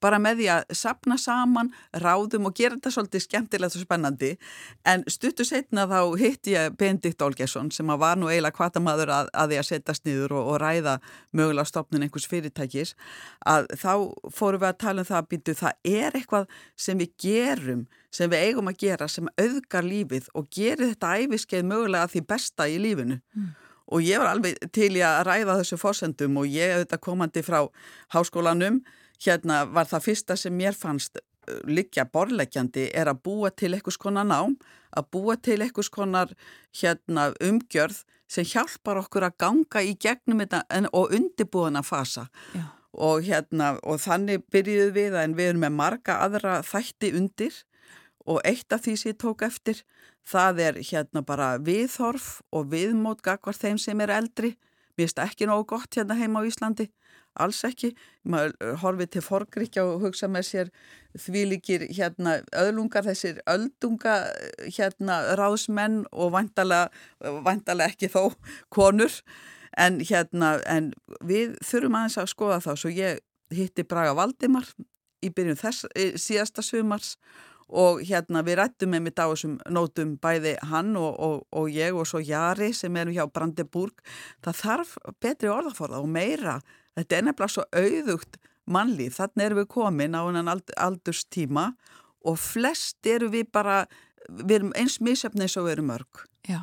[0.04, 1.72] bara með því að sapna saman,
[2.04, 4.32] ráðum og gera þetta svolítið skemmtilegt og spennandi
[4.88, 9.54] en stuttu setna þá hitt ég Benedikt Olgesson sem var nú eiginlega kvatamaður að, að
[9.54, 10.98] því að setjast niður og, og ræða
[11.36, 12.96] mögulega stopnin einhvers fyrirtækis
[13.46, 13.94] að þá
[14.36, 18.30] fórum við að tala um það að býtu það er eitthvað sem við gerum sem
[18.32, 22.80] við eigum að gera sem auðgar lífið og gerir þetta æfiskeið mögulega því besta í
[22.82, 23.50] lífinu mm.
[23.94, 27.62] og ég var alveg til í að ræða þessu fórsendum og ég auðvitað komandi frá
[28.16, 28.82] háskólanum
[29.26, 34.00] hérna var það fyrsta sem mér fannst uh, liggja borlegjandi er að búa til einhvers
[34.00, 34.58] konar nám,
[34.96, 36.34] að búa til einhvers konar
[36.82, 42.28] hérna, umgjörð sem hjálpar okkur að ganga í gegnum þetta og undirbúðan að fasa.
[42.94, 47.58] Og, hérna, og þannig byrjuðu við en við erum með marga aðra þætti undir
[48.30, 49.82] og eitt af því sem ég tók eftir
[50.30, 54.56] það er hérna bara viðhorf og viðmót gagvar þeim sem er eldri.
[54.98, 56.90] Mér finnst ekki nógu gott hérna heima á Íslandi
[57.42, 57.94] alls ekki,
[58.24, 60.74] maður eh, horfið til forgríkja og hugsa með sér
[61.20, 64.18] því líkir hérna öðlungar þessir öldunga
[64.68, 68.36] hérna ráðsmenn og vantalega ekki þó
[68.74, 69.22] konur.
[69.78, 70.94] En hérna en
[71.24, 72.72] við þurfum aðeins að skoða þá.
[72.76, 73.20] Svo ég
[73.54, 74.68] hitti Braga Valdimar
[75.26, 77.16] í byrjun þess, eh, síðasta sumars
[77.70, 81.94] og hérna við rættum með mitt á þessum nótum bæði hann og, og, og ég
[81.94, 84.02] og svo Jari sem erum hjá Brandeburg
[84.46, 86.58] það þarf betri orðaforða og meira
[87.00, 88.40] Þetta er nefnilega svo auðugt
[88.70, 91.72] mannlíf, þannig erum við komin á einan aldurstíma
[92.28, 93.82] og flest eru við bara,
[94.28, 96.24] við erum eins misjöfni eins og við erum mörg.
[96.48, 96.62] Já,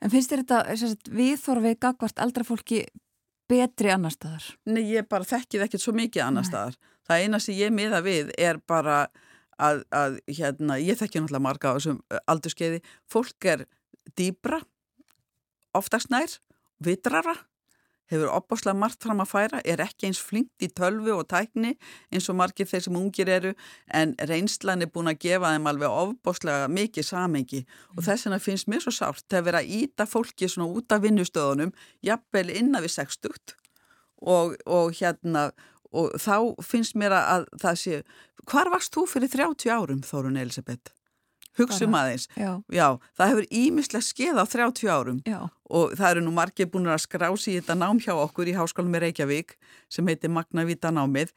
[0.00, 2.86] en finnst þér þetta viðþorfið gagvart eldra fólki
[3.52, 4.46] betri annar staðar?
[4.66, 6.50] Nei, ég bara þekkið ekkert svo mikið annar Nei.
[6.50, 6.80] staðar.
[7.06, 9.04] Það eina sem ég miða við er bara
[9.60, 12.00] að, að hérna, ég þekki náttúrulega marga á þessum
[12.30, 13.66] aldurskeiði, fólk er
[14.18, 14.62] dýbra,
[15.76, 16.38] oftast nær,
[16.82, 17.36] vitrara,
[18.12, 21.74] hefur opbáslega margt fram að færa, er ekki eins flinkt í tölvu og tækni
[22.12, 23.54] eins og margir þeir sem ungir eru
[23.88, 27.96] en reynslan er búin að gefa þeim alveg opbáslega mikið samengi mm.
[27.96, 31.02] og þess vegna finnst mér svo sárt að vera að íta fólki svona út af
[31.04, 31.74] vinnustöðunum
[32.04, 33.56] jafnvel innan við 60
[34.22, 35.50] og, og hérna
[35.92, 38.02] og þá finnst mér að það sé
[38.48, 40.94] hvar varst þú fyrir 30 árum Þórun Elisabeth?
[41.58, 42.62] Hugsum aðeins, já.
[42.72, 42.86] já,
[43.18, 45.40] það hefur ímislega skeið á 30 árum já.
[45.68, 48.96] og það eru nú margir búin að skrási í þetta nám hjá okkur í Háskólum
[48.96, 49.52] í Reykjavík
[49.92, 51.34] sem heitir Magnavíta námið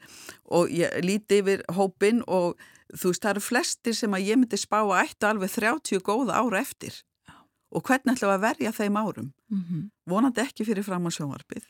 [0.48, 2.56] og ég líti yfir hópin og
[2.94, 6.40] þú veist það eru flestir sem að ég myndi spá að ættu alveg 30 góða
[6.40, 6.96] ára eftir
[7.28, 7.36] já.
[7.76, 9.30] og hvernig ætlum að verja þeim árum?
[9.52, 9.86] Mm -hmm.
[10.06, 11.64] Vonandi ekki fyrir fram á sjónvarpið,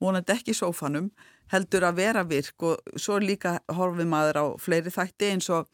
[0.00, 1.10] vonandi ekki í sófanum,
[1.52, 5.68] heldur að vera virk og svo líka horfið maður á fleiri þætti eins og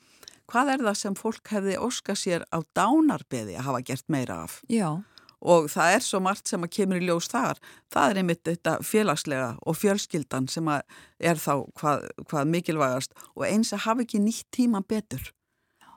[0.50, 4.60] hvað er það sem fólk hefði óska sér á dánarbeði að hafa gert meira af?
[4.72, 5.02] Já.
[5.42, 7.58] Og það er svo margt sem að kemur í ljós þar.
[7.90, 13.72] Það er einmitt þetta félagslega og fjölskyldan sem er þá hvað, hvað mikilvægast og eins
[13.74, 15.32] að hafa ekki nýtt tíma betur.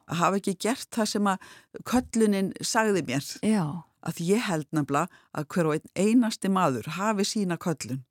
[0.10, 1.52] Að hafa ekki gert það sem að
[1.86, 3.30] köllunin sagði mér.
[3.46, 3.66] Já.
[4.06, 8.04] Að ég held nefnilega að hver og einn einasti maður hafi sína köllun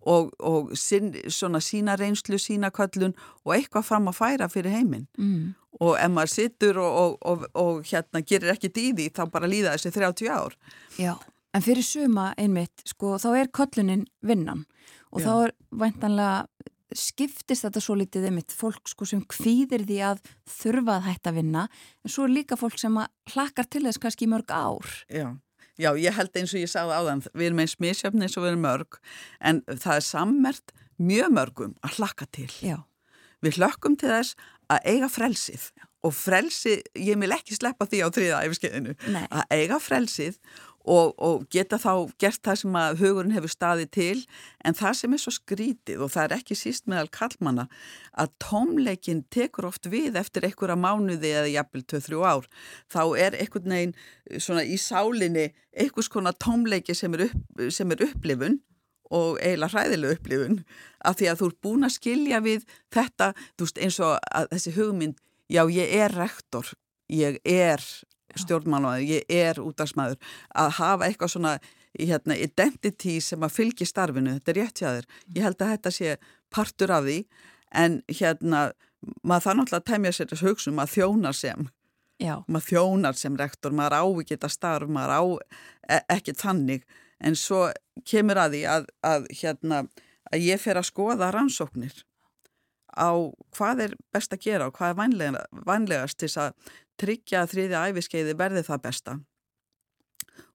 [0.00, 3.14] og, og sin, svona sína reynslu, sína köllun
[3.44, 5.08] og eitthvað fram að færa fyrir heiminn.
[5.18, 5.54] Mm.
[5.80, 9.92] og ef maður sittur og, og, og hérna gerir í því þá bara líða þessi
[9.94, 10.56] 30 ár.
[10.98, 11.14] Já,
[11.54, 14.66] en fyrir suma einmitt sko þá er köllunin vinnan.
[15.10, 15.26] Og Já.
[15.26, 16.34] þá er væntanlega
[16.90, 20.24] skiptist þetta svo litið einmitt fólk sko sem kvíðir því að
[20.58, 22.98] þurfa að hætta að vinna en svo er líka fólk sem
[23.30, 24.90] hlakkar til þess kannski mörg ár.
[25.06, 25.30] Já
[25.80, 28.44] Já, ég held eins og ég sagði á þann, við erum eins misjöfni eins og
[28.44, 28.98] við erum mörg,
[29.40, 32.50] en það er sammert mjög mörgum að hlakka til.
[32.60, 32.82] Já.
[33.40, 34.36] Við hlökkum til þess
[34.70, 35.70] að eiga frelsið
[36.06, 38.94] og frelsið, ég vil ekki sleppa því á þriða æfiskeiðinu,
[39.28, 44.22] að eiga frelsið og, og geta þá gert það sem að hugurinn hefur staðið til.
[44.64, 47.66] En það sem er svo skrítið og það er ekki síst meðal kallmanna
[48.16, 52.48] að tómleikin tekur oft við eftir einhverja mánuði eða jafnvel 2-3 ár.
[52.88, 53.94] Þá er einhvern veginn
[54.40, 58.60] svona í sálinni einhvers konar tómleiki sem er, upp, sem er upplifun
[59.10, 60.60] og eiginlega hræðilega upplifun
[61.04, 64.16] af því að þú ert búin að skilja við þetta, veist eins og
[64.52, 65.18] þessi hugmynd,
[65.50, 66.70] já ég er rektor,
[67.10, 67.82] ég er
[68.38, 70.18] stjórnmálaður, ég er útdagsmaður
[70.54, 71.54] að hafa eitthvað svona
[71.98, 75.94] hérna, identity sem að fylgi starfinu þetta er rétt hjá þér, ég held að þetta
[75.96, 76.16] sé
[76.54, 77.18] partur af því
[77.82, 78.62] en hérna
[79.24, 81.68] maður það náttúrulega tæmja sér þessu hugsun, maður þjónar sem
[82.20, 82.34] Já.
[82.46, 85.22] maður þjónar sem rektor, maður ávikið að starf, maður á
[85.90, 86.84] e ekki tannig,
[87.20, 87.68] en svo
[88.06, 89.82] kemur að því að, að hérna
[90.30, 92.04] að ég fer að skoða rannsóknir
[92.90, 93.10] á
[93.54, 96.54] hvað er best að gera og hvað er vanlega, vanlegast til að
[97.00, 99.16] tryggja að þriðja æfiskeiði verði það besta.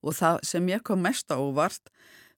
[0.06, 1.90] Og það sem ég kom mest á vart,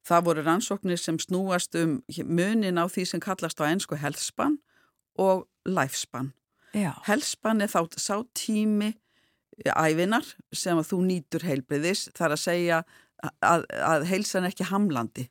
[0.08, 4.60] það voru rannsóknir sem snúast um munin á því sem kallast á ennsku helspann
[5.20, 6.32] og lifespann.
[7.08, 8.94] Helspann er þá sá tími
[9.66, 12.84] æfinar sem að þú nýtur heilbriðis, þar að segja
[13.42, 15.26] að, að heilsan er ekki hamlandi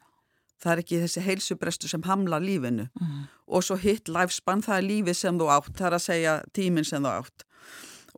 [0.62, 3.18] það er ekki þessi heilsubrestu sem hamla lífinu mm.
[3.46, 6.88] og svo hitt lifespan, það er lífið sem þú átt, það er að segja tíminn
[6.88, 7.46] sem þú átt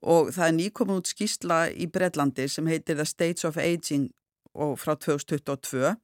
[0.03, 4.11] og það er nýkomin út skýsla í Breitlandi sem heitir The States of Aging
[4.59, 5.95] og frá 2022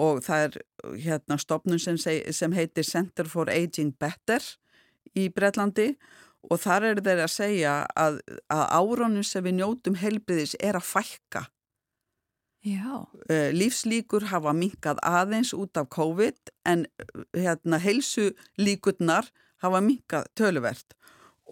[0.00, 0.58] og það er
[1.04, 4.44] hérna stopnum sem, sem heitir Center for Aging Better
[5.18, 5.92] í Breitlandi
[6.50, 10.88] og þar er þeir að segja að, að árónum sem við njótum helbriðis er að
[10.88, 11.44] fækka.
[12.62, 16.84] Uh, lífslíkur hafa minkað aðeins út af COVID en
[17.34, 19.30] hérna, heilsu líkurnar
[19.62, 20.94] hafa minkað töluvert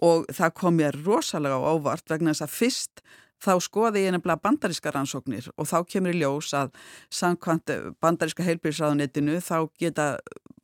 [0.01, 3.03] og það kom mér rosalega ávart vegna þess að fyrst
[3.41, 6.73] þá skoði ég nefnilega bandaríska rannsóknir og þá kemur í ljós að
[7.13, 7.73] samkvæmt
[8.03, 10.07] bandaríska heilbíðsraðunettinu þá geta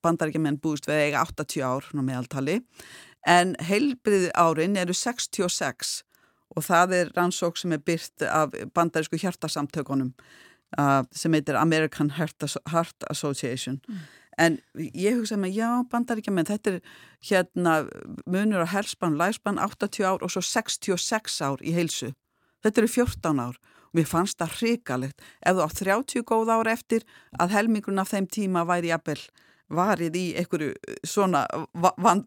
[0.05, 2.59] bandaríkjumenn búist við eiga 80 ár meðaltali
[3.27, 6.01] en heilbíði árin eru 66
[6.55, 10.13] og það er rannsók sem er byrt af bandarísku hjartasamtökunum
[10.79, 14.05] uh, sem heitir American Heart, Heart Association mm.
[14.37, 16.81] En ég hugsa með já bandaríkja menn þetta er
[17.29, 17.73] hérna
[18.29, 22.13] munur á helspann, læspann 80 ár og svo 66 ár í heilsu.
[22.65, 23.57] Þetta eru 14 ár.
[23.87, 25.25] Og mér fannst það hrikalegt.
[25.41, 27.05] Ef þú átt 30 góð ár eftir
[27.39, 29.21] að helmingun af þeim tíma væri jafnvel
[29.73, 30.73] varið í einhverju
[31.07, 31.43] svona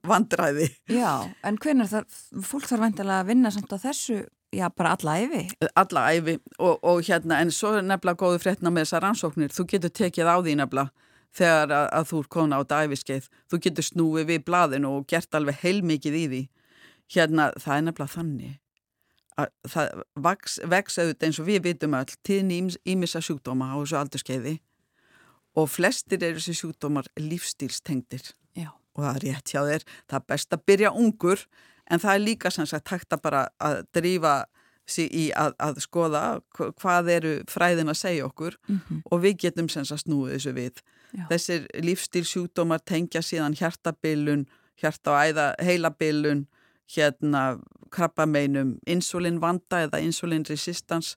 [0.04, 0.68] vandræði.
[0.92, 4.18] Já, en hvernig þarf, fólk þarf vendilega að vinna samt á þessu,
[4.52, 5.44] já, bara alla æfi?
[5.72, 9.66] Alla æfi og, og hérna, en svo er nefnilega góðu fréttina með þessar rannsóknir, þú
[9.72, 13.86] getur tekið á því nefnilega þegar að, að þú er kona á dæfiskeið, þú getur
[13.86, 16.42] snúið við blaðinu og gert alveg heilmikið í því.
[17.10, 18.58] hérna það er nefnilega þannig
[19.40, 20.58] að það vex,
[20.98, 24.54] auðvitað eins og við vitum öll tíðni ímissa sjúkdóma á þessu aldurskeiði
[25.58, 28.70] og flestir eru þessi sjúkdómar lífstílstengdir Já.
[28.94, 31.44] og það er rétt hjá þér, það er best að byrja ungur
[31.90, 34.36] en það er líka sem sagt hægt að bara að drífa
[34.90, 36.22] sig í að, að skoða
[36.54, 39.02] hvað eru fræðin að segja okkur mm -hmm.
[39.10, 40.82] og við getum sem sagt snúið þessu við.
[41.16, 41.26] Já.
[41.30, 44.46] Þessir lífstílsjúkdómar tengja síðan hjartabilun,
[44.80, 46.44] hjarta og æða heilabilun,
[46.90, 47.42] hérna
[47.94, 51.16] krabbameinum, insulinvanda eða insulinresistans,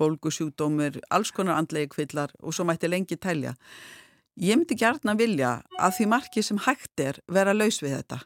[0.00, 3.54] bólgusjúkdómur, alls konar andlegi kvillar og svo mætti lengi telja.
[4.40, 8.22] Ég myndi gærna vilja að því marki sem hægt er vera laus við þetta.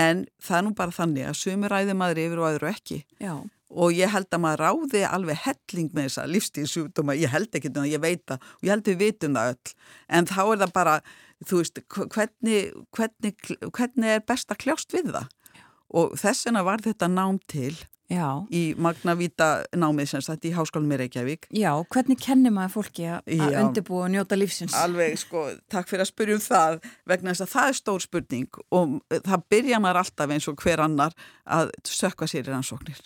[0.00, 3.02] En það er nú bara þannig að sumur ræði maður yfir og aðru ekki.
[3.20, 3.34] Já.
[3.70, 7.76] Og ég held að maður ráði alveg helling með þessa lífstíðsjúkdóma, ég held ekki um
[7.78, 9.74] það, ég veit það og ég held við vitum það öll.
[10.18, 10.96] En þá er það bara,
[11.46, 11.82] þú veist,
[12.16, 15.30] hvernig, hvernig, hvernig er best að kljást við það?
[15.90, 17.74] Og þess vegna var þetta nám til
[18.10, 18.42] Já.
[18.50, 19.48] í Magnavíta
[19.78, 21.46] námið sem sagt í Háskólum í Reykjavík.
[21.54, 23.46] Já, hvernig kennir maður fólki að Já.
[23.62, 24.74] undirbúa og njóta lífsins?
[24.74, 26.80] Alveg, sko, takk fyrir að spyrja um það
[27.12, 30.82] vegna þess að það er stór spurning og það byrja maður alltaf eins og hver
[30.86, 31.14] annar
[31.46, 32.98] að sökka sér í rannsóknir.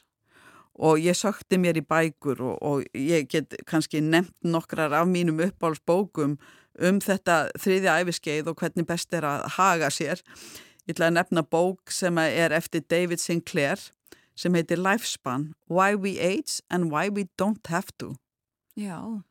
[0.75, 5.39] Og ég sökti mér í bækur og, og ég get kannski nefnt nokkrar af mínum
[5.45, 6.39] uppáhaldsbókum
[6.83, 10.23] um þetta þriðja æfiskeið og hvernig best er að haga sér.
[10.85, 13.79] Ég ætla að nefna bók sem er eftir David Sinclair
[14.35, 18.17] sem heitir Lifespan, Why We Age and Why We Don't Have To
[18.75, 19.23] Já.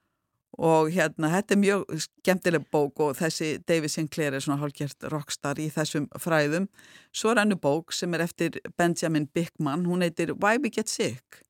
[0.58, 5.58] Og hérna, þetta er mjög skemmtileg bók og þessi David Sinclair er svona hálfgjert rockstar
[5.58, 6.68] í þessum fræðum.
[7.14, 11.42] Svo er hannu bók sem er eftir Benjamin Bickman, hún heitir Why We Get Sick.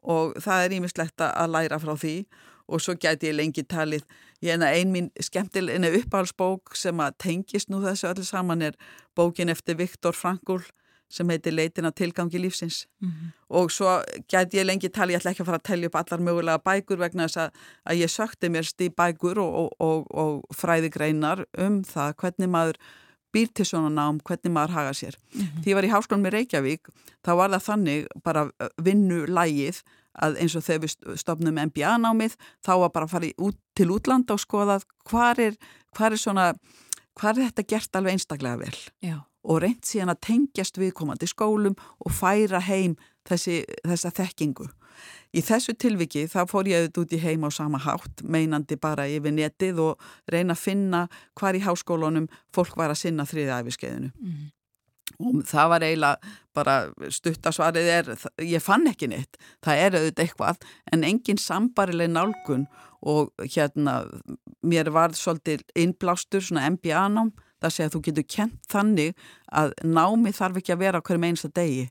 [0.00, 2.24] Og það er ímislegt að læra frá því.
[2.70, 4.04] Og svo gæti ég lengi talið
[4.40, 8.78] ég en að ein mín skemmtileg uppáhalsbók sem að tengist nú þessu öllu saman er
[9.18, 10.62] bókin eftir Viktor Frankl
[11.10, 13.32] sem heitir Leitin að tilgangi lífsins Mhm.
[13.50, 13.98] og svo
[14.30, 16.98] gæti ég lengi tali, ég ætla ekki að fara að telja upp allar mögulega bækur
[16.98, 17.50] vegna þess að,
[17.90, 22.76] að ég sökti mér stíð bækur og, og, og, og fræðigreinar um það hvernig maður
[23.32, 25.14] býr til svona nám, hvernig maður haga sér.
[25.62, 26.88] Því ég var í háskólum með Reykjavík,
[27.22, 28.50] þá var það þannig bara
[28.82, 29.82] vinnu lægið
[30.20, 32.34] að eins og þegar við stopnum MBA-námið,
[32.66, 35.58] þá var bara að fara út, til útlanda og skoða hvað er,
[36.10, 36.16] er
[37.38, 39.16] er þetta gert alveg einstaklega vel Já.
[39.44, 42.96] Og reynt síðan að tengjast viðkomandi skólum og færa heim
[43.28, 44.68] þessi, þessa þekkingu.
[45.30, 49.06] Í þessu tilviki þá fór ég auðvitað út í heim á sama hátt, meinandi bara
[49.08, 51.02] yfir netið og reyna að finna
[51.38, 54.10] hvar í háskólunum fólk var að sinna þriði æfiskeiðinu.
[54.18, 54.48] Mhm.
[55.20, 56.74] Og það var eiginlega bara
[57.12, 58.06] stuttasvarið er,
[58.46, 60.62] ég fann ekki neitt, það er auðvitað eitthvað,
[60.92, 62.66] en engin sambarileg nálgun
[63.02, 64.06] og hérna
[64.62, 69.24] mér var svolítið innblástur svona MBA-nám, það segja að þú getur kent þannig
[69.62, 71.88] að námi þarf ekki að vera á hverjum einsta degi.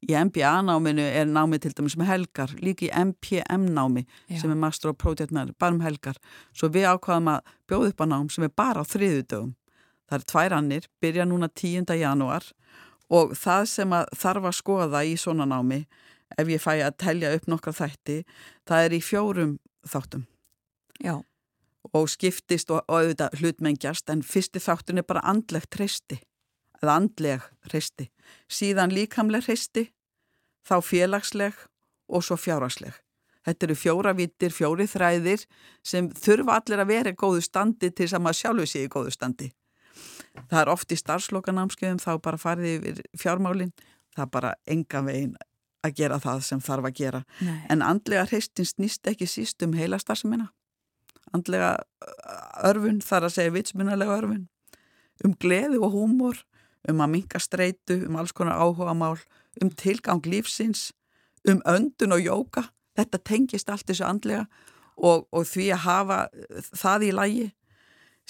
[0.00, 4.96] Í MBA-náminu er námi til dæmis með helgar, líka í MPM-námi sem er Master of
[4.96, 6.16] Project Manager, bara um helgar.
[6.56, 9.52] Svo við ákvaðum að bjóða upp á nám sem er bara á þriðudögum.
[10.08, 11.92] Það er tvær annir, byrja núna 10.
[12.00, 12.48] janúar
[13.12, 15.84] og það sem að þarf að skoða í svona námi,
[16.38, 18.22] ef ég fæ að telja upp nokkra þætti,
[18.64, 19.56] það er í fjórum
[19.86, 20.24] þáttum
[21.00, 21.22] Já.
[21.92, 26.20] Og skiptist og, auðvitað hlutmengjast en fyrsti þáttun er bara andlegt hreisti
[26.80, 28.10] eða andleg hreisti
[28.52, 29.88] síðan líkamleg hreisti
[30.66, 31.56] þá félagsleg
[32.10, 32.96] og svo fjárhagsleg
[33.46, 35.46] þetta eru fjóra vittir, fjóri þræðir
[35.86, 38.92] sem þurfa allir að vera í góðu standi til þess að maður sjálfu sé í
[38.92, 39.52] góðu standi
[40.50, 43.72] það er oft í starfslokanámskeiðum þá bara farið yfir fjármálin
[44.14, 45.38] það er bara enga vegin
[45.86, 47.58] að gera það sem þarf að gera Nei.
[47.72, 50.50] En andlega hreistin snýst ekki síst um heilastarsamina.
[51.36, 51.76] Andlega
[52.66, 54.48] örfun, þar að segja vitsmunalega örfun,
[55.24, 56.40] um gleði og húmor,
[56.88, 59.20] um að minka streitu, um alls konar áhuga mál,
[59.62, 60.90] um tilgang lífsins,
[61.48, 62.68] um öndun og jóka.
[62.98, 64.46] Þetta tengist allt þessu andlega
[64.96, 66.18] og, og því að hafa
[66.76, 67.48] það í lægi.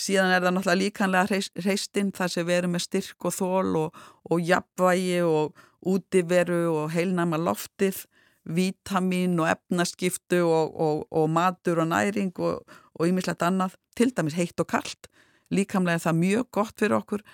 [0.00, 3.98] Síðan er það náttúrulega líkanlega hreistin þar sem við erum með styrk og þól og,
[4.30, 8.04] og jafnvægi og útiveru og heilnæma loftið,
[8.48, 12.64] vítamin og efnaskiptu og, og, og matur og næring og
[13.08, 15.08] ýmislegt annað, til dæmis heitt og kalt.
[15.50, 17.24] Líkamlega er það mjög gott fyrir okkur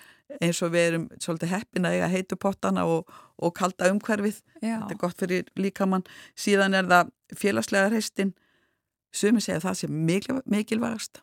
[0.43, 3.07] eins og við erum svolítið heppin að eiga heitu pottana og,
[3.39, 4.41] og kalda umhverfið.
[4.59, 4.79] Já.
[4.81, 6.05] Þetta er gott fyrir líkamann.
[6.37, 8.33] Síðan er það félagslega hreistin,
[9.15, 11.21] sumi segja það sem mikil, mikilvægast.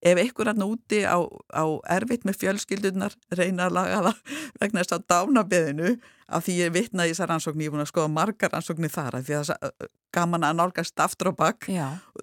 [0.00, 1.20] Ef einhver hann úti á,
[1.52, 1.64] á
[1.96, 5.94] erfitt með fjölskyldunar reyna að laga það vegna þess að dánabeðinu
[6.30, 9.18] af því ég vitna í þessar rannsóknir, ég er búin að skoða margar rannsóknir þar
[9.18, 11.66] af því að það gaman að nálgast aftur og bakk,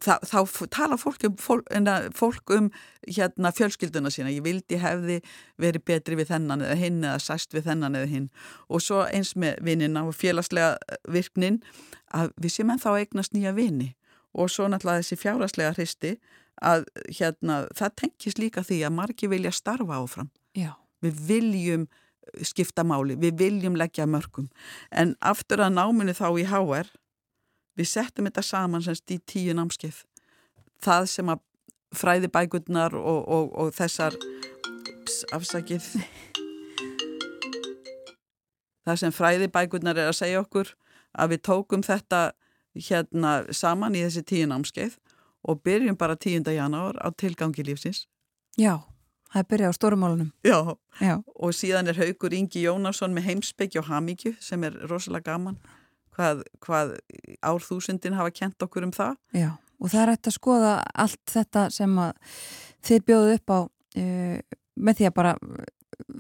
[0.04, 0.40] þá, þá
[0.74, 1.70] tala fólk um, fólk,
[2.18, 2.70] fólk um
[3.08, 5.20] hérna, fjölskylduna sína, ég vildi hefði
[5.62, 8.28] verið betri við þennan eða hinn eða sæst við þennan eða hinn.
[8.68, 10.76] Og svo eins með vinnina og félagslega
[11.08, 11.62] virknin
[12.16, 13.94] að við séum ennþá eignast nýja vini.
[14.38, 16.18] Og svo náttúrulega þessi fjáraslega hristi
[16.66, 16.86] að
[17.20, 20.30] hérna, það tengis líka því að margi vilja starfa áfram.
[20.58, 20.74] Já.
[21.06, 24.50] Við viljum uh, skipta máli, við viljum leggja mörgum.
[24.92, 26.90] En aftur að náminu þá í HR,
[27.78, 30.02] við settum þetta saman semst í tíu námskeið.
[30.82, 31.44] Það sem að
[31.96, 34.18] fræði bækurnar og, og, og þessar
[35.08, 35.86] ups, afsakið
[38.88, 40.74] það sem fræði bækurnar er að segja okkur
[41.18, 42.22] að við tókum þetta
[42.88, 44.98] hérna saman í þessi tíu námskeið
[45.48, 46.44] og byrjum bara 10.
[46.54, 48.06] janúar á tilgangi lífsins.
[48.60, 48.84] Já,
[49.32, 50.30] það er byrjað á stórumálunum.
[50.44, 50.60] Já.
[51.00, 55.58] Já, og síðan er Haugur Ingi Jónasson með heimsbyggja og hamíkju sem er rosalega gaman.
[56.18, 56.96] Hvað, hvað
[57.46, 59.18] árþúsundin hafa kent okkur um það.
[59.38, 60.72] Já, og það er hægt að skoða
[61.06, 62.00] allt þetta sem
[62.88, 64.40] þið bjóðu upp á uh,
[64.78, 65.36] með því að bara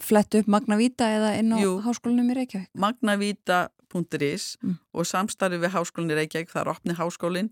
[0.03, 2.69] flettu upp Magnavíta eða inn á Jú, háskólinum í Reykjavík.
[2.77, 4.77] Magnavíta háskólin.is mm.
[4.93, 7.51] og samstarfið við háskólinn í Reykjavík, það er opni háskólinn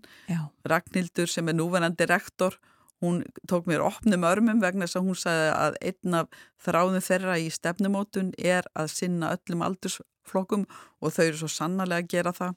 [0.64, 2.58] Ragnhildur sem er núverandi rektor
[3.00, 6.28] hún tók mér opnum örmum vegna þess að hún sagði að einn af
[6.64, 10.66] þráðum þeirra í stefnumótun er að sinna öllum aldursflokkum
[11.00, 12.54] og þau eru svo sannarlega að gera það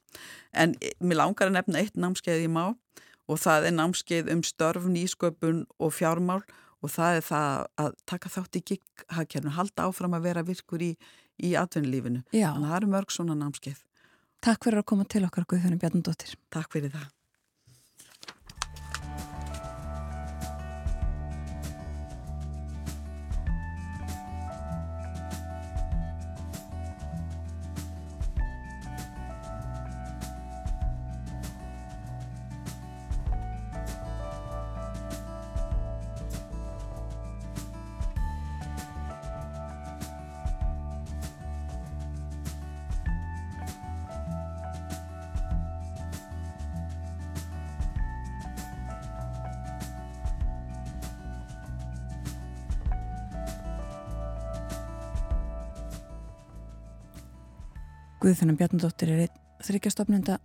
[0.53, 2.75] en mér langar að nefna eitt námskeið í má
[3.29, 6.41] og það er námskeið um störf, nýsköpun og fjármál
[6.79, 10.93] og það er það að taka þátt í gigghagkernu, halda áfram að vera virkur í,
[11.43, 12.23] í atvinnulífinu.
[12.31, 12.51] Já.
[12.53, 13.85] Þannig að það eru mörg svona námskeið.
[14.39, 16.35] Takk fyrir að koma til okkar Guðfunni Bjarnadóttir.
[16.53, 17.07] Takk fyrir það.
[58.29, 59.29] Guðfunum Bjarnadóttir er
[59.65, 60.35] þryggjastofnunda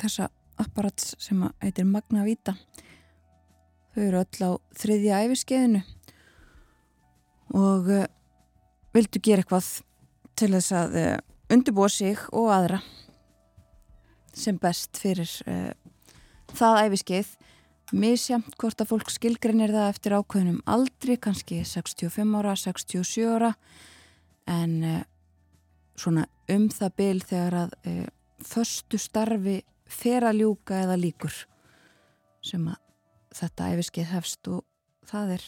[0.00, 2.54] þessa apparats sem heitir Magna Vita.
[3.92, 4.50] Þau eru öll á
[4.80, 5.82] þriðja æfiskeiðinu
[7.58, 8.06] og uh,
[8.96, 9.68] vildu gera eitthvað
[10.40, 11.10] til þess að uh,
[11.52, 12.80] undirbúa sig og aðra
[14.32, 15.76] sem best fyrir uh,
[16.56, 17.36] það æfiskeið.
[17.92, 23.52] Mísjamt hvort að fólk skilgrinir það eftir ákveðnum aldri, kannski 65 ára, 67 ára
[24.48, 25.04] en
[25.98, 27.94] svona um það byl þegar að e,
[28.46, 29.58] förstu starfi
[29.88, 31.34] fer að ljúka eða líkur
[32.44, 32.78] sem að
[33.38, 34.64] þetta æfiskeið hefst og
[35.08, 35.46] það er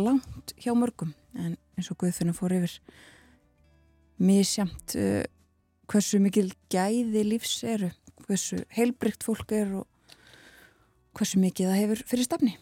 [0.00, 2.78] langt hjá mörgum en eins og Guðfinnum fór yfir
[4.22, 5.24] mísjamt e,
[5.90, 7.90] hversu mikil gæði lífs eru,
[8.26, 10.18] hversu heilbrygt fólk er og
[11.18, 12.58] hversu mikið það hefur fyrir stafni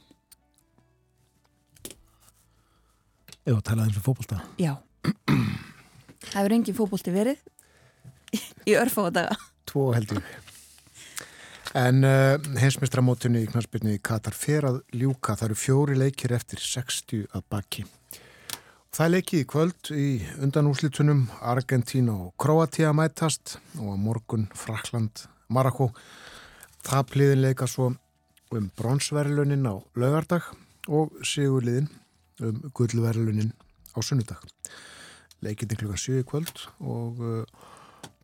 [3.47, 4.74] Já, talaðum sem fókbalta Já
[6.26, 7.40] Það hefur engin fókbólti verið
[8.68, 9.36] í örfóðadaga.
[9.68, 10.22] Tvo heldur.
[11.78, 15.36] En uh, heimsmestramótunni í knarspilni í Katar fer að ljúka.
[15.38, 17.86] Það eru fjóri leikir eftir 60 að baki.
[18.90, 20.06] Það er leikið í kvöld í
[20.42, 25.92] undanúslitunum Argentín og Kroatia mætast og morgun Frakland, Marako.
[26.82, 27.92] Það pliðin leika svo
[28.51, 30.51] um bronsverlunin á laugardag
[30.90, 31.86] og sigurliðin
[32.42, 33.52] um gullverlunin
[33.94, 34.42] á sunnudag
[35.45, 37.45] leikindi klukkan 7 kvöld og uh,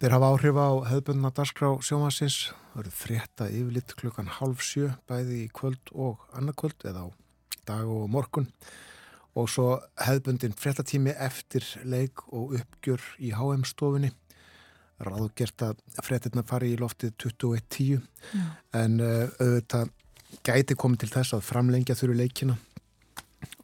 [0.01, 5.53] þeir hafa áhrif á hefðbundna dagskrá sjómasins eru frétta yfirlitt klukkan halv 7 bæði í
[5.57, 7.09] kvöld og annarkvöld eða á
[7.67, 8.51] dag og morgun.
[9.37, 14.13] Og svo hefðbundin fréttatími eftir leik og uppgjör í HM stofunni.
[14.97, 18.05] Ráðu gert að fréttina fari í loftið 21.10
[18.81, 19.93] en uh, auðvitað
[20.47, 22.57] gæti komið til þess að framlengja þurru leikina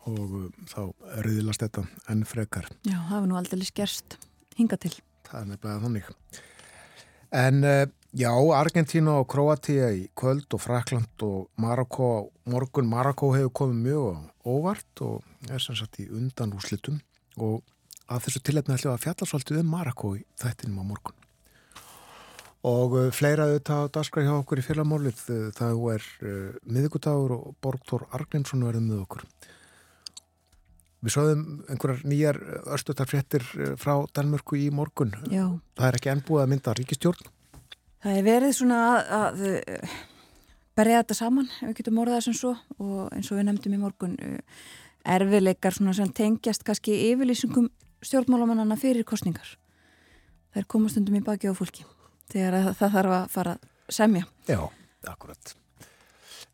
[0.08, 0.80] og um, þá
[1.24, 2.68] rauðilast þetta enn frekar.
[2.82, 4.16] Já, það hefur nú aldrei skerst
[4.58, 4.94] hinga til.
[5.28, 6.08] Það er nefnilega þannig.
[7.32, 12.08] En uh, já, Argentína og Kroatia í kvöld og Frakland og Marokko,
[12.50, 17.00] morgun Marokko hefur komið mjög óvart og er sem sagt í undan úslitum
[17.40, 17.62] og
[18.12, 21.18] að þessu tilhefni ætlum að fjalla svolítið um Marokko í þættinum á morgun.
[22.68, 27.34] Og uh, fleira auðvitað að daskra hjá okkur í félagmálið, uh, það er uh, miðugudagur
[27.38, 29.24] og Borgtór Argrímsson verður með okkur
[31.02, 32.38] Við sáðum einhverjar nýjar
[32.76, 35.14] örstutarfréttir eh, frá Danmörku í morgun.
[35.26, 35.48] Já.
[35.78, 37.30] Það er ekki ennbúið að mynda ríkistjórn.
[38.02, 39.96] Það er verið svona að, að uh,
[40.78, 43.80] berja þetta saman, ef við getum orðað sem svo og eins og við nefndum í
[43.82, 44.16] morgun
[45.06, 47.68] erfiðleikar svona sem tengjast kannski yfirlýsingum
[48.02, 49.56] stjórnmálamannana fyrir kostningar.
[50.52, 51.86] Það er komastundum í baki á fólki
[52.32, 54.28] þegar að, það þarf að fara að semja.
[54.48, 54.60] Já,
[55.10, 55.54] akkurat.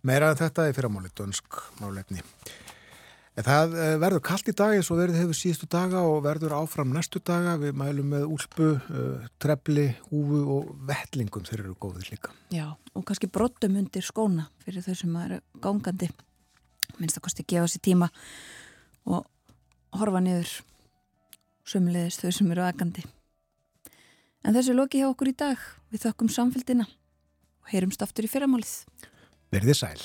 [0.06, 2.22] Meira en þetta er fyrramáli dönsk málefni.
[3.38, 6.56] En það eh, verður kallt í dag eins og verður hefur síðustu daga og verður
[6.58, 7.54] áfram næstu daga.
[7.60, 12.34] Við mælum með úlpu, uh, trefli, húfu og vettlingum þeir eru góðir líka.
[12.50, 16.10] Já, og kannski brottum undir skóna fyrir þau sem eru gangandi.
[16.98, 18.10] Minnst að kosti að gefa sér tíma
[19.06, 19.28] og
[19.94, 20.58] horfa niður
[21.68, 23.06] sömulegist þau sem eru agandi.
[24.42, 25.62] En þessu loki hjá okkur í dag.
[25.94, 28.80] Við þökkum samfélgina og heyrumst aftur í fyrramálið.
[29.54, 30.00] Verðið sæl.